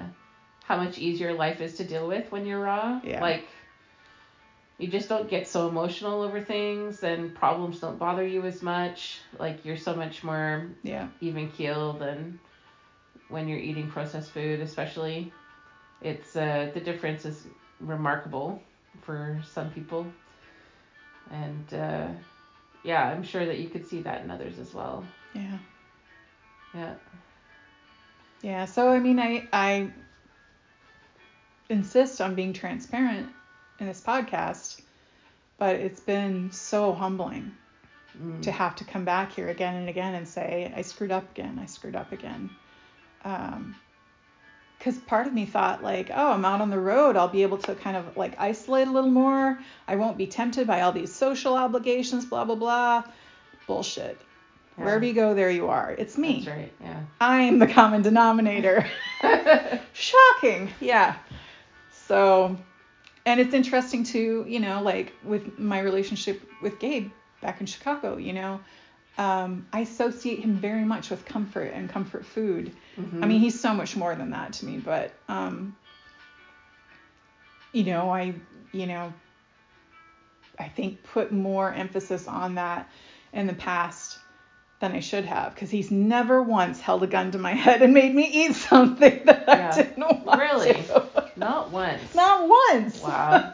[0.66, 3.00] how much easier life is to deal with when you're raw.
[3.04, 3.20] Yeah.
[3.20, 3.46] Like,
[4.78, 9.20] you just don't get so emotional over things, and problems don't bother you as much.
[9.38, 11.06] Like, you're so much more Yeah.
[11.20, 12.40] even keeled than
[13.28, 15.32] when you're eating processed food, especially.
[16.02, 17.46] It's uh, the difference is
[17.80, 18.60] remarkable
[19.02, 20.06] for some people,
[21.30, 22.08] and uh,
[22.82, 25.04] yeah, I'm sure that you could see that in others as well.
[25.32, 25.58] Yeah.
[26.74, 26.94] Yeah.
[28.42, 29.90] Yeah, so I mean, I I
[31.68, 33.28] insist on being transparent
[33.80, 34.80] in this podcast,
[35.58, 37.52] but it's been so humbling
[38.18, 38.40] Mm.
[38.40, 41.58] to have to come back here again and again and say I screwed up again,
[41.62, 42.48] I screwed up again.
[43.26, 43.76] Um,
[44.78, 47.58] because part of me thought like, oh, I'm out on the road, I'll be able
[47.58, 49.58] to kind of like isolate a little more.
[49.86, 53.02] I won't be tempted by all these social obligations, blah blah blah.
[53.66, 54.18] Bullshit.
[54.78, 54.84] Yeah.
[54.84, 55.90] Wherever you go, there you are.
[55.90, 56.36] It's me.
[56.44, 56.72] That's right.
[56.82, 57.00] Yeah.
[57.20, 58.86] I'm the common denominator.
[59.92, 60.70] Shocking.
[60.80, 61.16] Yeah.
[62.06, 62.56] So,
[63.24, 67.10] and it's interesting to, you know, like with my relationship with Gabe
[67.40, 68.60] back in Chicago, you know,
[69.18, 72.72] um, I associate him very much with comfort and comfort food.
[73.00, 73.22] Mhm.
[73.22, 75.74] I mean, he's so much more than that to me, but, um,
[77.72, 78.34] you know, I,
[78.72, 79.12] you know,
[80.58, 82.88] I think put more emphasis on that
[83.32, 84.18] in the past
[84.80, 87.92] than I should have because he's never once held a gun to my head and
[87.94, 89.70] made me eat something that Yeah.
[89.72, 90.72] I didn't want Really?
[90.74, 91.05] to.
[91.36, 92.14] Not once.
[92.14, 93.02] Not once.
[93.02, 93.52] Wow.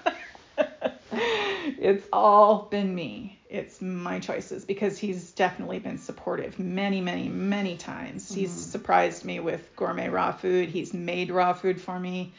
[1.13, 3.39] it's all been me.
[3.51, 8.25] It's my choices because he's definitely been supportive many, many, many times.
[8.25, 8.41] Mm-hmm.
[8.41, 10.69] He's surprised me with gourmet raw food.
[10.69, 12.33] He's made raw food for me.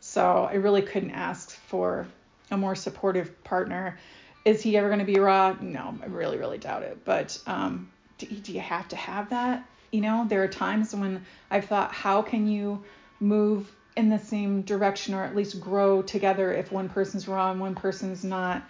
[0.00, 2.06] So I really couldn't ask for
[2.50, 3.98] a more supportive partner.
[4.44, 5.56] Is he ever going to be raw?
[5.60, 7.04] No, I really, really doubt it.
[7.04, 9.66] But um, do, do you have to have that?
[9.92, 12.84] You know, there are times when I've thought, how can you
[13.18, 17.74] move in the same direction or at least grow together if one person's and one
[17.74, 18.62] person's not?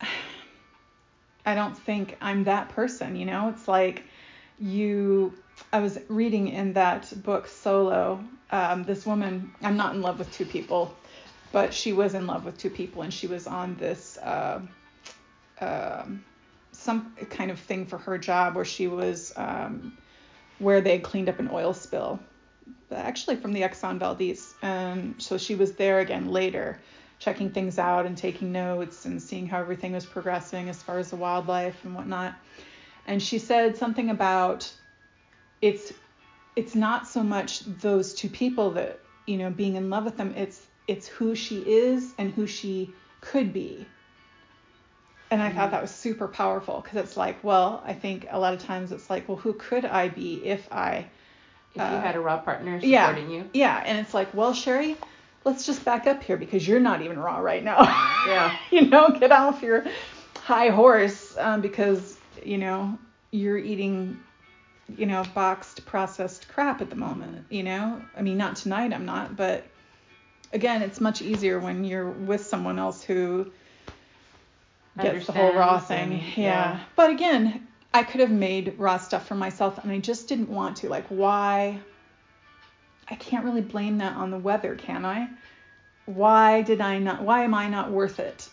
[1.46, 3.48] I don't think I'm that person, you know?
[3.48, 4.04] It's like
[4.58, 5.34] you
[5.72, 10.30] I was reading in that book Solo, um, this woman, I'm not in love with
[10.32, 10.94] two people,
[11.52, 14.60] but she was in love with two people and she was on this uh,
[15.60, 16.24] um,
[16.72, 19.96] some kind of thing for her job where she was um,
[20.58, 22.18] where they cleaned up an oil spill,
[22.90, 24.54] actually from the Exxon Valdez.
[24.62, 26.78] And so she was there again later
[27.18, 31.10] checking things out and taking notes and seeing how everything was progressing as far as
[31.10, 32.34] the wildlife and whatnot.
[33.06, 34.70] And she said something about
[35.60, 35.92] it's
[36.56, 40.34] it's not so much those two people that you know being in love with them.
[40.36, 43.86] It's it's who she is and who she could be.
[45.30, 45.58] And I mm-hmm.
[45.58, 48.92] thought that was super powerful because it's like, well, I think a lot of times
[48.92, 51.06] it's like, well, who could I be if I
[51.74, 53.50] if uh, you had a raw partner supporting yeah, you.
[53.54, 54.96] Yeah, and it's like, well, Sherry,
[55.44, 57.82] let's just back up here because you're not even raw right now.
[58.26, 58.56] Yeah.
[58.70, 59.84] you know, get off your
[60.36, 62.98] high horse um, because, you know,
[63.30, 64.20] you're eating,
[64.96, 68.02] you know, boxed processed crap at the moment, you know?
[68.16, 69.64] I mean, not tonight, I'm not, but
[70.52, 73.50] again, it's much easier when you're with someone else who
[75.00, 76.12] gets the whole raw thing.
[76.12, 76.24] And, yeah.
[76.36, 76.80] yeah.
[76.96, 80.78] But again, I could have made raw stuff for myself and I just didn't want
[80.78, 80.88] to.
[80.88, 81.78] Like, why?
[83.08, 85.28] I can't really blame that on the weather, can I?
[86.06, 87.22] Why did I not?
[87.22, 88.48] Why am I not worth it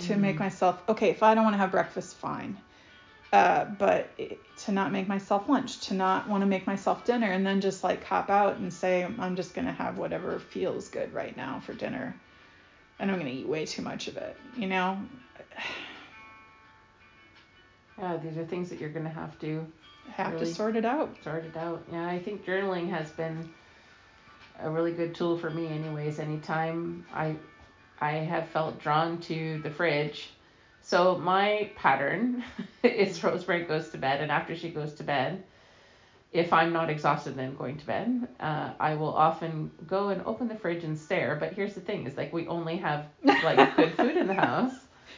[0.00, 0.20] to mm-hmm.
[0.20, 1.10] make myself okay?
[1.10, 2.58] If I don't want to have breakfast, fine.
[3.32, 7.30] Uh, but it, to not make myself lunch, to not want to make myself dinner,
[7.30, 11.12] and then just like hop out and say I'm just gonna have whatever feels good
[11.12, 12.14] right now for dinner,
[12.98, 14.98] and I'm gonna eat way too much of it, you know.
[17.98, 19.66] Yeah, these are things that you're gonna have to
[20.10, 21.16] have really to sort it out.
[21.24, 21.82] Sort it out.
[21.90, 23.48] Yeah, I think journaling has been
[24.60, 27.36] a really good tool for me anyways anytime i
[28.00, 30.30] i have felt drawn to the fridge
[30.80, 32.42] so my pattern
[32.82, 35.42] is rosemary goes to bed and after she goes to bed
[36.32, 40.48] if i'm not exhausted then going to bed uh, i will often go and open
[40.48, 43.94] the fridge and stare but here's the thing is like we only have like good
[43.94, 44.74] food in the house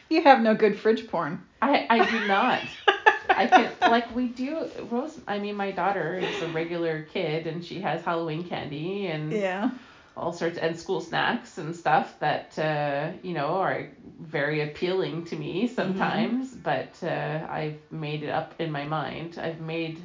[0.09, 2.61] you have no good fridge porn i i do not
[3.29, 5.19] I can like we do Rose.
[5.27, 9.71] I mean, my daughter is a regular kid, and she has Halloween candy and yeah,
[10.17, 15.35] all sorts and school snacks and stuff that uh, you know are very appealing to
[15.35, 16.49] me sometimes.
[16.49, 16.61] Mm-hmm.
[16.61, 19.37] But uh, I've made it up in my mind.
[19.41, 20.01] I've made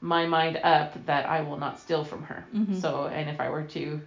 [0.00, 2.44] my mind up that I will not steal from her.
[2.54, 2.78] Mm-hmm.
[2.78, 4.00] So, and if I were to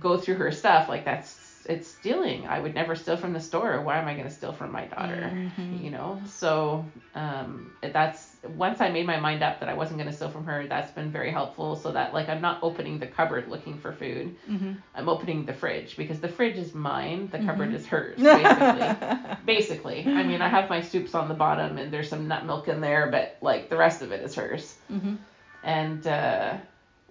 [0.00, 2.46] go through her stuff, like that's it's stealing.
[2.46, 3.80] I would never steal from the store.
[3.82, 5.30] Why am I going to steal from my daughter?
[5.34, 5.84] Mm-hmm.
[5.84, 6.20] You know.
[6.26, 10.30] So um, that's once I made my mind up that I wasn't going to steal
[10.30, 10.66] from her.
[10.66, 11.76] That's been very helpful.
[11.76, 14.36] So that like I'm not opening the cupboard looking for food.
[14.48, 14.72] Mm-hmm.
[14.94, 17.28] I'm opening the fridge because the fridge is mine.
[17.30, 17.46] The mm-hmm.
[17.46, 18.18] cupboard is hers.
[18.18, 19.34] Basically.
[19.46, 20.06] basically.
[20.06, 22.80] I mean, I have my soups on the bottom and there's some nut milk in
[22.80, 24.74] there, but like the rest of it is hers.
[24.90, 25.16] Mm-hmm.
[25.64, 26.56] And uh,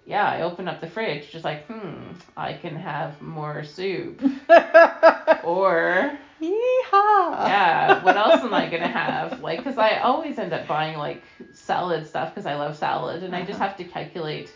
[0.08, 4.22] yeah, I open up the fridge, just like, hmm, I can have more soup.
[5.44, 6.50] or, Yeehaw.
[6.90, 9.42] yeah, what else am I gonna have?
[9.42, 11.22] Like, cause I always end up buying like
[11.52, 13.42] salad stuff because I love salad, and uh-huh.
[13.42, 13.68] I just uh-huh.
[13.68, 14.50] have to calculate,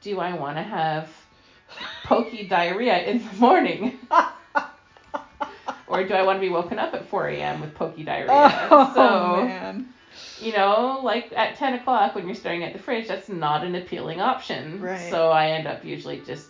[0.00, 1.10] do I want to have
[2.04, 3.98] pokey diarrhea in the morning?
[5.88, 7.60] or do I want to be woken up at 4 a.m.
[7.60, 8.68] with pokey diarrhea?
[8.70, 9.92] Oh, so, man
[10.40, 13.74] you know, like at 10 o'clock when you're staring at the fridge, that's not an
[13.74, 14.80] appealing option.
[14.80, 15.10] Right.
[15.10, 16.48] So I end up usually just,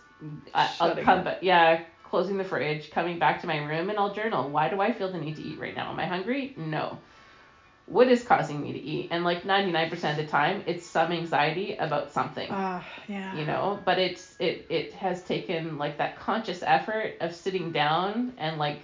[0.54, 4.14] I, will come back, yeah, closing the fridge, coming back to my room, and I'll
[4.14, 4.48] journal.
[4.48, 5.90] Why do I feel the need to eat right now?
[5.90, 6.54] Am I hungry?
[6.56, 6.98] No.
[7.86, 9.08] What is causing me to eat?
[9.12, 12.50] And like 99% of the time, it's some anxiety about something.
[12.50, 13.36] Uh, yeah.
[13.36, 18.32] You know, but it's it it has taken like that conscious effort of sitting down
[18.38, 18.80] and like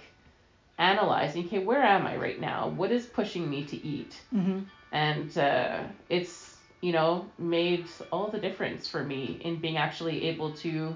[0.77, 2.69] analyzing, okay, where am I right now?
[2.69, 4.15] What is pushing me to eat?
[4.33, 4.59] Mm-hmm
[4.93, 10.53] and uh, it's you know made all the difference for me in being actually able
[10.53, 10.95] to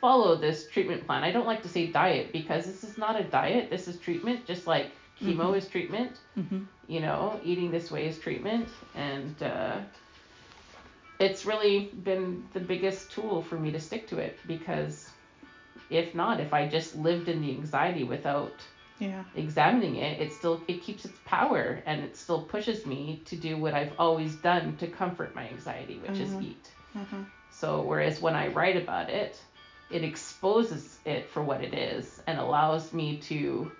[0.00, 1.22] follow this treatment plan.
[1.22, 3.68] I don't like to say diet because this is not a diet.
[3.68, 5.54] This is treatment, just like chemo mm-hmm.
[5.54, 6.12] is treatment.
[6.38, 6.60] Mm-hmm.
[6.88, 9.76] You know, eating this way is treatment, and uh,
[11.18, 15.10] it's really been the biggest tool for me to stick to it because
[15.90, 18.52] if not, if I just lived in the anxiety without
[19.00, 19.24] Yeah.
[19.34, 23.56] examining it, it still it keeps its power and it still pushes me to do
[23.56, 26.20] what I've always done to comfort my anxiety, which Mhm.
[26.20, 26.70] is eat.
[26.94, 27.16] Uh-huh.
[27.50, 29.42] So whereas when I write about it,
[29.90, 33.72] it exposes it for what it is and allows me to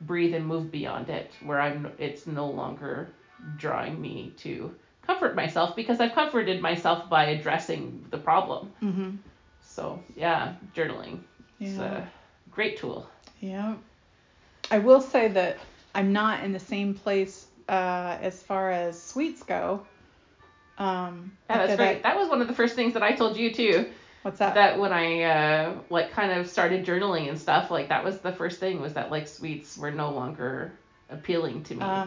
[0.00, 3.12] breathe and move beyond it, where I'm it's no longer
[3.58, 8.72] drawing me to comfort myself because I've comforted myself by addressing the problem.
[8.80, 9.18] Mhm.
[9.60, 11.20] So yeah, journaling.
[11.60, 11.82] It's Yeah.
[12.02, 12.08] a
[12.50, 13.06] great tool.
[13.40, 13.74] Yeah.
[14.70, 15.58] I will say that
[15.94, 19.86] I'm not in the same place uh, as far as sweets go.
[20.78, 21.96] Um, Yeah, that's that great.
[21.98, 23.86] I- that was one of the first things that I told you too.
[24.22, 24.54] what's that?
[24.54, 28.32] That when I uh, like kind of started journaling and stuff, like that was the
[28.32, 30.72] first thing was that like sweets were no longer
[31.10, 31.82] appealing to me.
[31.82, 32.06] Uh,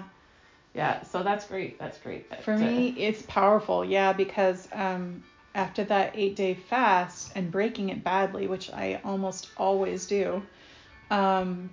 [0.73, 1.79] yeah, so that's great.
[1.79, 2.29] That's great.
[2.29, 5.23] That, For uh, me, it's powerful, yeah, because um,
[5.53, 10.41] after that eight day fast and breaking it badly, which I almost always do,
[11.11, 11.69] um,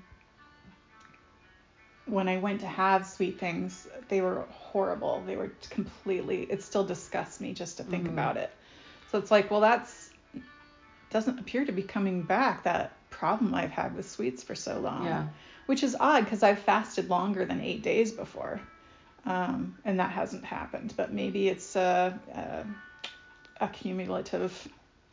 [2.06, 5.22] when I went to have sweet things, they were horrible.
[5.26, 8.10] They were completely, it still disgusts me just to think Mhm.
[8.12, 8.50] about it.
[9.10, 10.10] So it's like, well, that's,
[11.10, 15.04] doesn't appear to be coming back, that problem I've had with sweets for so long
[15.04, 15.26] yeah.
[15.66, 18.60] which is odd because I've fasted longer than eight days before,
[19.26, 20.94] um, and that hasn't happened.
[20.96, 24.66] But maybe it's a, a, a cumulative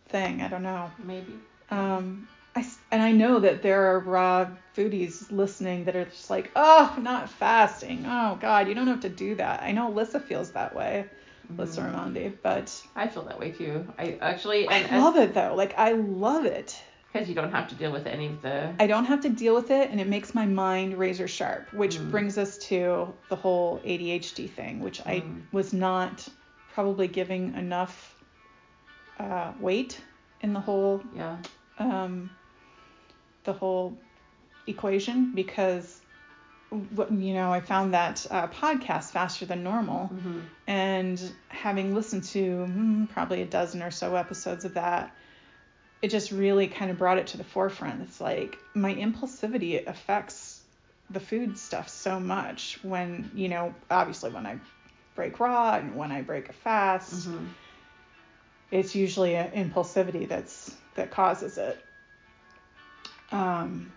[0.07, 0.41] thing.
[0.41, 0.89] I don't know.
[1.03, 1.37] Maybe.
[1.69, 6.51] Um, I and I know that there are raw foodies listening that are just like,
[6.55, 8.05] oh, not fasting.
[8.07, 9.61] Oh God, you don't have to do that.
[9.63, 11.09] I know Alyssa feels that way,
[11.51, 11.93] Alyssa Mhm.
[11.93, 13.91] Ramondi, but I feel that way too.
[13.97, 15.53] I actually I and love it though.
[15.55, 16.75] Like I love it.
[17.11, 19.55] because you don't have to deal with any of the I don't have to deal
[19.55, 22.11] with it, and it makes my mind razor sharp, which Mm.
[22.11, 25.41] brings us to the whole ADHD thing, which I Mm.
[25.51, 26.27] was not
[26.67, 28.15] probably giving enough
[29.17, 30.01] uh, weight
[30.41, 31.37] in the whole yeah.
[31.77, 32.29] um,
[33.49, 33.97] the whole
[34.67, 35.99] equation because
[36.71, 42.41] you know I found that uh, podcast faster than normal, hmm and having listened to
[42.69, 45.15] mm, probably a dozen or so episodes of that,
[46.03, 48.03] it just really kind of brought it to the forefront.
[48.03, 50.61] It's like my impulsivity affects
[51.09, 54.59] the food stuff so much when, you know, obviously when I
[55.15, 57.45] break raw and when I break a fast, hmm
[58.71, 61.83] it's usually an impulsivity that's that causes it.
[63.31, 63.91] Um,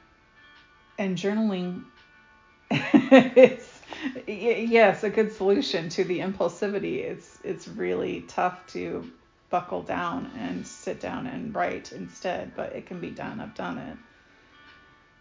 [0.98, 1.84] and journaling
[2.70, 3.80] it's
[4.26, 6.98] yes a good solution to the impulsivity.
[6.98, 9.10] It's it's really tough to
[9.50, 13.40] buckle down and sit down and write instead, but it can be done.
[13.40, 13.96] I've done it.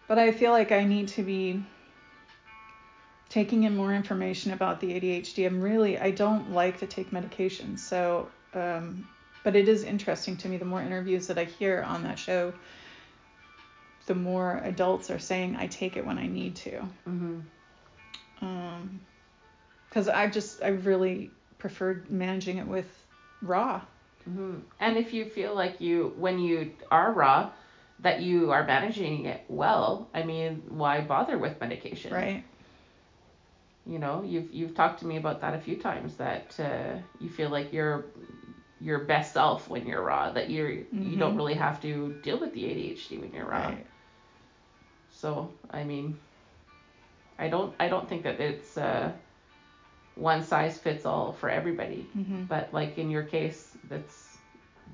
[0.08, 1.62] But I feel like I need to be
[3.28, 5.46] taking in more information about the ADHD.
[5.46, 9.08] I'm really I don't like to take medication, so um,
[9.44, 10.58] but it is interesting to me.
[10.58, 12.54] The more interviews that I hear on that show,
[14.08, 16.82] the more adults are saying I take it when I need to.
[17.06, 17.40] hmm
[18.42, 19.00] Um,
[19.90, 22.88] because I've just I've really preferred managing it with
[23.42, 23.82] raw.
[24.24, 27.52] hmm And if you feel like you, when you are raw,
[28.00, 32.14] that you are managing it well, I mean, why bother with medication?
[32.14, 32.44] Right.
[33.86, 36.16] You know, you've you've talked to me about that a few times.
[36.18, 38.06] That uh, you feel like you're
[38.80, 40.32] your best self when you're raw.
[40.32, 41.38] That you're you don't Mhm.
[41.38, 43.68] really have to deal with the ADHD when you're raw.
[43.68, 43.86] Right.
[45.22, 46.18] So I mean,
[47.40, 49.12] I don't I don't think that it's uh,
[50.16, 52.10] one size fits all for everybody.
[52.14, 54.38] hmm But like in your case, that's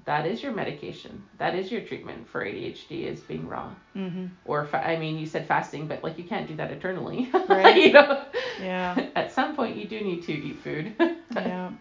[0.05, 1.23] that is your medication.
[1.37, 3.69] That is your treatment for ADHD is being raw.
[3.93, 7.29] hmm Or fa- I mean, you said fasting, but like you can't do that eternally.
[7.49, 7.75] Right.
[7.77, 8.23] you know.
[8.57, 8.95] Yeah.
[9.15, 10.95] At some point, you do need to eat food.
[11.35, 11.71] Yeah.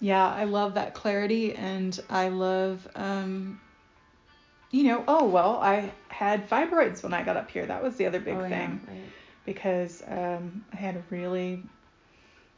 [0.00, 3.58] Yeah, I love that clarity and I love um
[4.70, 7.66] you know, oh well, I had fibroids when I got up here.
[7.66, 8.98] That was the other big Oh, yeah, thing right.
[9.44, 11.62] because um I had a really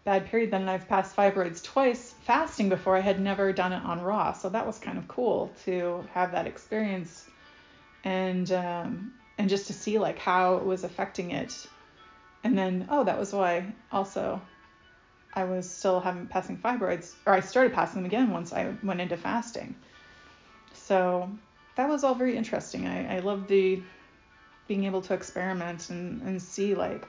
[0.05, 2.97] bad period then and I've passed fibroids twice fasting before.
[2.97, 4.33] I had never done it on raw.
[4.33, 7.25] So that was kind of cool to have that experience
[8.05, 11.67] and um and just to see like how it was affecting it.
[12.45, 14.41] And then oh, that was why also
[15.35, 19.01] I was still having passing fibroids, or I started passing them again once I went
[19.01, 19.75] into fasting.
[20.75, 21.31] So
[21.77, 22.87] that was all very interesting.
[22.87, 23.83] I, I love the
[24.69, 27.07] being able to experiment and, and see like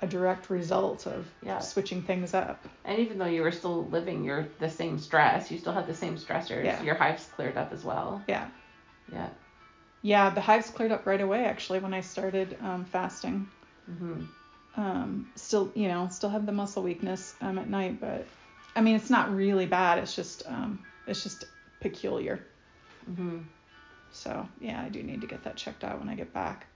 [0.00, 1.58] a direct result of Yeah.
[1.58, 2.64] switching things up.
[2.84, 5.94] And even though you were still living your the same stress, you still had the
[5.94, 6.64] same stressors.
[6.64, 6.82] Yeah.
[6.82, 8.22] Your hives cleared up as well.
[8.28, 8.46] Yeah.
[9.12, 9.28] Yeah.
[10.02, 13.48] Yeah, the hives cleared up right away actually when I started um, fasting.
[13.86, 14.22] hmm
[14.76, 18.24] Um, still, you know, still have the muscle weakness um, at night, but
[18.76, 19.98] I mean, it's not really bad.
[19.98, 20.78] It's just, um,
[21.08, 21.46] it's just
[21.80, 22.38] peculiar.
[23.14, 23.38] Hmm
[24.12, 26.66] So yeah, I do need to get that checked out when I get back.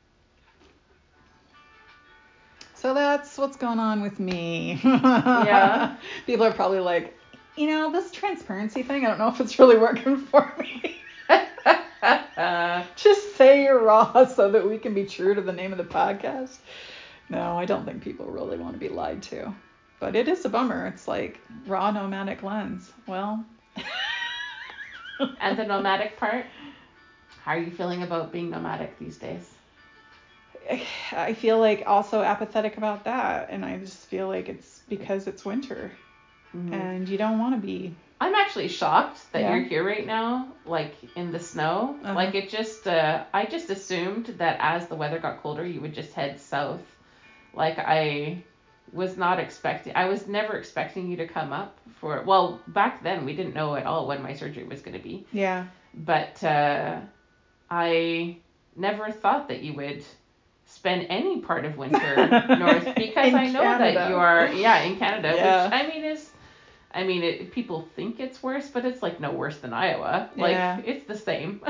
[2.74, 4.80] So that's what's going on with me.
[4.82, 5.96] Yeah.
[6.26, 7.14] People are probably like,
[7.56, 10.96] you know, this transparency thing, I don't know if it's really working for me.
[12.96, 15.84] Just say you're raw so that we can be true to the name of the
[15.84, 16.58] podcast.
[17.28, 19.54] No, I don't think people really want to be lied to.
[20.00, 20.88] But it is a bummer.
[20.88, 21.38] It's like
[21.68, 22.90] raw nomadic lens.
[23.06, 23.44] Well,
[25.40, 26.46] and the nomadic part.
[27.44, 29.48] How are you feeling about being nomadic these days?
[31.12, 33.48] I feel like also apathetic about that.
[33.50, 35.90] And I just feel like it's because it's winter
[36.56, 36.72] Mhm.
[36.72, 37.94] and you don't want to be.
[38.20, 39.54] I'm actually shocked that Yeah.
[39.56, 41.96] you're here right now, like in the snow.
[42.04, 42.14] Uh-huh.
[42.14, 45.94] Like it just, uh, I just assumed that as the weather got colder, you would
[45.94, 46.82] just head south.
[47.52, 48.44] Like I
[48.92, 52.22] was not expecting, I was never expecting you to come up for.
[52.26, 55.26] Well, back then we didn't know at all when my surgery was going to be,
[55.32, 55.66] Yeah.
[55.94, 57.00] but uh,
[57.70, 58.36] I
[58.76, 60.04] never thought that you would
[60.66, 62.16] spend any part of winter
[62.58, 65.64] north because I know that you are, yeah, in Canada, Yeah.
[65.64, 66.30] which I mean is.
[66.94, 70.28] I mean, it, people think it's worse, but it's like no worse than Iowa.
[70.36, 70.78] Like Yeah.
[70.84, 71.62] it's the same.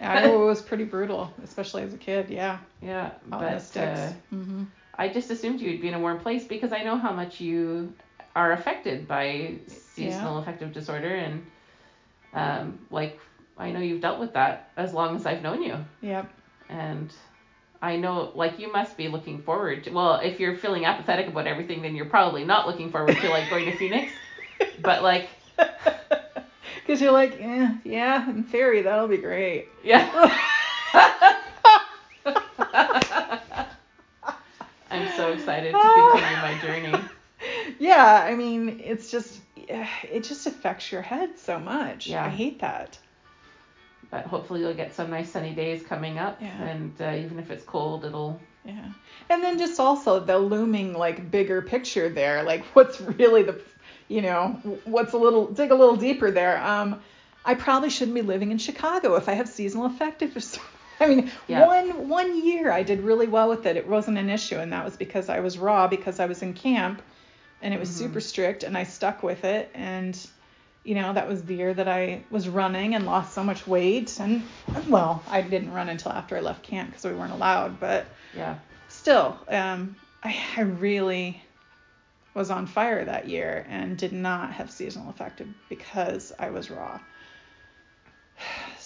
[0.00, 2.30] Iowa was pretty brutal, especially as a kid.
[2.30, 2.56] Yeah.
[2.80, 4.51] yeah, Out in the but uh, hmm
[5.02, 7.92] I just assumed you'd be in a warm place because I know how much you
[8.36, 11.44] are affected by seasonal affective disorder, and
[12.34, 13.18] um, like
[13.58, 16.30] I know you've dealt with that as long as I've known you, Yep.
[16.68, 17.12] and
[17.82, 19.90] I know like you must be looking forward to.
[19.90, 23.50] Well, if you're feeling apathetic about everything, then you're probably not looking forward to like
[23.50, 24.12] going to Phoenix.
[24.80, 25.28] But like,
[26.76, 29.66] Because you're like, eh, yeah, in theory, that'll be great.
[29.82, 30.06] yeah.
[34.90, 35.80] I'm so excited to
[36.12, 37.04] continue my journey.
[37.78, 42.06] yeah, I mean, it's just, it just affects your head so much.
[42.06, 42.24] Yeah.
[42.24, 42.98] I hate that.
[44.10, 46.62] But hopefully you'll get some nice sunny days coming up, Yeah.
[46.62, 48.38] and uh, even if it's cold, it'll.
[48.64, 48.90] Yeah.
[49.30, 52.42] And then just also the looming, like, bigger picture there.
[52.42, 53.60] Like, what's really the,
[54.08, 56.62] you know, what's a little, dig a little deeper there.
[56.62, 57.00] Um,
[57.44, 60.68] I probably shouldn't be living in Chicago if I have seasonal affective disorder.
[61.02, 61.66] I mean, Yeah.
[61.66, 63.76] one one year I did really well with it.
[63.76, 66.54] It wasn't an issue, and that was because I was raw because I was in
[66.54, 67.02] camp,
[67.60, 67.94] and it was Mhm.
[67.94, 69.70] super strict, and I stuck with it.
[69.74, 70.18] And
[70.84, 74.18] you know, that was the year that I was running and lost so much weight.
[74.18, 74.42] And
[74.88, 78.06] well, I didn't run until after I left camp because we weren't allowed, but
[78.36, 78.56] Yeah.
[78.88, 81.40] still, um, I, I really
[82.34, 86.98] was on fire that year and did not have seasonal affective because I was raw.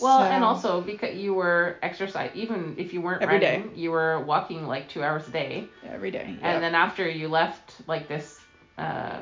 [0.01, 3.56] Well, So- and also because you were exercise, even if you weren't Every day.
[3.59, 5.68] running, you were walking like two hours a day.
[5.89, 6.36] every day.
[6.43, 8.40] And then after you left like this
[8.78, 9.20] uh,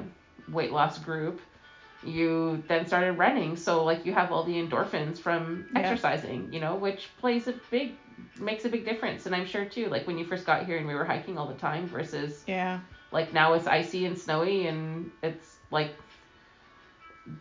[0.48, 1.40] weight loss group,
[2.02, 3.56] you then started running.
[3.56, 5.80] So like you have all the endorphins from Yeah.
[5.80, 7.92] exercising, you know, which plays a big
[8.38, 9.26] makes a big difference.
[9.26, 11.46] And I'm sure too, like when you first got here and we were hiking all
[11.48, 12.80] the time versus yeah,
[13.10, 15.90] like now it's icy and snowy and it's like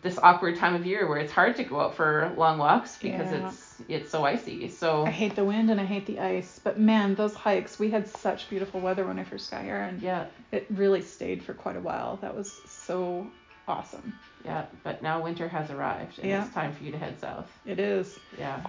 [0.01, 3.31] this awkward time of year where it's hard to go out for long walks because
[3.31, 3.47] Yeah.
[3.47, 4.69] it's it's so icy.
[4.69, 7.89] So I hate the wind and I hate the ice, but man, those hikes, we
[7.91, 11.53] had such beautiful weather when I first got here, and yeah, it really stayed for
[11.53, 12.17] quite a while.
[12.21, 13.27] That was so
[13.67, 14.13] awesome.
[14.45, 14.65] yeah.
[14.83, 16.45] But now winter has arrived and Yeah.
[16.45, 17.49] it's time for you to head south.
[17.65, 18.17] It is.
[18.37, 18.61] Yeah.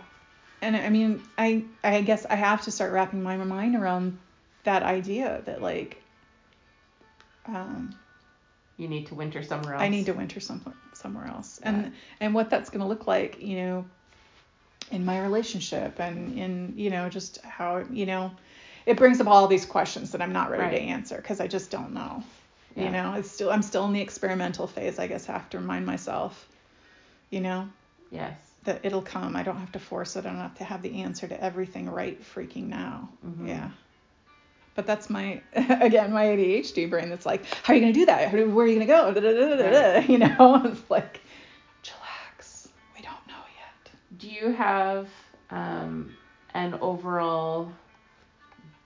[0.63, 4.19] and I mean, I I guess I have to start wrapping my mind around
[4.65, 6.03] that idea that like,
[7.47, 7.95] um,
[8.79, 9.83] You need to winter somewhere else.
[9.83, 10.75] I need to winter somewhere
[11.05, 11.91] somewhere else, and Yeah.
[12.21, 13.85] and what that's gonna look like, you know,
[14.91, 18.31] in my relationship and in you know just how you know,
[18.87, 21.71] it brings up all these questions that I'm not ready to answer because I just
[21.71, 22.23] don't know.
[22.75, 22.85] Yeah.
[22.85, 24.99] You know, it's still I'm still in the experimental phase.
[24.99, 26.49] I guess I have to remind myself,
[27.31, 27.69] you know,
[28.11, 28.37] Yes.
[28.65, 29.37] that it'll come.
[29.37, 30.25] I don't have to force it.
[30.25, 33.11] I don't have to have the answer to everything right freaking now.
[33.27, 33.49] Mhm.
[33.49, 33.69] Yeah.
[34.75, 38.29] But that's my again my ADHD brain that's like, how are you gonna do that?
[38.29, 39.13] How do, where are you gonna go?
[39.13, 40.13] Da, da, da, da, da, da.
[40.13, 41.21] You know, it's like,
[41.83, 42.69] chillax.
[42.97, 43.93] We don't know yet.
[44.19, 45.09] Do you have
[45.51, 46.13] um,
[46.55, 47.73] an overall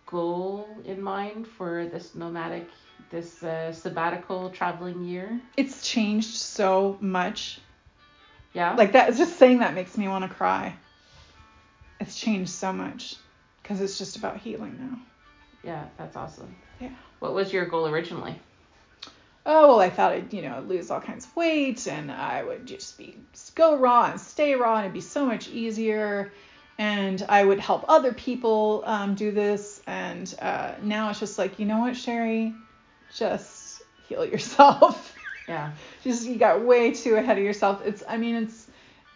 [0.06, 2.69] goal in mind for this nomadic,
[3.10, 5.40] this uh, sabbatical traveling year?
[5.56, 7.60] It's changed so much.
[8.52, 8.74] Yeah.
[8.74, 9.15] Like that.
[9.15, 10.74] Just saying that makes me want to cry.
[12.01, 13.16] It's changed so much
[13.62, 14.98] because it's just about healing now.
[15.69, 16.55] Yeah, that's awesome.
[16.81, 16.95] Yeah.
[17.20, 18.40] What was your goal originally?
[19.47, 22.66] oh well i thought i'd you know lose all kinds of weight and i would
[22.66, 26.32] just be just go raw and stay raw and it'd be so much easier
[26.78, 31.59] and i would help other people um, do this and uh, now it's just like
[31.59, 32.57] you know what sherry
[33.11, 35.16] just heal yourself
[35.49, 35.70] Yeah.
[36.05, 38.66] just you got way too ahead of yourself it's i mean it's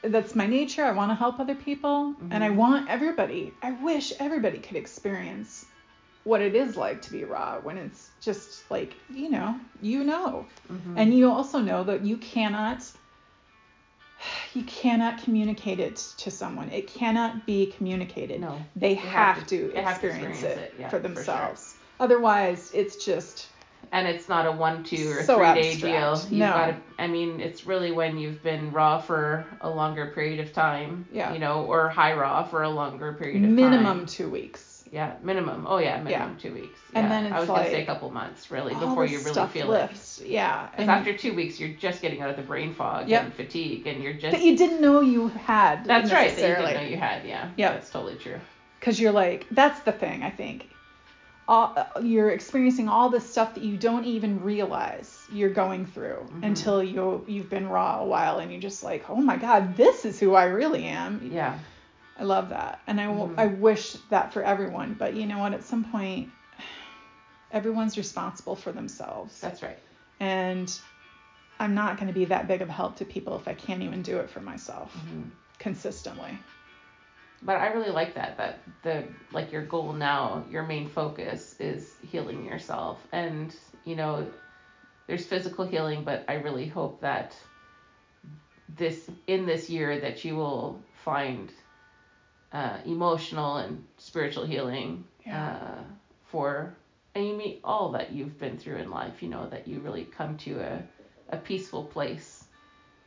[0.02, 2.56] that's my nature i want to help other people and i Mhm.
[2.56, 5.66] want everybody i wish everybody could experience
[6.24, 10.46] what it is like to be raw when it's just like you know you know
[10.72, 10.94] Mhm.
[10.96, 12.84] and you also know that you cannot
[14.54, 18.64] you cannot communicate it to someone it cannot be communicated no.
[18.76, 21.02] they have have, to- to, they have to experience, experience it, it, yeah, for for
[21.08, 21.14] sure.
[21.14, 23.48] themselves otherwise it's just
[23.90, 26.16] and it's not a one, two, or So three day deal.
[26.30, 26.50] You've No.
[26.52, 26.76] got to.
[27.00, 31.04] I mean, it's really when you've been raw for a longer period of time.
[31.12, 31.32] Yeah.
[31.34, 33.54] You know, or high raw for a longer period of time.
[33.56, 35.66] minimum two weeks Yeah, minimum.
[35.66, 36.78] Oh yeah, minimum two weeks.
[36.94, 37.08] And yeah.
[37.08, 39.90] then it's I was gonna say a couple months really before you really feel it.
[40.26, 43.24] yeah Because and after two weeks, you're just getting out of the brain fog Yep.
[43.24, 44.32] and fatigue, and you're just.
[44.36, 46.36] that you didn't know you had that's right.
[46.36, 47.24] That you didn't know you had.
[47.26, 47.48] Yeah.
[47.56, 47.72] Yeah.
[47.72, 48.38] That's totally true.
[48.80, 50.68] because you're like that's the thing i think
[51.48, 56.44] all, you're experiencing all this stuff that you don't even realize you're going through Mhm.
[56.44, 60.04] until you you've been raw a while and you're just like oh my god this
[60.04, 61.58] is who i really am Yeah.
[62.22, 63.34] I love that and i Mhm.
[63.36, 66.30] I wish that for everyone but you know what at some point
[67.50, 69.78] everyone's responsible for themselves That's right.
[70.20, 70.68] and
[71.58, 73.82] i'm not going to be that big of a help to people if i can't
[73.82, 75.30] even do it for myself Mhm.
[75.58, 76.38] consistently
[77.44, 78.36] But I really like that.
[78.36, 83.52] That the like your goal now, your main focus is healing yourself, and
[83.84, 84.12] you know,
[85.08, 87.34] there's physical healing, but I really hope that
[88.76, 91.50] this in this year that you will find
[92.52, 95.56] uh, emotional and spiritual healing Yeah.
[95.56, 95.82] uh,
[96.24, 96.74] for
[97.14, 99.22] and you meet all that you've been through in life.
[99.22, 100.82] You know that you really come to a
[101.30, 102.44] a peaceful place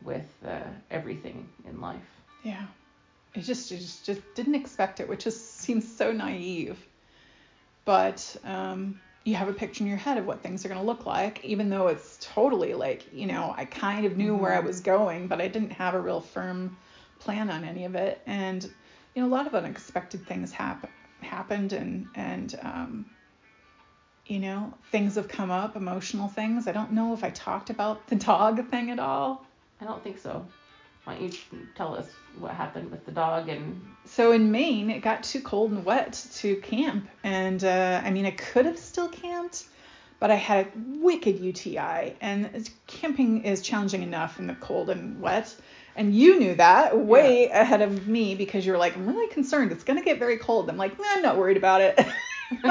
[0.01, 0.59] with uh,
[0.91, 2.09] everything in life.
[2.43, 2.65] Yeah.
[3.35, 6.77] I just, just just didn't expect it, which just seems so naive.
[7.85, 10.85] But um, you have a picture in your head of what things are going to
[10.85, 14.61] look like, even though it's totally like, you know, I kind of knew where I
[14.61, 14.65] Mhm.
[14.65, 16.77] was going, but I didn't have a real firm
[17.19, 18.22] plan on any of it.
[18.26, 18.67] And,
[19.15, 20.89] you know, a lot of unexpected things happen
[21.21, 23.05] happened and, and, um,
[24.27, 26.67] you know, things have come up, emotional things.
[26.67, 29.45] I don't know if I talked about the dog thing at all.
[29.81, 30.45] I don't think so.
[31.03, 32.07] Why don't you tell us
[32.39, 36.13] what happened with the dog and So in Maine, it got too cold and wet
[36.35, 39.65] to camp, and uh, I mean, I could have still camped,
[40.19, 45.21] but I had a wicked UTI, and camping is challenging enough in the cold and
[45.21, 45.55] wet.
[45.95, 49.72] And you knew that way ahead of me because you were like, I'm really concerned.
[49.72, 50.69] It's gonna get very cold.
[50.69, 52.05] I'm like, nah, I'm not worried about it.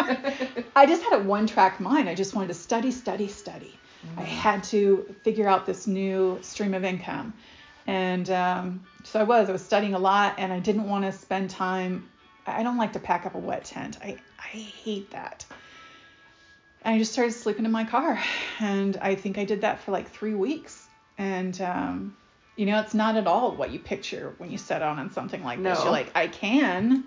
[0.76, 2.08] I just had a one track mind.
[2.08, 3.78] I just wanted to study, study, study.
[4.16, 7.34] I had to figure out this new stream of income.
[7.86, 9.48] And um, so I was.
[9.48, 12.08] I was studying a lot, and I didn't want to spend time.
[12.46, 13.98] I don't like to pack up a wet tent.
[14.02, 15.44] I, I hate that.
[16.82, 18.22] And I just started sleeping in my car.
[18.60, 20.86] And I think I did that for like three weeks.
[21.16, 22.16] And, um,
[22.56, 25.42] you know, it's not at all what you picture when you set out on something
[25.42, 25.82] like this.
[25.82, 27.04] You're like, I can,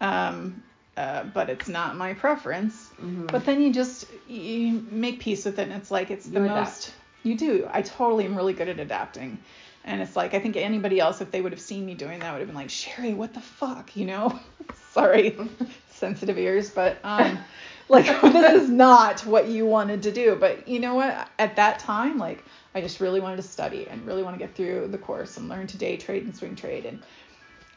[0.00, 0.62] um,
[0.96, 2.90] uh, but it's not my preference.
[3.02, 3.30] Mhm.
[3.30, 6.44] But then you just you make peace with it, and it's like it's the You
[6.44, 6.60] adapt.
[6.60, 6.92] most
[7.22, 7.68] you do.
[7.72, 9.38] I totally am really good at adapting,
[9.84, 12.32] and it's like I think anybody else, if they would have seen me doing that,
[12.32, 14.38] would have been like, Sherry, what the fuck, you know?
[14.92, 15.36] Sorry,
[15.90, 17.38] sensitive ears, but um,
[17.88, 20.36] like this is not what you wanted to do.
[20.38, 21.28] But you know what?
[21.38, 22.44] At that time, like
[22.74, 25.48] I just really wanted to study and really want to get through the course and
[25.48, 27.02] learn to day trade and swing trade and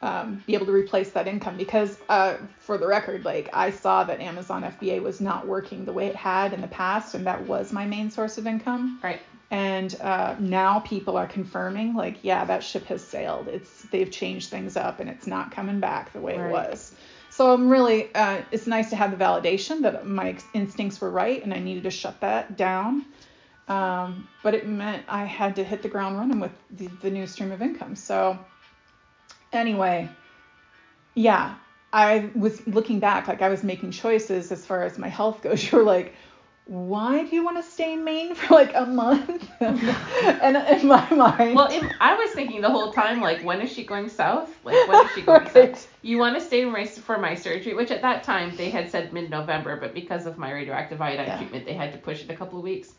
[0.02, 4.04] um, be able to replace that income because uh, for the record like i saw
[4.04, 7.48] that amazon fba was not working the way it had in the past and that
[7.48, 9.22] was my main source of income Right.
[9.52, 14.50] and uh, now people are confirming like yeah that ship has sailed it's they've changed
[14.52, 16.50] things up and it's not coming back the way Right.
[16.50, 16.94] it was
[17.30, 21.42] so i'm really uh, it's nice to have the validation that my instincts were right
[21.42, 23.06] and i needed to shut that down
[23.68, 27.26] um, but it meant i had to hit the ground running with the, the new
[27.28, 28.38] stream of income so
[29.54, 30.10] anyway
[31.16, 31.56] yeah
[31.94, 35.72] i was looking back like i was making choices as far as my health goes
[35.72, 36.14] you're like
[36.68, 41.08] why do you want to stay in maine for like a month and in my
[41.12, 44.50] mind Well, if, I was thinking the whole time, like, when is she going south?
[44.64, 45.78] Like, when is she going Right.
[45.78, 45.88] south?
[46.02, 48.90] You want to stay in my, for my surgery, which at that time they had
[48.90, 51.38] said mid-November, but because of my radioactive iodine Yeah.
[51.38, 52.96] treatment, they had to push it a couple of weeks.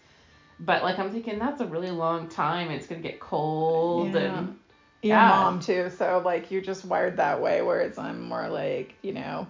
[0.58, 2.70] But like, I'm thinking that's a really long time.
[2.70, 4.38] It's gonna get cold Yeah.
[4.38, 4.58] and
[5.02, 5.28] your yeah.
[5.28, 9.46] mom too so like you're just wired that way whereas i'm more like you know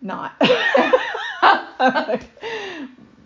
[0.00, 0.32] not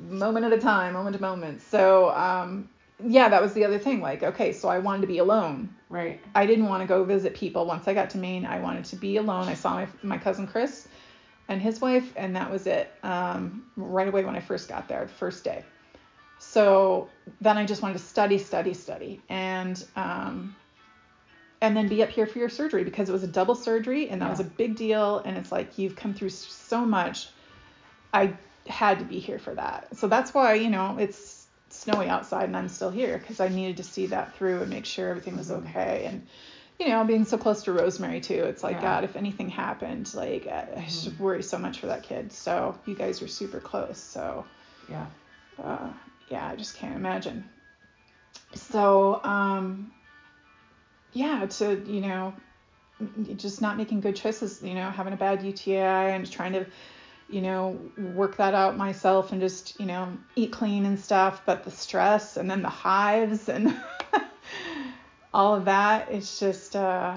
[0.01, 2.69] moment at a time moment to moment so um
[3.05, 6.21] yeah that was the other thing like okay so i wanted to be alone right.
[6.35, 7.67] I didn't want to go visit people.
[7.67, 9.47] Once I got to Maine, I wanted to be alone.
[9.47, 10.89] I saw my, my cousin Chris
[11.49, 12.91] and his wife, and that was it.
[13.05, 15.63] Um, right away when I first got there, first day.
[16.39, 17.09] So
[17.41, 20.55] then I just wanted to study, study, study, and um,
[21.61, 24.21] and then be up here for your surgery because it was a double surgery, and
[24.21, 25.19] that was a big deal.
[25.19, 27.29] And it's like you've come through so much.
[28.13, 28.35] I
[28.67, 29.97] had to be here for that.
[29.97, 33.79] So that's why, you know, it's snowy outside and I'm still here because I needed
[33.79, 35.67] to see that through and make sure everything was Mhm.
[35.69, 36.05] okay.
[36.07, 36.27] And,
[36.79, 38.83] you know, being so close to Rosemary too, it's like, Yeah.
[38.83, 41.19] God, if anything happened, like, I, I just Mhm.
[41.19, 42.33] worry so much for that kid.
[42.33, 43.99] So you guys are super close.
[43.99, 44.47] So,
[44.89, 45.07] Yeah.
[45.63, 45.93] uh,
[46.29, 47.45] yeah, I just can't imagine.
[48.55, 49.93] So, um,
[51.13, 52.35] yeah, to, you know,
[53.37, 55.81] just not making good choices, you know, having a bad UTI
[56.15, 56.67] and trying to,
[57.29, 61.65] you know, work that out myself and just, you know, eat clean and stuff, but
[61.65, 63.75] the stress and then the hives and
[65.35, 67.17] all of that, it's just, uh,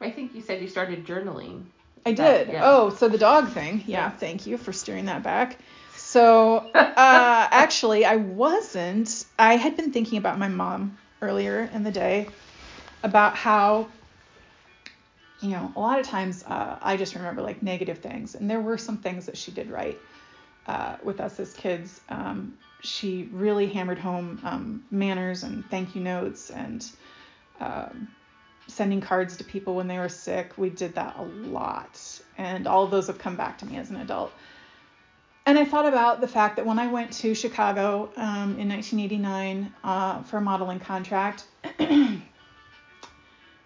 [0.00, 1.64] I think you said you started journaling.
[2.04, 2.54] I That- did.
[2.54, 2.62] yeah.
[2.64, 3.78] Oh, so the dog thing.
[3.86, 4.10] Yeah, Yeah.
[4.10, 5.58] thank you for steering that back.
[6.12, 9.24] So, uh, actually, I wasn't.
[9.38, 12.28] I had been thinking about my mom earlier in the day
[13.02, 13.88] about how,
[15.40, 18.60] you know, a lot of times uh, I just remember like negative things, and there
[18.60, 19.98] were some things that she did right
[20.66, 22.02] uh, with us as kids.
[22.10, 26.84] Um, she really hammered home um, manners and thank you notes and
[27.58, 28.06] um,
[28.66, 30.58] sending cards to people when they were sick.
[30.58, 32.20] We did that a lot.
[32.36, 34.34] And all of those have come back to me as an adult.
[35.44, 39.74] And I thought about the fact that when I went to Chicago um, in 1989
[39.82, 41.44] uh, for a modeling contract,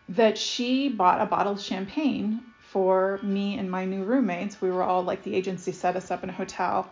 [0.09, 4.61] that she bought a bottle of champagne for me and my new roommates.
[4.61, 6.91] We were all like the agency set us up in a hotel.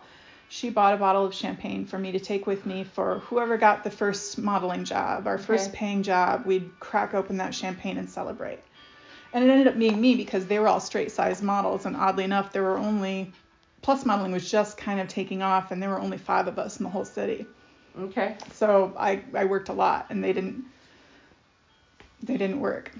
[0.49, 3.83] She bought a bottle of champagne for me to take with me for whoever got
[3.83, 6.45] the first modeling job, our first paying job.
[6.45, 8.59] We'd crack open that champagne and celebrate.
[9.33, 11.85] And it ended up being me because they were all straight size models.
[11.85, 13.33] And oddly enough, there were only,
[13.85, 16.79] plus modeling was just kind of taking off, and there were only five of us
[16.79, 17.45] in the whole city.
[17.99, 18.35] Okay.
[18.51, 20.65] So I, I worked a lot and they didn't
[22.23, 22.91] they didn't work.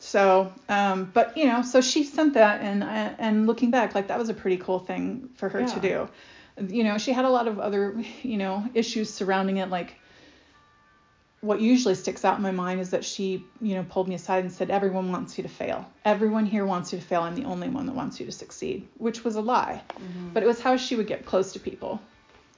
[0.00, 4.18] So um, but you know so she sent that and and looking back like that
[4.18, 6.08] was a pretty cool thing for her to do.
[6.74, 9.96] You know she had a lot of other you know issues surrounding it like
[11.44, 14.44] what usually sticks out in my mind is that she you know pulled me aside
[14.44, 15.86] and said everyone wants you to fail.
[16.04, 17.22] Everyone here wants you to fail.
[17.22, 19.82] I'm the only one that wants you to succeed, which was a lie.
[20.00, 20.32] Mhm.
[20.32, 22.00] But it was how she would get close to people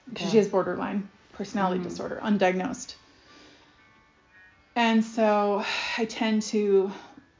[0.09, 1.83] because she has borderline personality Mhm.
[1.83, 2.95] disorder, undiagnosed.
[4.75, 5.65] And so
[5.97, 6.91] I tend to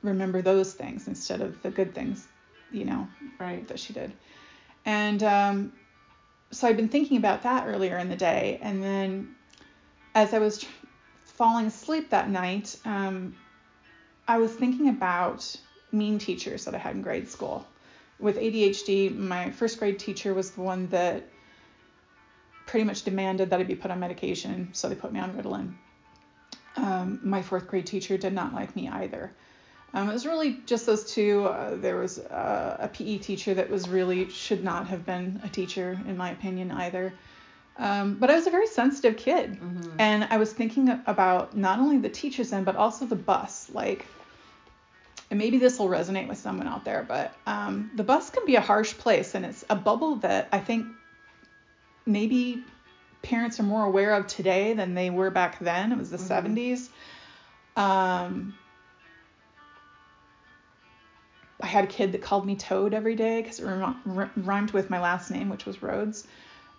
[0.01, 2.27] remember those things instead of the good things,
[2.71, 3.07] you know,
[3.39, 3.65] Right.
[3.69, 4.11] that she did.
[4.85, 5.71] And um,
[6.51, 8.59] so I'd been thinking about that earlier in the day.
[8.61, 9.35] And then
[10.15, 10.65] as I was
[11.38, 13.35] falling asleep that night, um,
[14.27, 15.55] I was thinking about
[15.91, 17.65] mean teachers that I had in grade school.
[18.19, 21.30] With ADHD, my first grade teacher was the one that
[22.65, 25.76] pretty much demanded that I be put on medication, so they put me on Ritalin.
[26.76, 29.31] Um, my fourth grade teacher did not like me either.
[29.93, 31.45] Um, it was really just those two.
[31.45, 35.49] Uh, there was uh, a PE teacher that was really should not have been a
[35.49, 37.14] teacher, in my opinion, either.
[37.79, 39.95] Um, but I was a very sensitive kid, Mhm.
[39.99, 43.69] and I was thinking about not only the teachers then, but also the bus.
[43.71, 44.05] Like,
[45.29, 48.55] and maybe this will resonate with someone out there, but um, the bus can be
[48.55, 50.87] a harsh place, and it's a bubble that I think
[52.05, 52.63] maybe
[53.21, 55.91] parents are more aware of today than they were back then.
[55.91, 56.27] It was the Mhm.
[56.27, 56.89] 70s.
[57.75, 58.55] Um,
[61.61, 64.99] I had a kid that called me Toad every day because it rhymed with my
[64.99, 66.25] last name, which was Rhodes.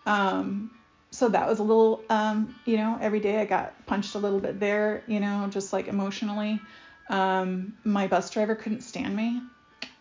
[0.07, 0.71] Um,
[1.11, 4.41] so that was a little, um, you know, every day I got punched a little
[4.41, 6.61] bit there, you know, just like emotionally.
[7.09, 9.41] Um, my bus driver couldn't stand me.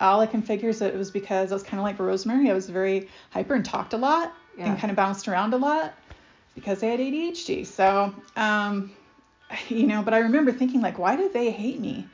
[0.00, 2.50] All I can figure is that it was because I was kind of like Rosemary.
[2.50, 4.70] I was very hyper and talked a lot Yeah.
[4.70, 5.94] and kind of bounced around a lot
[6.54, 7.64] because I had ADHD.
[7.66, 8.92] So, um,
[9.68, 12.06] you know, but I remember thinking like, why do they hate me?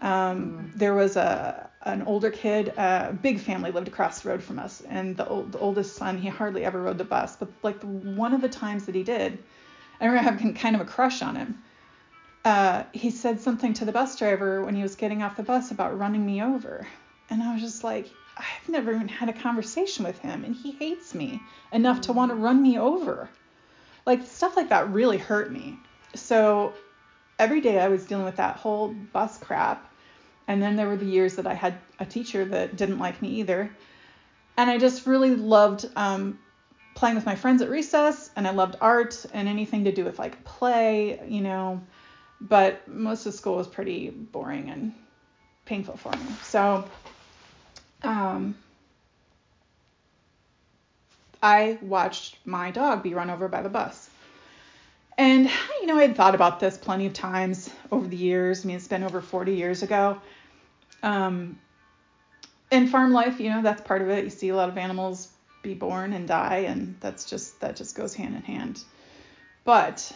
[0.00, 0.78] Um, Mm.
[0.78, 4.82] There was a an older kid, a big family lived across the road from us,
[4.82, 8.34] and the, old, the oldest son, he hardly ever rode the bus, but like one
[8.34, 9.38] of the times that he did,
[10.00, 11.62] I remember having kind of a crush on him.
[12.44, 15.70] Uh, he said something to the bus driver when he was getting off the bus
[15.70, 16.86] about running me over,
[17.30, 20.72] and I was just like, I've never even had a conversation with him, and he
[20.72, 21.40] hates me
[21.72, 23.28] enough to want to run me over.
[24.06, 25.78] Like stuff like that really hurt me.
[26.14, 26.72] So
[27.38, 29.89] every day I was dealing with that whole bus crap.
[30.50, 33.28] And then there were the years that I had a teacher that didn't like me
[33.38, 33.70] either.
[34.56, 36.40] And I just really loved um,
[36.96, 40.18] playing with my friends at recess, and I loved art and anything to do with
[40.18, 41.80] like play, you know.
[42.40, 44.92] But most of school was pretty boring and
[45.66, 46.26] painful for me.
[46.42, 46.84] So
[48.02, 48.56] um,
[51.40, 54.10] I watched my dog be run over by the bus.
[55.16, 55.48] And,
[55.80, 58.64] you know, I had thought about this plenty of times over the years.
[58.64, 60.20] I mean, it's been over 40 years ago.
[61.02, 61.58] Um,
[62.70, 64.24] in farm life, you know, that's part of it.
[64.24, 65.28] You see a lot of animals
[65.62, 68.82] be born and die, and that's just that just goes hand in hand.
[69.64, 70.12] But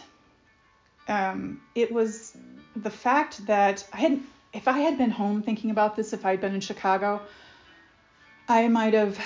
[1.07, 2.35] um, it was
[2.75, 4.19] the fact that I had,
[4.53, 7.21] if I had been home thinking about this, if I'd been in Chicago,
[8.47, 9.19] I might have,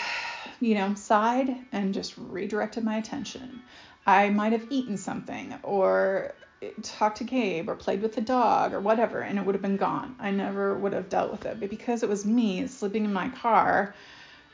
[0.60, 3.62] you know, sighed and just redirected my attention.
[4.06, 6.34] I might have eaten something or
[6.82, 9.78] talked to Gabe or played with the dog or whatever, and it would have been
[9.78, 10.16] gone.
[10.20, 11.60] I never would have dealt with it.
[11.60, 13.94] But because it was me sleeping in my car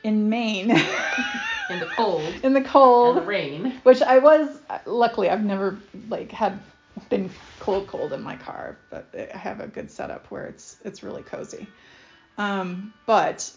[0.03, 0.69] in Maine,
[1.69, 5.79] in the cold, in the cold, and the rain, which I was luckily I've never
[6.09, 6.59] like had
[7.09, 7.29] been
[7.59, 11.23] cold cold in my car, but I have a good setup where it's it's really
[11.23, 11.67] cozy.
[12.37, 13.51] Um, but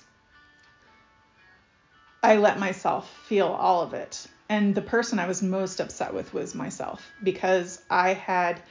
[2.22, 4.26] I let myself feel all of it.
[4.48, 8.62] And the person I was most upset with was myself because I had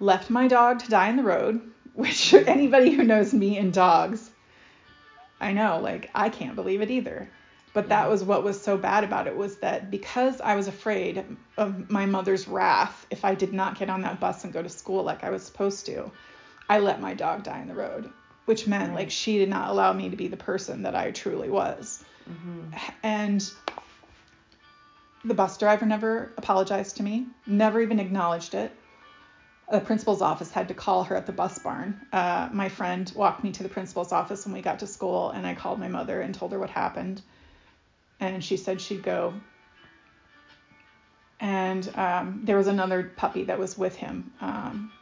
[0.00, 1.60] left my dog to die in the road,
[1.94, 4.30] which anybody who knows me and dogs,
[5.40, 7.30] I know, like, I can't believe it either.
[7.72, 11.24] But that was what was so bad about it was that because I was afraid
[11.56, 14.68] of my mother's wrath if I did not get on that bus and go to
[14.68, 16.10] school like I was supposed to,
[16.68, 18.10] I let my dog die in the road,
[18.46, 19.02] which meant right.
[19.02, 22.02] like she did not allow me to be the person that I truly was.
[22.28, 22.74] Mm-hmm.
[23.04, 23.50] And
[25.24, 28.72] the bus driver never apologized to me, never even acknowledged it.
[29.70, 32.00] The principal's office had to call her at the bus barn.
[32.12, 35.46] Uh, my friend walked me to the principal's office when we got to school, and
[35.46, 37.22] I called my mother and told her what happened.
[38.18, 39.34] And she said she'd go.
[41.38, 44.32] And um, there was another puppy that was with him.
[44.40, 44.92] Um,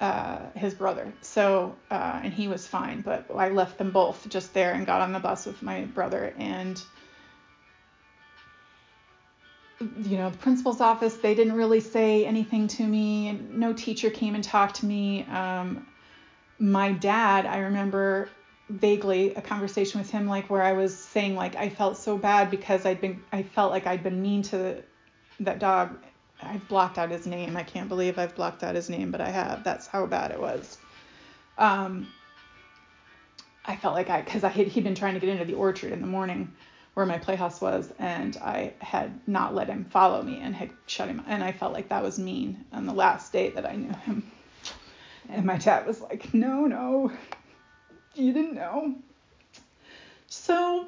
[0.00, 1.12] uh, his brother.
[1.22, 5.00] So, uh, and he was fine, but I left them both just there and got
[5.00, 6.34] on the bus with my brother.
[6.38, 6.82] And,
[9.80, 14.34] you know, the principal's office, they didn't really say anything to me, no teacher came
[14.34, 15.24] and talked to me.
[15.24, 15.86] Um,
[16.58, 18.28] my dad, I remember
[18.70, 22.50] vaguely a conversation with him, like where I was saying, like, I felt so bad
[22.50, 24.82] because I'd been, I felt like I'd been mean to
[25.40, 25.96] that dog
[26.42, 27.56] I've blocked out his name.
[27.56, 29.64] I can't believe I've blocked out his name, but I have.
[29.64, 30.78] That's how bad it was.
[31.58, 32.08] Um,
[33.64, 35.92] I felt like I, because I had, he'd been trying to get into the orchard
[35.92, 36.52] in the morning
[36.96, 41.08] where my playhouse was, and I had not let him follow me and had shut
[41.08, 41.22] him.
[41.26, 44.32] And I felt like that was mean on the last day that I knew him.
[45.28, 47.12] And my dad was like, no, no,
[48.14, 48.94] you didn't know.
[50.28, 50.86] So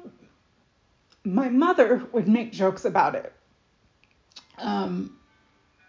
[1.23, 3.31] my mother would make jokes about it.
[4.57, 5.15] Um,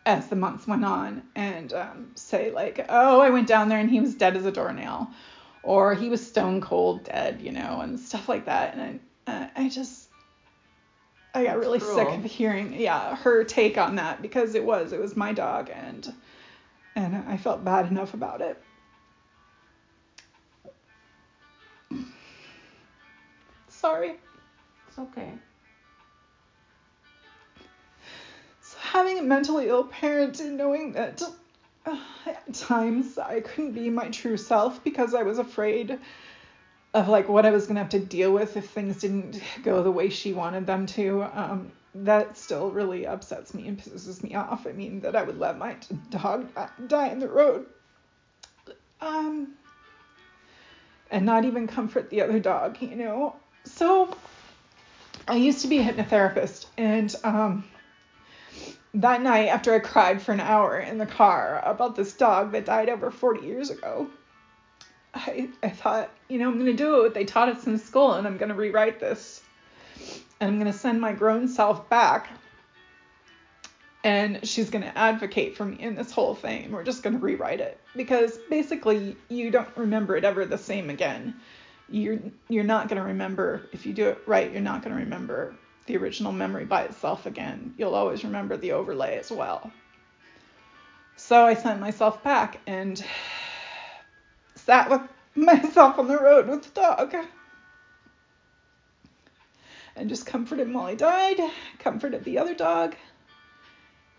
[0.05, 3.89] as the months went on and um, say like, oh, I went down there and
[3.89, 5.09] he was dead as a doornail,
[5.63, 8.75] or he was stone cold dead, you know, and stuff like that.
[8.75, 10.09] And I, uh, I just,
[11.35, 15.01] I got really sick of hearing, yeah, her take on that because it was, it
[15.01, 16.13] was my dog and,
[16.97, 18.61] and I felt bad enough about it.
[23.69, 24.17] Sorry.
[24.89, 25.33] It's okay.
[28.61, 31.23] So having a mentally ill parent and knowing that
[31.87, 31.97] uh,
[32.27, 35.99] at times I couldn't be my true self because I was afraid
[36.93, 39.91] of like what I was gonna have to deal with if things didn't go the
[39.91, 41.23] way she wanted them to.
[41.33, 44.67] Um, that still really upsets me and pisses me off.
[44.67, 45.77] I mean that I would let my
[46.11, 46.49] dog
[46.87, 47.67] die in the road.
[49.01, 49.55] Um,
[51.11, 53.37] and not even comfort the other dog, you know.
[53.65, 54.15] So
[55.27, 57.65] I used to be a hypnotherapist and um
[58.95, 62.65] that night after I cried for an hour in the car about this dog that
[62.65, 64.11] died over 40 years ago,
[65.15, 68.15] I, I thought, you know, I'm going to do what they taught us in school
[68.15, 69.43] and I'm going to rewrite this.
[70.41, 72.29] And I'm going to send my grown self back.
[74.03, 76.71] And she's going to advocate for me in this whole thing.
[76.71, 80.89] We're just going to rewrite it because basically you don't remember it ever the same
[80.89, 81.35] again.
[81.91, 82.19] You're
[82.49, 84.51] you're not going to remember if you do it right.
[84.51, 85.55] You're not going to remember
[85.85, 87.75] the original memory by itself again.
[87.77, 89.71] You'll always remember the overlay as well.
[91.17, 93.05] So I sent myself back and
[94.65, 95.03] sat with
[95.35, 97.15] myself on the road with the dog.
[99.97, 101.39] And just comforted him while he died,
[101.79, 102.95] comforted the other dog,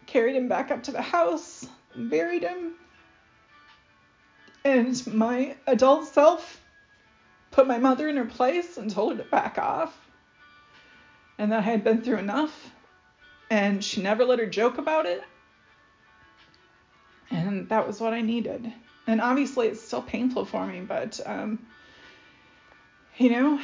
[0.05, 1.65] carried him back up to the house,
[1.95, 2.73] buried him.
[4.63, 6.61] And my adult self
[7.49, 9.97] put my mother in her place and told her to back off
[11.41, 12.71] and that I had been through enough.
[13.49, 15.23] And she never let her joke about it.
[17.31, 18.71] And that was what I needed.
[19.07, 21.59] And obviously, it's still painful for me, but, um,
[23.17, 23.59] you know,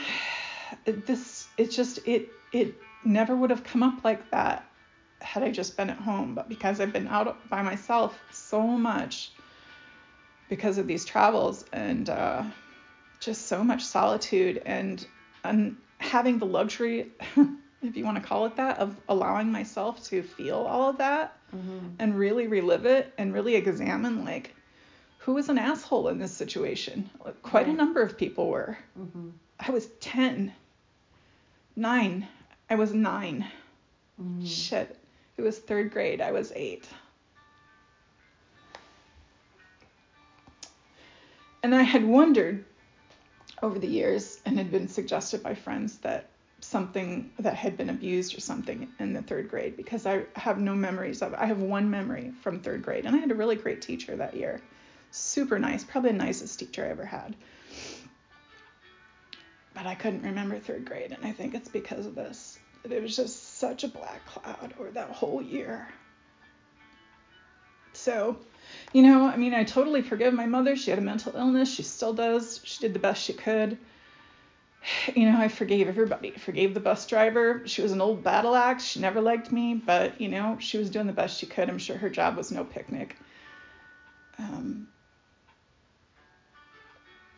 [0.86, 4.70] this, it's just, it, it never would have come up like that
[5.22, 6.36] had I just been at home.
[6.36, 9.32] But because I've been out by myself so much
[10.50, 12.44] because of these travels and uh,
[13.20, 15.06] just so much solitude and
[15.44, 17.12] un- having the luxury,
[17.82, 21.34] if you want to call it that, of allowing myself to feel all of that
[21.56, 21.96] Mhm.
[22.00, 24.54] and really relive it and really examine like
[25.28, 27.10] who was an asshole in this situation.
[27.42, 28.78] Quite a number of people were.
[28.98, 29.34] Mhm.
[29.60, 30.54] I was 10,
[31.76, 32.26] 9.
[32.70, 33.46] I was 9.
[34.22, 34.48] Mhm.
[34.48, 34.96] Shit.
[35.36, 36.22] It was third grade.
[36.22, 36.88] I was 8.
[41.62, 42.64] And I had wondered
[43.62, 46.30] over the years and had been suggested by friends that
[46.62, 50.74] something that had been abused or something in the third grade because I have no
[50.74, 51.40] memories of it.
[51.40, 54.34] I have one memory from third grade and I had a really great teacher that
[54.34, 54.62] year.
[55.18, 57.36] Super nice, probably the nicest teacher I ever had.
[59.74, 62.60] But I couldn't remember third grade and I think it's because of this.
[62.84, 65.88] It was just such a black cloud over that whole year.
[67.94, 68.38] So,
[68.94, 70.76] you know, I mean, I totally forgive my mother.
[70.76, 71.74] She had a mental illness.
[71.74, 72.62] She still does.
[72.64, 73.78] She did the best she could.
[75.16, 76.34] You know, I forgave everybody.
[76.34, 77.64] I forgave the bus driver.
[77.66, 78.84] She was an old battle axe.
[78.86, 81.70] She never liked me, but, you know, she was doing the best she could.
[81.70, 83.18] I'm sure her job was no picnic.
[84.40, 84.88] Um,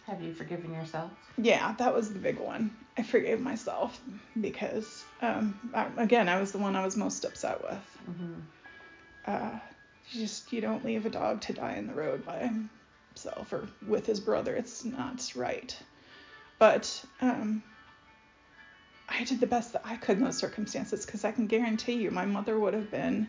[0.10, 1.12] Have you forgiven yourself?
[1.38, 2.76] yeah, that was the big one.
[2.98, 4.00] I forgave myself
[4.42, 7.98] because, um, I, again, I was the one I was most upset with.
[8.10, 8.42] Mhm.
[9.26, 9.60] uh,
[10.12, 13.68] you just you don't leave a dog to die in the road by himself or
[13.88, 14.56] with his brother.
[14.56, 15.78] It's not right.
[16.58, 17.62] But um,
[19.08, 22.10] I did the best that I could in those circumstances because I can guarantee you
[22.12, 23.28] my mother would have been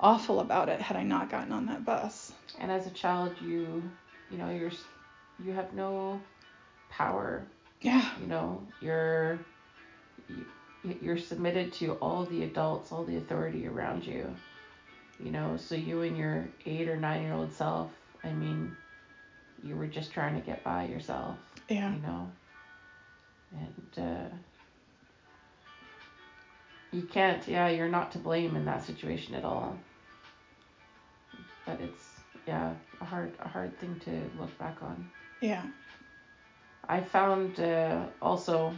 [0.00, 2.32] awful about it had I not gotten on that bus.
[2.58, 3.82] And as a child, you,
[4.30, 4.72] you know, you're,
[5.44, 6.20] you have no
[6.90, 7.44] power.
[7.80, 8.08] Yeah.
[8.20, 9.38] You know, you're,
[10.28, 14.34] you, you're submitted to all the adults, all the authority around you.
[15.22, 17.90] You know, so you and your eight or nine year old self,
[18.22, 18.76] I mean,
[19.62, 21.36] you were just trying to get by yourself.
[21.68, 21.92] Yeah.
[21.94, 22.30] you know
[23.52, 24.36] and uh,
[26.92, 29.76] you can't yeah you're not to blame in that situation at all
[31.64, 32.04] but it's
[32.46, 34.10] yeah a hard a hard thing to
[34.40, 35.10] look back on
[35.40, 35.62] Yeah.
[36.88, 38.72] i found uh, also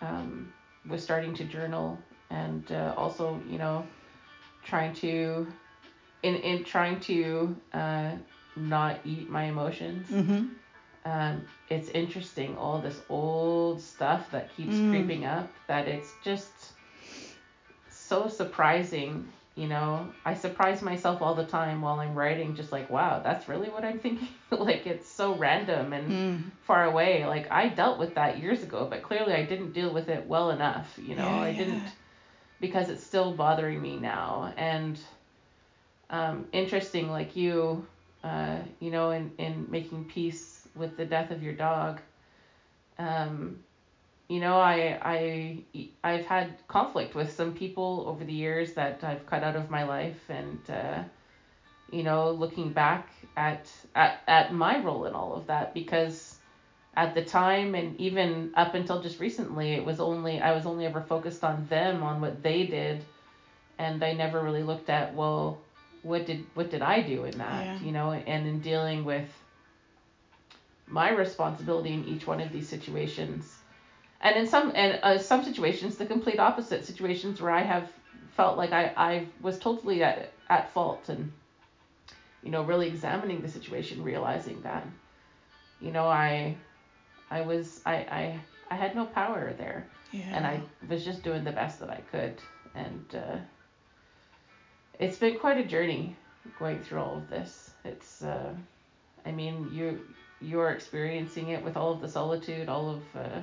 [0.00, 0.52] um,
[0.86, 1.98] with starting to journal
[2.30, 3.86] and uh, also you know
[4.62, 5.46] trying to
[6.22, 8.10] in in trying to uh,
[8.56, 10.44] not eat my emotions Mm-hmm.
[11.04, 14.90] um, it's interesting all this old stuff that keeps Mm.
[14.90, 16.72] creeping up that it's just
[17.88, 20.14] so surprising you know?
[20.24, 23.84] I surprise myself all the time while i'm writing just like wow that's really what
[23.84, 24.28] i'm thinking.
[24.50, 26.50] Like it's so random and Mm.
[26.62, 27.24] far away.
[27.26, 30.50] Like i dealt with that years ago but clearly i didn't deal with it well
[30.50, 31.22] enough you know?
[31.22, 31.58] Yeah, i yeah.
[31.58, 31.82] didn't
[32.60, 34.52] because it's still bothering me now.
[34.56, 35.00] And
[36.10, 37.86] um, interesting like you
[38.22, 42.00] uh, you know in, in making peace with the death of your dog
[42.98, 43.58] um,
[44.32, 44.76] you know I,
[45.16, 45.16] I
[46.10, 46.46] i've had
[46.76, 50.60] conflict with some people over the years that i've cut out of my life and
[50.70, 50.98] uh,
[51.96, 53.04] you know looking back
[53.36, 53.64] at,
[53.94, 56.16] at at my role in all of that because
[57.02, 60.86] at the time and even up until just recently it was only i was only
[60.86, 63.04] ever focused on them on what they did
[63.78, 65.58] and i never really looked at well
[66.02, 67.78] what did what did i do in that Yeah.
[67.86, 69.28] you know and in dealing with
[70.86, 73.58] my responsibility in each one of these situations
[74.22, 77.88] and in some and uh, some situations the complete opposite situations where i have
[78.36, 81.32] felt like i i was totally at, at fault and
[82.42, 84.86] you know really examining the situation realizing that
[85.80, 86.56] you know i
[87.30, 88.40] i was i i
[88.70, 90.36] i had no power there Yeah.
[90.36, 92.34] and I was just doing the best that I could.
[92.74, 93.36] And uh,
[94.98, 96.16] it's been quite a journey
[96.58, 97.70] going through all of this.
[97.84, 98.52] It's, uh,
[99.26, 99.86] I mean, you
[100.40, 103.40] you're experiencing it with all of the solitude, all of, uh,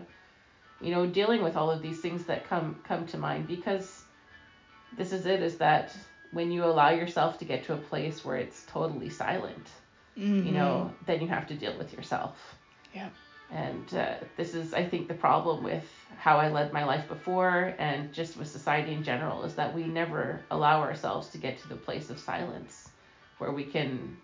[0.81, 4.03] you know, dealing with all of these things that come come to mind because
[4.97, 5.41] this is it.
[5.41, 5.95] Is that
[6.31, 9.67] when you allow yourself to get to a place where it's totally silent,
[10.17, 10.45] Mhm.
[10.45, 12.55] you know, then you have to deal with yourself.
[12.93, 13.09] Yeah.
[13.51, 15.83] And uh, this is, I think, the problem with
[16.19, 19.85] how I led my life before and just with society in general is that we
[19.85, 22.89] never allow ourselves to get to the place of silence
[23.39, 24.17] where we can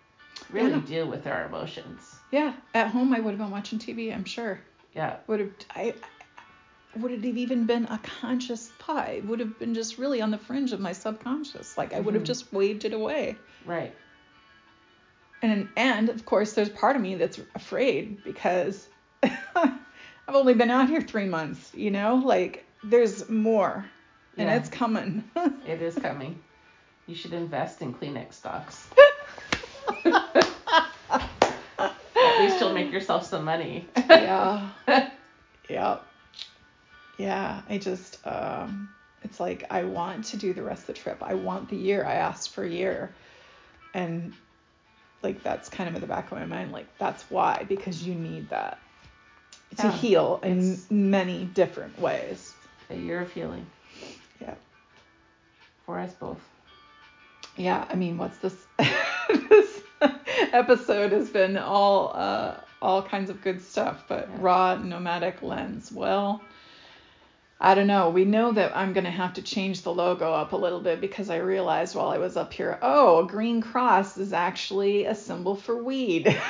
[0.50, 0.80] really Yeah.
[0.86, 2.20] deal with our emotions.
[2.30, 2.52] Yeah.
[2.72, 4.12] At home, I would have been watching TV.
[4.14, 4.60] I'm sure.
[4.94, 5.16] Yeah.
[5.26, 5.94] would have I
[7.00, 9.08] would it have even been a conscious thought?
[9.10, 11.76] It would have been just really on the fringe of my subconscious.
[11.78, 12.26] Like I would have Mhm.
[12.26, 13.36] just waved it away.
[13.64, 13.94] Right.
[15.42, 18.88] And and of course there's part of me that's afraid because
[19.22, 22.16] I've only been out here three months, you know?
[22.16, 23.84] Like there's more.
[24.38, 24.56] And Yeah.
[24.56, 25.24] it's coming.
[25.66, 26.42] It is coming.
[27.06, 28.88] You should invest in Kleenex stocks.
[31.78, 33.88] At least you'll make yourself some money.
[34.08, 34.70] yeah.
[35.68, 35.98] Yeah.
[37.16, 38.88] Yeah, I just um
[39.22, 41.18] it's like I want to do the rest of the trip.
[41.22, 42.04] I want the year.
[42.04, 43.14] I asked for a year.
[43.94, 44.34] And
[45.22, 48.14] like that's kind of in the back of my mind like that's why because you
[48.14, 48.78] need that
[49.78, 52.54] to Yeah, heal in many different ways.
[52.90, 53.66] A year of healing
[54.40, 54.54] Yeah.
[55.84, 56.40] for us both.
[57.56, 58.66] Yeah, I mean, what's this
[59.28, 59.80] this
[60.52, 64.36] episode has been all uh all kinds of good stuff, but Yeah.
[64.40, 65.90] raw nomadic lens.
[65.90, 66.42] Well,
[67.58, 68.10] I don't know.
[68.10, 71.00] We know that I'm going to have to change the logo up a little bit
[71.00, 75.14] because I realized while I was up here, oh, a green cross is actually a
[75.14, 76.38] symbol for weed.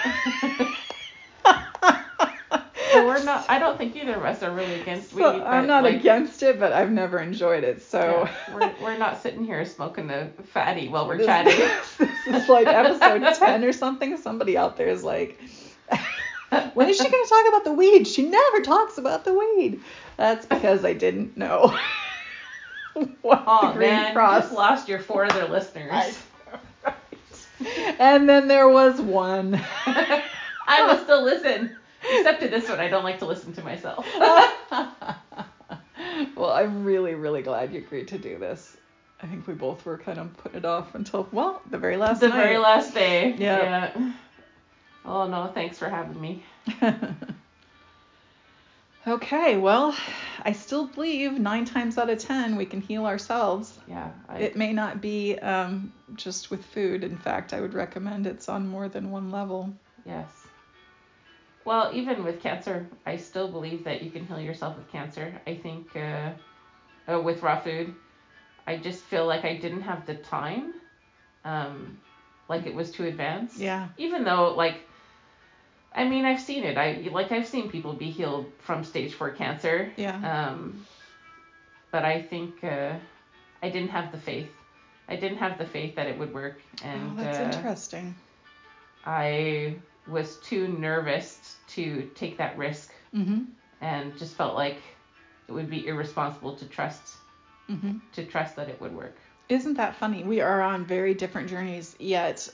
[2.96, 3.44] So we're not.
[3.50, 5.24] I don't think either of us are really against weed.
[5.24, 7.82] I'm not like, against it, but I've never enjoyed it.
[7.82, 11.58] So yeah, we're, we're not sitting here smoking the fatty while we're this, chatting.
[11.98, 14.16] this is like episode 10 or something.
[14.16, 15.38] Somebody out there is like,
[16.74, 18.06] when is she going to talk about the weed?
[18.06, 19.80] She never talks about the weed.
[20.16, 21.76] That's because I didn't know
[23.22, 24.42] what Oh the Green man, you Cross.
[24.44, 25.90] just lost your four other listeners.
[25.92, 26.14] I
[26.84, 26.94] right.
[27.98, 29.54] And then there was one.
[29.86, 31.74] I will still listen.
[32.08, 34.06] Except to this one, I don't like to listen to myself.
[36.36, 38.76] well, I'm really, really glad you agreed to do this.
[39.22, 42.20] I think we both were kind of putting it off until, well, the very last
[42.20, 42.36] the night.
[42.36, 43.34] very last day.
[43.38, 43.90] Yeah.
[43.96, 44.12] Yeah.
[45.06, 46.42] Oh no, thanks for having me.
[49.06, 49.96] okay, well,
[50.42, 53.78] I still believe nine times out of ten we can heal ourselves.
[53.88, 54.10] Yeah.
[54.28, 57.04] I, It may not be um, just with food.
[57.04, 59.70] In fact, I would recommend it's on more than one level.
[60.04, 60.26] yes.
[61.64, 65.34] Well, even with cancer, I still believe that you can heal yourself with cancer.
[65.48, 66.30] I think uh,
[67.12, 67.92] uh, with raw food,
[68.68, 70.74] I just feel like I didn't have the time.
[71.44, 71.98] Um,
[72.48, 73.58] like it was too advanced.
[73.58, 73.88] Yeah.
[73.98, 74.85] even though like
[75.96, 76.76] I mean I've seen it.
[76.76, 79.90] I like I've seen people be healed from stage four cancer.
[79.96, 80.16] Yeah.
[80.50, 80.84] Um
[81.90, 82.92] but I think uh
[83.62, 84.50] I didn't have the faith.
[85.08, 88.14] I didn't have the faith that it would work and oh, that's uh, interesting.
[89.04, 89.76] I
[90.08, 93.44] was too nervous to take that risk Mm-hmm.
[93.80, 94.78] and just felt like
[95.48, 97.14] it would be irresponsible to trust
[97.70, 97.98] Mm-hmm.
[98.12, 99.16] to trust that it would work.
[99.48, 100.22] Isn't that funny?
[100.22, 102.48] We are on very different journeys, yet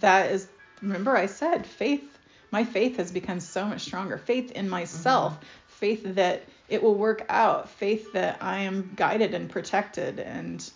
[0.00, 0.48] that is.
[0.82, 2.15] Remember, I said faith.
[2.50, 4.18] My faith has become so much stronger.
[4.18, 5.38] Faith in myself.
[5.66, 7.68] Faith that it will work out.
[7.70, 10.68] Faith that I am guided and protected, and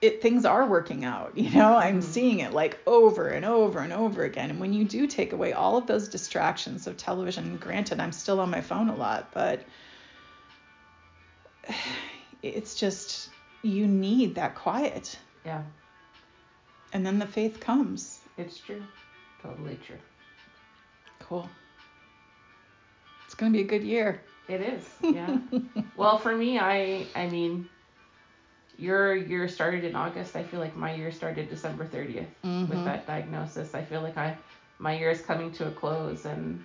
[0.00, 1.36] it things are working out.
[1.36, 2.04] You know, I'm Mhm.
[2.04, 4.50] seeing it like over and over and over again.
[4.50, 8.38] And when you do take away all of those distractions of television, granted, I'm still
[8.40, 9.64] on my phone a lot, but
[12.42, 13.30] it's just
[13.62, 15.62] you need that quiet Yeah,
[16.92, 18.82] and then the faith comes it's true.
[19.42, 19.96] Totally true.
[21.28, 21.48] Cool
[23.26, 24.84] it's going to be a good year It is.
[25.02, 25.38] Yeah.
[25.96, 27.68] Well, for me, I I mean,
[28.76, 30.36] your year started in August.
[30.36, 32.68] I feel like my year started December 30th Mhm.
[32.68, 33.74] with that diagnosis.
[33.74, 34.36] I feel like I
[34.78, 36.64] my year is coming to a close, and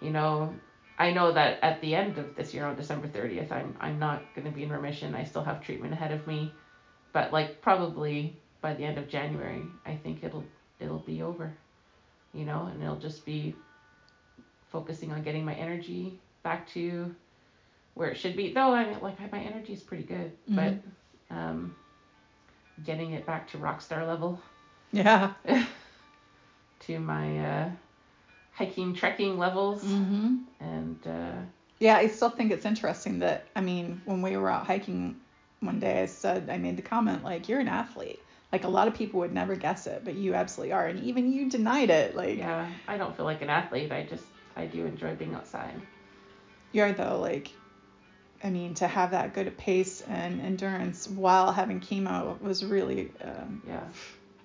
[0.00, 0.54] you know,
[0.98, 4.22] I know that at the end of this year on December 30th, I'm I'm not
[4.34, 5.14] going to be in remission.
[5.14, 6.52] I still have treatment ahead of me,
[7.12, 10.44] but like probably by the end of January, I think it'll
[10.80, 11.52] it'll be over.
[12.32, 13.54] You know, and it'll just be
[14.68, 17.14] focusing on getting my energy back to
[17.94, 18.52] where it should be.
[18.52, 20.74] Though I mean, like my energy is pretty good, but
[21.30, 21.74] um,
[22.84, 24.40] getting it back to rock star level
[24.92, 25.32] yeah
[26.80, 27.70] to my uh,
[28.52, 30.36] hiking trekking levels mm-hmm.
[30.60, 31.40] and uh,
[31.78, 35.16] yeah i still think it's interesting that i mean when we were out hiking
[35.60, 38.20] one day i said i made the comment like you're an athlete
[38.52, 41.32] like a lot of people would never guess it but you absolutely are and even
[41.32, 44.24] you denied it like yeah i don't feel like an athlete i just
[44.56, 45.80] i do enjoy being outside.
[46.72, 47.50] You're though like
[48.44, 53.62] i mean to have that good pace and endurance while having chemo was really um,
[53.66, 53.82] yeah.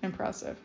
[0.02, 0.58] impressive.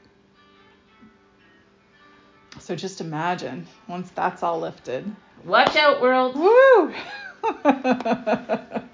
[2.60, 5.16] So just imagine once that's all lifted.
[5.46, 6.36] Watch out world!
[6.36, 6.94] Woo!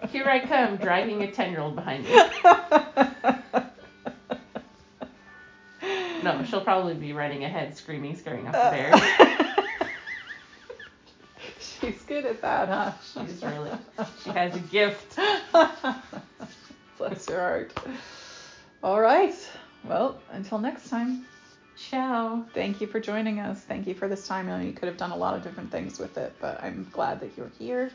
[0.09, 2.17] Here i come dragging a 10 year old behind me
[6.33, 6.45] no mm.
[6.45, 8.71] she'll probably be running ahead screaming scaring off the uh.
[8.71, 9.01] bears
[11.59, 12.91] She's good at that, huh?
[13.13, 13.71] she's really
[14.23, 15.19] she has a gift
[16.97, 17.73] Bless your heart.
[18.83, 19.35] All right.
[19.83, 21.25] Well, until next time,
[21.77, 23.61] ciao thank you for joining us.
[23.61, 24.49] Thank you for this time.
[24.49, 26.87] I know you could have done a lot of different things with it, but I'm
[26.91, 27.91] glad that you're here.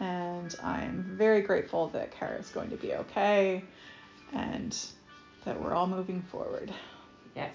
[0.00, 3.64] And I'm very grateful that Kara is going to be okay
[4.34, 4.76] and
[5.44, 6.70] that we're all moving forward.
[7.38, 7.54] Yes